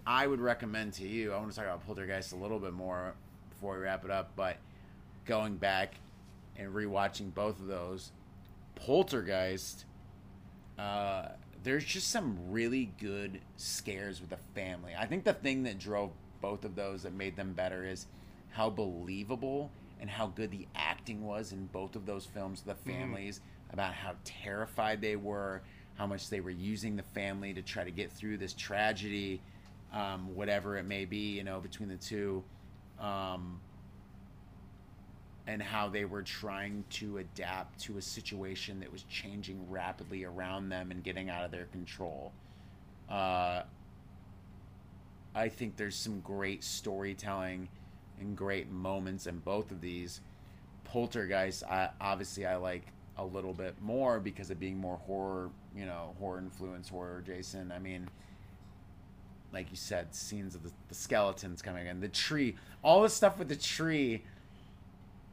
[0.05, 3.13] I would recommend to you, I want to talk about Poltergeist a little bit more
[3.49, 4.57] before we wrap it up, but
[5.25, 5.95] going back
[6.57, 8.11] and rewatching both of those,
[8.75, 9.85] Poltergeist,
[10.79, 11.29] uh,
[11.63, 14.93] there's just some really good scares with the family.
[14.97, 16.11] I think the thing that drove
[16.41, 18.07] both of those that made them better is
[18.49, 22.61] how believable and how good the acting was in both of those films.
[22.61, 23.41] The families
[23.71, 25.61] about how terrified they were,
[25.95, 29.41] how much they were using the family to try to get through this tragedy,
[29.93, 32.43] um, whatever it may be, you know, between the two.
[32.99, 33.59] Um,
[35.47, 40.67] and how they were trying to adapt to a situation that was changing rapidly around
[40.67, 42.33] them and getting out of their control.
[43.09, 43.61] Uh,
[45.37, 47.69] I think there's some great storytelling
[48.19, 50.21] and great moments in both of these.
[50.83, 52.87] Poltergeist, I, obviously, I like
[53.17, 57.71] a little bit more because of being more horror, you know, horror influence, horror Jason.
[57.71, 58.09] I mean,
[59.53, 63.37] like you said, scenes of the, the skeletons coming in, the tree, all the stuff
[63.37, 64.23] with the tree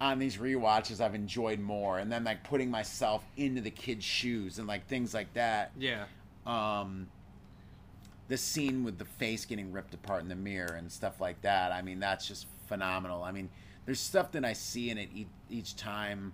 [0.01, 4.59] on these rewatches I've enjoyed more and then like putting myself into the kid's shoes
[4.59, 5.73] and like things like that.
[5.79, 6.05] yeah.
[6.47, 7.07] Um
[8.29, 11.73] the scene with the face getting ripped apart in the mirror and stuff like that.
[11.73, 13.23] I mean, that's just phenomenal.
[13.23, 13.51] I mean,
[13.85, 16.33] there's stuff that I see in it each, each time,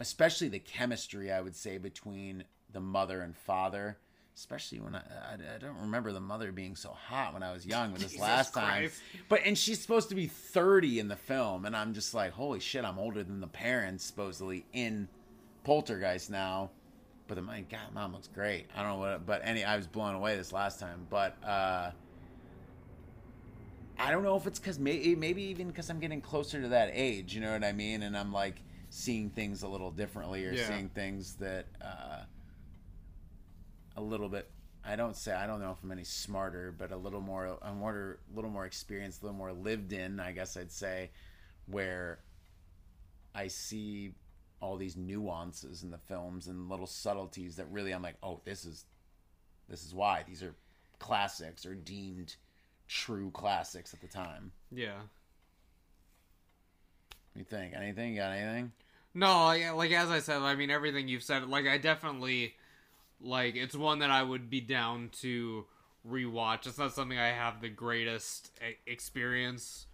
[0.00, 1.30] especially the chemistry.
[1.30, 3.98] I would say between the mother and father.
[4.34, 7.64] Especially when I, I, I don't remember the mother being so hot when I was
[7.64, 8.90] young with this last time.
[9.30, 12.60] But and she's supposed to be 30 in the film, and I'm just like, holy
[12.60, 15.08] shit, I'm older than the parents supposedly in
[15.64, 16.70] Poltergeist now.
[17.28, 18.66] But the my God, mom looks great.
[18.74, 21.06] I don't know what, but any, I was blown away this last time.
[21.10, 21.90] But uh,
[23.98, 26.90] I don't know if it's because maybe maybe even because I'm getting closer to that
[26.92, 27.34] age.
[27.34, 28.02] You know what I mean?
[28.02, 30.68] And I'm like seeing things a little differently, or Yeah.
[30.68, 32.22] seeing things that uh,
[33.96, 34.50] a little bit.
[34.84, 37.72] I don't say I don't know if I'm any smarter, but a little more, a
[37.72, 40.20] more, little more experienced, a little more lived in.
[40.20, 41.10] I guess I'd say,
[41.66, 42.20] where
[43.34, 44.12] I see
[44.60, 48.64] all these nuances in the films and little subtleties that really I'm like, oh, this
[48.64, 48.84] is
[49.68, 50.54] this is why these are
[50.98, 52.36] classics or deemed
[52.88, 54.52] true classics at the time.
[54.70, 54.96] Yeah.
[57.32, 57.74] What do you think?
[57.74, 58.14] Anything?
[58.14, 58.72] You got anything?
[59.14, 61.46] No, yeah, like as I said, I mean everything you've said.
[61.48, 62.54] Like I definitely
[63.20, 65.64] like it's one that I would be down to
[66.08, 66.66] rewatch.
[66.66, 68.50] It's not something I have the greatest
[68.86, 69.86] experience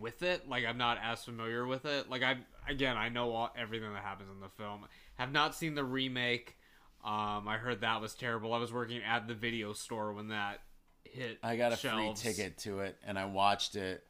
[0.00, 0.48] with it.
[0.48, 2.10] Like I'm not as familiar with it.
[2.10, 2.36] Like I
[2.68, 4.86] again, I know all, everything that happens in the film.
[5.16, 6.56] Have not seen the remake.
[7.04, 8.54] Um, I heard that was terrible.
[8.54, 10.60] I was working at the video store when that
[11.04, 11.38] hit.
[11.42, 12.22] I got a shelves.
[12.22, 14.04] free ticket to it and I watched it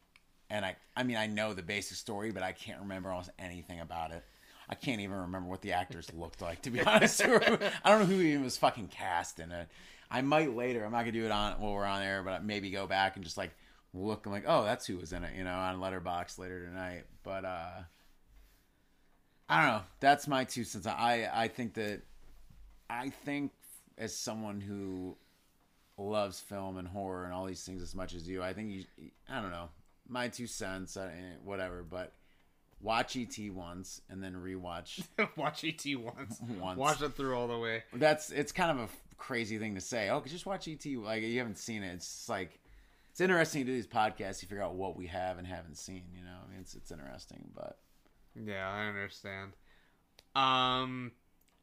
[0.50, 3.80] and I I mean I know the basic story, but I can't remember almost anything
[3.80, 4.24] about it.
[4.68, 7.22] I can't even remember what the actors looked like to be honest.
[7.22, 9.68] I don't know who even was fucking cast in it.
[10.10, 10.84] I might later.
[10.84, 13.24] I'm not gonna do it on while we're on air, but maybe go back and
[13.24, 13.50] just like
[13.94, 14.26] look.
[14.26, 17.04] I'm like, oh, that's who was in it, you know, on Letterboxd later tonight.
[17.22, 17.70] But uh
[19.48, 19.82] I don't know.
[20.00, 20.86] That's my two cents.
[20.86, 22.02] I I think that
[22.88, 23.52] I think
[23.96, 25.16] as someone who
[25.96, 29.10] loves film and horror and all these things as much as you, I think you.
[29.28, 29.68] I don't know.
[30.08, 31.08] My two cents, eh,
[31.44, 31.82] whatever.
[31.82, 32.12] But
[32.80, 35.04] watch ET once and then rewatch.
[35.36, 36.40] watch ET once.
[36.60, 36.78] Once.
[36.78, 37.84] Watch it through all the way.
[37.92, 40.10] That's it's kind of a crazy thing to say.
[40.10, 40.84] Oh, just watch ET.
[40.84, 41.94] Like you haven't seen it.
[41.94, 42.60] It's just like
[43.14, 44.42] it's interesting to do these podcasts.
[44.42, 46.02] You figure out what we have and haven't seen.
[46.12, 47.48] You know, I mean, it's it's interesting.
[47.54, 47.78] But
[48.34, 49.52] Yeah, I understand.
[50.34, 51.12] Um,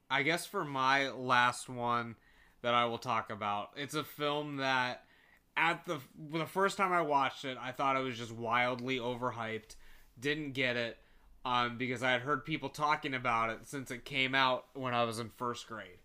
[0.10, 2.16] I guess for my last one
[2.62, 5.04] that I will talk about, it's a film that
[5.58, 6.00] at the
[6.32, 9.76] the first time I watched it, I thought it was just wildly overhyped.
[10.18, 11.00] Didn't get it
[11.44, 15.04] um, because I had heard people talking about it since it came out when I
[15.04, 16.00] was in first grade.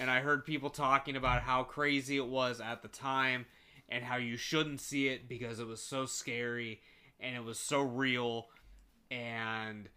[0.00, 3.46] and I heard people talking about how crazy it was at the time
[3.90, 6.80] and how you shouldn't see it because it was so scary
[7.18, 8.46] and it was so real
[9.10, 9.88] and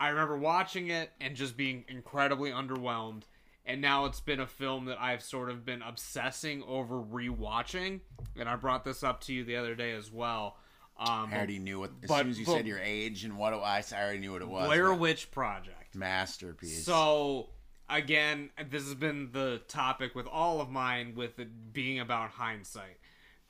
[0.00, 3.22] I remember watching it and just being incredibly underwhelmed.
[3.66, 8.00] And now it's been a film that I've sort of been obsessing over rewatching.
[8.38, 10.56] And I brought this up to you the other day as well.
[10.98, 13.36] Um, I already knew what as but- soon as you but- said your age and
[13.36, 13.92] what was.
[13.92, 14.66] I already knew what it was.
[14.68, 15.94] Blair Witch Project.
[15.94, 16.84] masterpiece.
[16.84, 17.50] So
[17.90, 22.98] again, this has been the topic with all of mine, with it being about hindsight,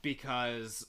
[0.09, 0.87] because,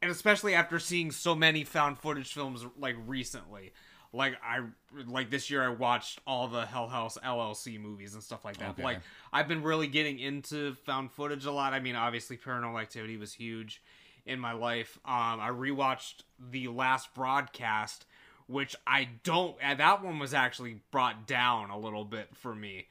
[0.00, 3.72] and especially after seeing so many found footage films like recently,
[4.14, 4.60] like I
[5.06, 8.70] like this year I watched all the Hell House LLC movies and stuff like that.
[8.70, 8.82] Okay.
[8.82, 9.00] Like
[9.30, 11.74] I've been really getting into found footage a lot.
[11.74, 13.82] I mean, obviously Paranormal Activity was huge
[14.24, 14.98] in my life.
[15.04, 18.06] Um, I rewatched the last broadcast,
[18.46, 19.56] which I don't.
[19.60, 22.86] That one was actually brought down a little bit for me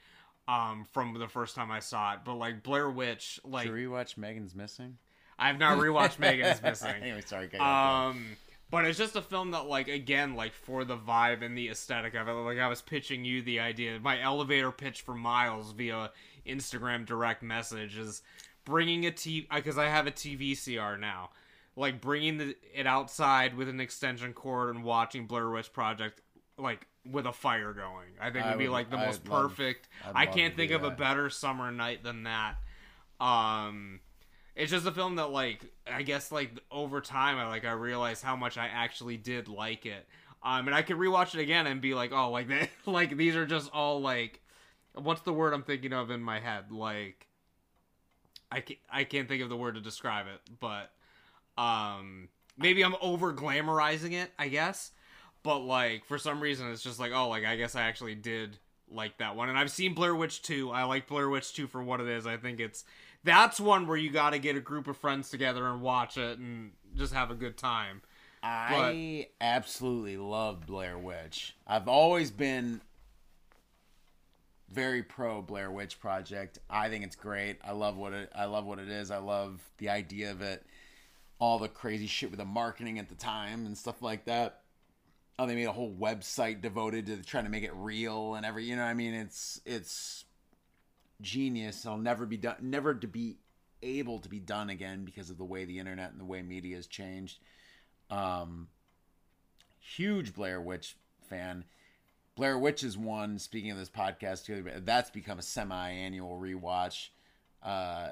[0.47, 2.19] um, from the first time I saw it.
[2.25, 4.97] But like Blair Witch, like Did you rewatch Megan's Missing?
[5.37, 6.95] I've not rewatched Megan's Missing.
[7.01, 7.53] anyway, sorry.
[7.57, 8.37] Um,
[8.69, 12.15] but it's just a film that, like, again, like for the vibe and the aesthetic
[12.15, 12.31] of it.
[12.31, 13.99] Like I was pitching you the idea.
[13.99, 16.11] My elevator pitch for Miles via
[16.45, 18.21] Instagram direct message is
[18.65, 21.29] bringing a TV because I have a TV VCR now.
[21.75, 26.21] Like bringing the, it outside with an extension cord and watching Blair Witch Project,
[26.57, 28.09] like with a fire going.
[28.19, 29.89] I think I would be like the most I'd love- perfect.
[30.05, 32.55] I'd I can't think of a better summer night than that.
[33.19, 33.99] Um,
[34.55, 38.23] it's just a film that like I guess like over time I like I realized
[38.23, 40.07] how much I actually did like it.
[40.43, 43.35] Um, and I could rewatch it again and be like, oh, like that, like these
[43.35, 44.41] are just all like,
[44.93, 46.71] what's the word I'm thinking of in my head?
[46.71, 47.27] Like,
[48.51, 50.91] I can't, I can't think of the word to describe it, but
[51.57, 52.27] um,
[52.57, 54.91] maybe I'm over glamorizing it, I guess.
[55.43, 58.57] But like for some reason, it's just like, oh, like I guess I actually did
[58.89, 59.49] like that one.
[59.49, 60.71] And I've seen Blair Witch 2.
[60.71, 62.25] I like Blair Witch 2 for what it is.
[62.25, 62.85] I think it's
[63.23, 66.39] that's one where you got to get a group of friends together and watch it
[66.39, 68.01] and just have a good time.
[68.45, 71.55] I absolutely love Blair Witch.
[71.65, 72.81] I've always been
[74.69, 76.59] very pro Blair Witch Project.
[76.69, 77.57] I think it's great.
[77.63, 78.31] I love what it.
[78.35, 79.11] I love what it is.
[79.11, 80.65] I love the idea of it.
[81.39, 84.62] All the crazy shit with the marketing at the time and stuff like that.
[85.39, 88.65] Oh, they made a whole website devoted to trying to make it real and every.
[88.65, 90.25] You know, I mean, it's it's
[91.21, 91.85] genius.
[91.85, 92.57] It'll never be done.
[92.61, 93.37] Never to be
[93.81, 96.75] able to be done again because of the way the internet and the way media
[96.75, 97.39] has changed.
[98.09, 98.67] Um,
[99.79, 100.95] huge Blair Witch
[101.27, 101.65] fan.
[102.35, 103.39] Blair Witch is one.
[103.39, 107.09] Speaking of this podcast, that's become a semi-annual rewatch.
[107.61, 108.09] Uh,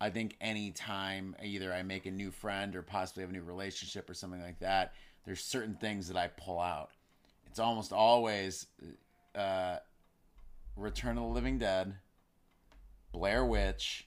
[0.00, 4.08] I think anytime either I make a new friend or possibly have a new relationship
[4.08, 4.92] or something like that,
[5.26, 6.90] there's certain things that I pull out.
[7.46, 8.66] It's almost always
[9.34, 9.76] uh,
[10.76, 11.94] Return of the Living Dead,
[13.12, 14.06] Blair Witch,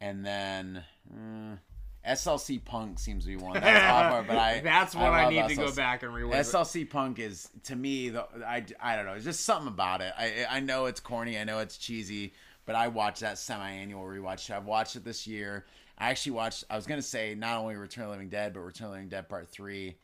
[0.00, 0.82] and then.
[1.14, 1.58] Mm,
[2.06, 5.42] SLC Punk seems to be one that's off, but I that's what I, I need
[5.42, 5.48] SLC.
[5.48, 6.32] to go back and rewatch.
[6.32, 9.12] SLC Punk is to me the I, I don't know.
[9.12, 10.14] It's just something about it.
[10.18, 11.38] I I know it's corny.
[11.38, 12.32] I know it's cheesy,
[12.64, 14.50] but I watch that semi-annual rewatch.
[14.50, 15.66] I've watched it this year.
[16.00, 16.64] I actually watched.
[16.70, 18.96] I was gonna say not only Return of the Living Dead, but Return of the
[18.96, 19.96] Living Dead Part Three.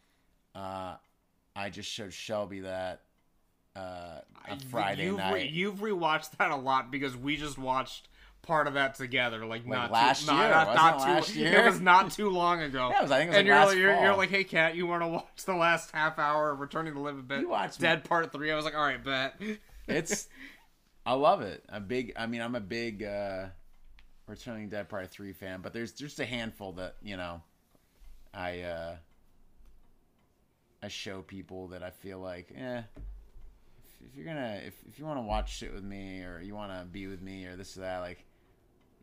[0.55, 0.97] Uh,
[1.57, 3.01] I just showed Shelby that
[3.75, 5.33] uh, on Friday you've night.
[5.33, 8.09] Re- you've rewatched that a lot because we just watched
[8.43, 11.61] part of that together, like, not last too, year, Not, it too, last year?
[11.63, 12.91] It was not too long ago.
[12.91, 14.45] Yeah, was- I think it was and like you're, last like, you're, you're like, hey,
[14.45, 17.41] Kat, you want to watch the last half hour of Returning to Living Dead?
[17.41, 18.53] You watched- Dead Part Three.
[18.53, 19.41] I was like, all right, bet.
[19.89, 20.29] it's
[21.05, 21.65] I love it.
[21.69, 23.47] A big I mean I'm a big uh
[24.27, 27.43] Returning Dead Part 3 fan, but there's just a handful that, you know,
[28.35, 28.97] I uh
[30.83, 32.83] I show people that I feel like, eh
[34.03, 36.55] if, if you're gonna if, if you want to watch shit with me or you
[36.55, 38.25] want to be with me or this or that like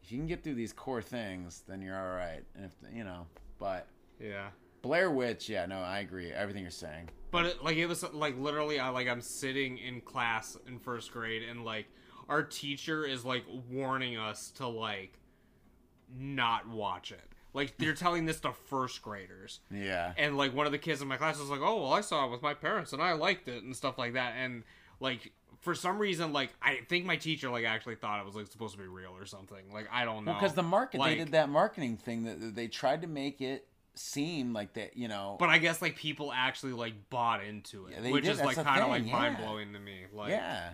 [0.03, 3.03] if you can get through these core things then you're all right and if you
[3.03, 3.25] know
[3.59, 3.87] but
[4.19, 4.47] yeah.
[4.81, 8.37] Blair Witch yeah no I agree everything you're saying But it, like it was like
[8.37, 11.87] literally, I like I'm sitting in class in first grade, and like
[12.29, 15.19] our teacher is like warning us to like
[16.15, 17.21] not watch it.
[17.53, 21.07] Like they're telling this to first graders, yeah and like one of the kids in
[21.07, 23.47] my class was like, "Oh, well, I saw it with my parents, and I liked
[23.47, 24.63] it and stuff like that." And
[24.99, 25.31] like
[25.61, 28.75] for some reason, like I think my teacher like actually thought it was like supposed
[28.75, 29.71] to be real or something.
[29.71, 30.33] Like I don't know.
[30.33, 33.67] because the market Like- they did that marketing thing that they tried to make it
[33.95, 37.93] seem like that you know But I guess like people actually like bought into it,
[37.93, 39.11] Yeah, they which did, is that's like kind of like yeah.
[39.11, 40.05] mind blowing to me.
[40.11, 40.73] Like yeah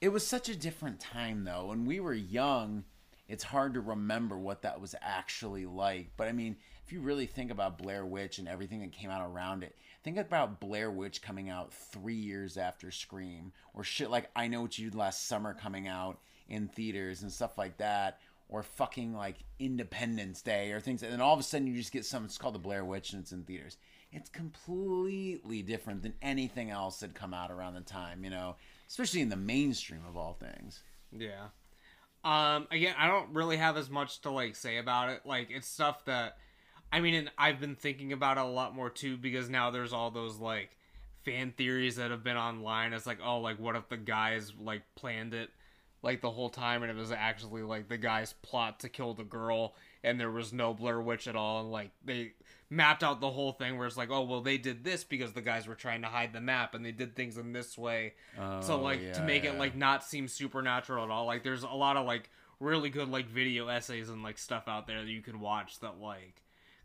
[0.00, 1.66] it was such a different time though.
[1.66, 2.84] When we were young
[3.28, 6.10] it's hard to remember what that was actually like.
[6.16, 9.24] But i mean if you really think about blair witch and everything that came out
[9.24, 14.28] around it think about blair witch coming out three years after scream or shit like
[14.34, 16.18] i know what you did last summer coming out
[16.48, 18.18] in theaters and stuff like that
[18.48, 21.92] or fucking like independence day or things and then all of a sudden you just
[21.92, 23.76] get something it's called the blair witch and it's in theaters.
[24.12, 28.56] It's completely different than anything else that come out around the time you know
[28.90, 30.82] especially in the mainstream of all things
[31.16, 31.46] Yeah.
[32.22, 35.22] Um again, I don't really have as much to like say about it.
[35.24, 36.36] Like it's stuff that
[36.92, 39.92] I mean, and I've been thinking about it a lot more too because now there's
[39.92, 40.76] all those like
[41.24, 42.92] fan theories that have been online.
[42.92, 45.50] It's like, oh, like what if the guys like planned it
[46.02, 49.24] like the whole time and it was actually like the guy's plot to kill the
[49.24, 52.32] girl and there was no Blair Witch at all and like they
[52.72, 55.40] mapped out the whole thing where it's like, oh well they did this because the
[55.42, 58.14] guys were trying to hide the map and they did things in this way.
[58.36, 61.26] so Oh, like to yeah, make it like not seem supernatural at all.
[61.26, 62.30] Like there's a lot of like
[62.60, 65.98] really good like video essays and like stuff out there that you can watch that
[66.00, 66.42] like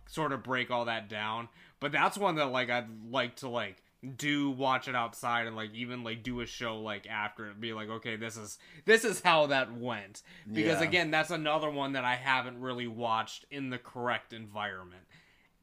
[0.08, 1.50] sort of break all that down.
[1.80, 3.82] But that's one that like I'd like to like
[4.18, 7.74] do watch it outside and like even like do a show like after it be
[7.74, 10.22] like okay this is this is how that went
[10.54, 10.88] because Yeah.
[10.88, 15.02] again that's another one that I haven't really watched in the correct environment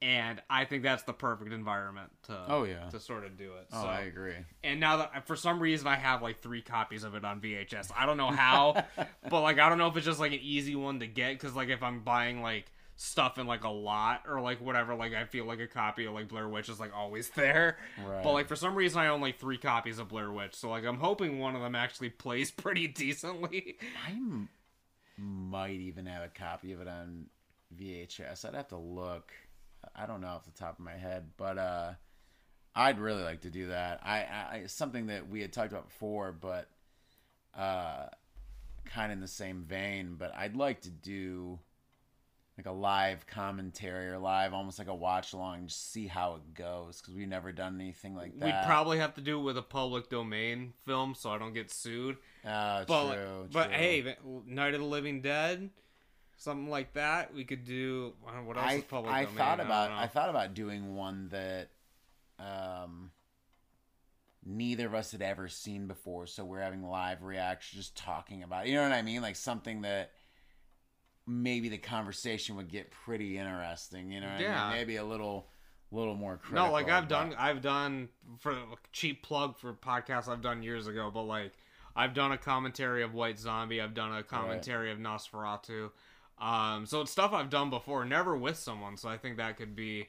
[0.02, 2.88] and I think that's the perfect environment to Oh, yeah.
[2.90, 4.34] to sort of do it oh so i agree
[4.64, 7.90] and now that for some reason I have like three copies of it on VHS.
[7.96, 8.84] I don't know how,
[9.30, 11.54] but like I don't know if it's just like an easy one to get because
[11.56, 12.66] like if I'm buying like
[12.96, 16.12] stuff in like a lot or like whatever, like I feel like a copy of
[16.14, 17.78] like Blair Witch is like always there.
[18.04, 18.22] Right.
[18.22, 20.84] But like for some reason I own like three copies of Blair Witch, so like
[20.84, 23.76] I'm hoping one of them actually plays pretty decently.
[24.06, 24.16] I
[25.16, 27.26] might even have a copy of it on
[27.78, 29.32] vhs i'd have to look
[29.96, 31.92] i don't know off the top of my head but uh
[32.76, 34.16] i'd really like to do that i,
[34.62, 36.68] I something that we had talked about before but
[37.56, 38.06] uh
[38.84, 41.58] kind of in the same vein but i'd like to do
[42.58, 46.54] like a live commentary or live almost like a watch along just see how it
[46.54, 49.56] goes because we've never done anything like that We'd probably have to do it with
[49.56, 52.18] a public domain film so I don't get sued.
[52.44, 53.72] uh, But true, but true.
[53.72, 55.70] hey, Night of the Living Dead,
[56.42, 57.32] something like that.
[57.34, 58.12] We could do.
[58.26, 59.36] I don't know, What else I, is public I domain?
[59.38, 59.96] thought about know.
[59.96, 61.68] I thought about doing one that
[62.38, 63.10] um
[64.44, 66.26] neither of us had ever seen before.
[66.26, 68.66] So we're having live reaction, just talking about.
[68.66, 68.70] It.
[68.70, 69.22] You know what I mean?
[69.22, 70.10] Like something that
[71.26, 74.10] maybe the conversation would get pretty interesting.
[74.10, 74.68] You know, what I Yeah.
[74.68, 74.78] mean?
[74.78, 75.48] maybe a little,
[75.92, 76.38] little more.
[76.38, 78.08] Critical, No, like I've done, I've done
[78.40, 78.56] for
[78.90, 81.52] cheap plug for podcasts I've done years ago, but like
[81.94, 85.92] I've done a commentary of White Zombie, I've done a commentary of Nosferatu,
[86.42, 88.96] um, so it's stuff I've done before, never with someone.
[88.96, 90.08] So I think that could be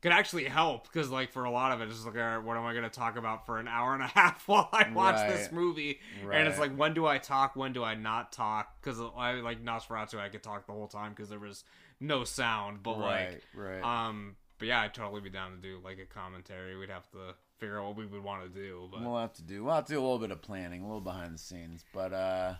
[0.00, 2.38] could actually help because like for a lot of it, it's just like, all right,
[2.38, 4.90] what am I going to talk about for an hour and a half while I
[4.92, 6.00] watch this movie?
[6.24, 6.38] Right.
[6.38, 7.54] And it's like, when do I talk?
[7.56, 8.80] When do I not talk?
[8.80, 11.64] Because I like Nosferatu, I could talk the whole time because there was
[12.00, 13.42] no sound, but like.
[13.54, 14.08] right, right.
[14.08, 16.76] Um, but yeah, I'd totally be down to do like a commentary.
[16.76, 18.88] We'd have to figure out what we would want to do.
[18.90, 20.86] But We'll have to do we'll have to do a little bit of planning, a
[20.86, 22.54] little behind the scenes, but uh,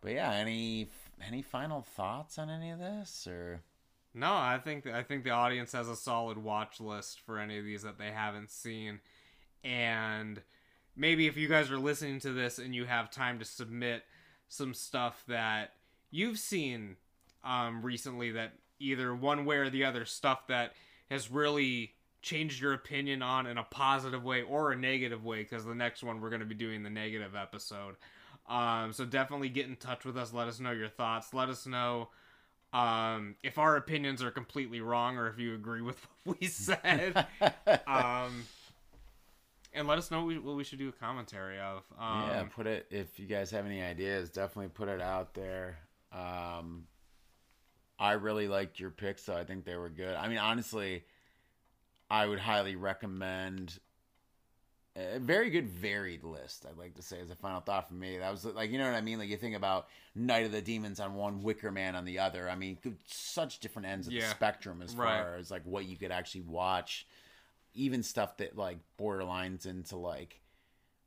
[0.00, 0.88] but yeah, any
[1.26, 3.62] any final thoughts on any of this or?
[4.14, 7.64] no, I think I think the audience has a solid watch list for any of
[7.64, 9.00] these that they haven't seen,
[9.62, 10.40] and
[10.96, 14.02] maybe if you guys are listening to this and you have time to submit
[14.48, 15.74] some stuff that
[16.10, 16.96] you've seen
[17.44, 20.72] um, recently that either one way or the other stuff that
[21.10, 21.92] has really
[22.22, 26.02] changed your opinion on in a positive way or a negative way because the next
[26.02, 27.94] one we're going to be doing the negative episode
[28.48, 31.66] um, so definitely get in touch with us let us know your thoughts let us
[31.66, 32.08] know
[32.72, 37.26] um, if our opinions are completely wrong or if you agree with what we said
[37.86, 38.44] um,
[39.72, 42.44] and let us know what we, what we should do a commentary of um, yeah,
[42.44, 45.78] put it if you guys have any ideas, definitely put it out there.
[46.12, 46.84] Um,
[47.98, 50.14] I really liked your picks, so I think they were good.
[50.14, 51.04] I mean, honestly,
[52.10, 53.78] I would highly recommend
[54.98, 56.66] a very good varied list.
[56.68, 58.18] I'd like to say as a final thought for me.
[58.18, 59.18] That was like you know what I mean.
[59.18, 62.48] Like you think about Night of the Demons on one, Wicker Man on the other.
[62.48, 65.22] I mean, such different ends of the spectrum as Right.
[65.22, 67.06] far as like what you could actually watch.
[67.74, 70.40] Even stuff that like borderlines into like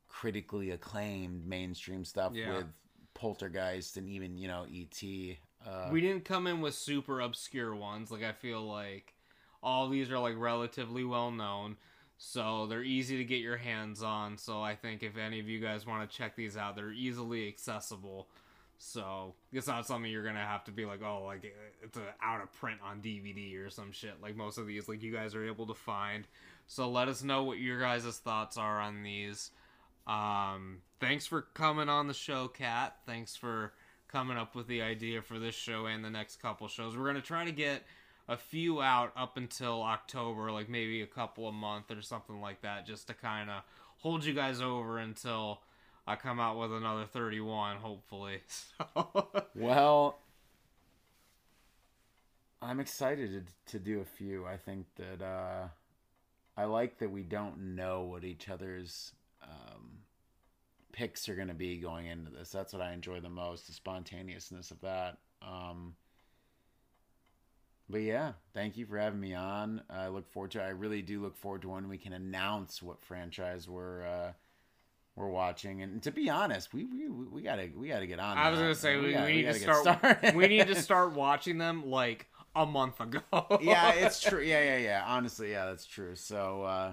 [0.08, 2.56] critically acclaimed mainstream stuff Yeah.
[2.56, 2.66] with
[3.14, 5.38] Poltergeist and even you know E.T.
[5.66, 8.10] Uh, we didn't come in with super obscure ones.
[8.10, 9.14] Like I feel like
[9.62, 11.76] all these are like relatively well known,
[12.24, 14.38] so they're easy to get your hands on.
[14.38, 17.48] So I think if any of you guys want to check these out, they're easily
[17.48, 18.28] accessible.
[18.78, 22.52] So it's not something you're gonna have to be like, oh, like it's out of
[22.52, 24.22] print on DVD or some shit.
[24.22, 26.28] Like most of these, like you guys are able to find.
[26.68, 29.50] So let us know what your guys' thoughts are on these.
[30.06, 32.98] Um, thanks for coming on the show, Kat.
[33.04, 33.72] Thanks for
[34.06, 36.96] coming up with the idea for this show and the next couple shows.
[36.96, 37.82] We're gonna try to get
[38.28, 42.62] a few out up until October, like maybe a couple a month or something like
[42.62, 43.62] that, just to kind of
[43.98, 45.60] hold you guys over until
[46.06, 48.40] I come out with another 31, hopefully.
[48.94, 50.18] So, Well,
[52.60, 54.46] I'm excited to, to do a few.
[54.46, 55.68] I think that uh,
[56.56, 59.12] I like that we don't know what each other's
[59.42, 59.98] um,
[60.92, 62.50] picks are going to be going into this.
[62.50, 65.18] That's what I enjoy the most, the spontaneousness of that.
[65.42, 65.94] Um,
[67.92, 69.82] but yeah, thank you for having me on.
[69.88, 70.62] I look forward to.
[70.62, 74.32] I really do look forward to when we can announce what franchise we're uh,
[75.14, 75.82] we're watching.
[75.82, 78.38] And to be honest, we we, we gotta we gotta get on.
[78.38, 78.64] I was that.
[78.64, 80.34] gonna say we, gotta- we need to start.
[80.34, 83.20] we need to start watching them like a month ago.
[83.60, 84.42] yeah, it's true.
[84.42, 85.04] Yeah, yeah, yeah.
[85.06, 86.14] Honestly, yeah, that's true.
[86.16, 86.92] So uh,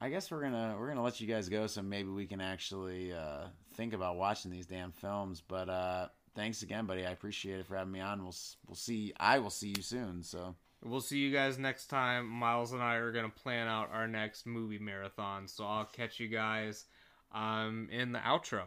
[0.00, 3.12] I guess we're gonna we're gonna let you guys go, so maybe we can actually
[3.12, 5.42] uh, think about watching these damn films.
[5.46, 7.06] But uh, thanks again, buddy.
[7.06, 8.22] I appreciate it for having me on.
[8.22, 8.34] We'll
[8.66, 9.12] we'll see.
[9.18, 10.22] I will see you soon.
[10.22, 10.54] So
[10.84, 12.28] We'll see you guys next time.
[12.28, 15.48] Miles and I are to plan out our next movie marathon.
[15.48, 16.84] So I'll catch you guys
[17.32, 18.64] um, in the outro.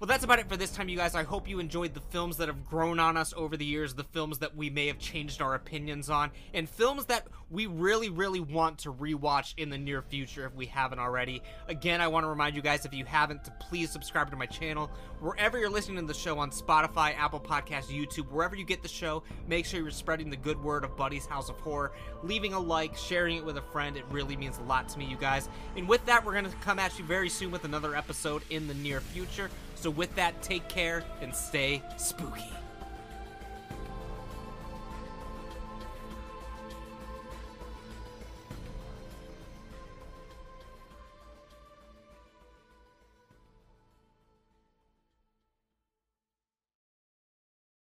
[0.00, 1.14] Well, that's about it for this time, you guys.
[1.14, 4.02] I hope you enjoyed the films that have grown on us over the years, the
[4.02, 8.40] films that we may have changed our opinions on, and films that we really, really
[8.40, 11.40] want to rewatch in the near future if we haven't already.
[11.68, 14.46] Again, I want to remind you guys if you haven't, to please subscribe to my
[14.46, 14.90] channel.
[15.20, 18.88] Wherever you're listening to the show on Spotify, Apple Podcasts, YouTube, wherever you get the
[18.88, 21.92] show, make sure you're spreading the good word of Buddy's House of Horror,
[22.24, 23.96] leaving a like, sharing it with a friend.
[23.96, 25.48] It really means a lot to me, you guys.
[25.76, 28.66] And with that, we're going to come at you very soon with another episode in
[28.66, 29.48] the near future.
[29.84, 32.48] So, with that, take care and stay spooky.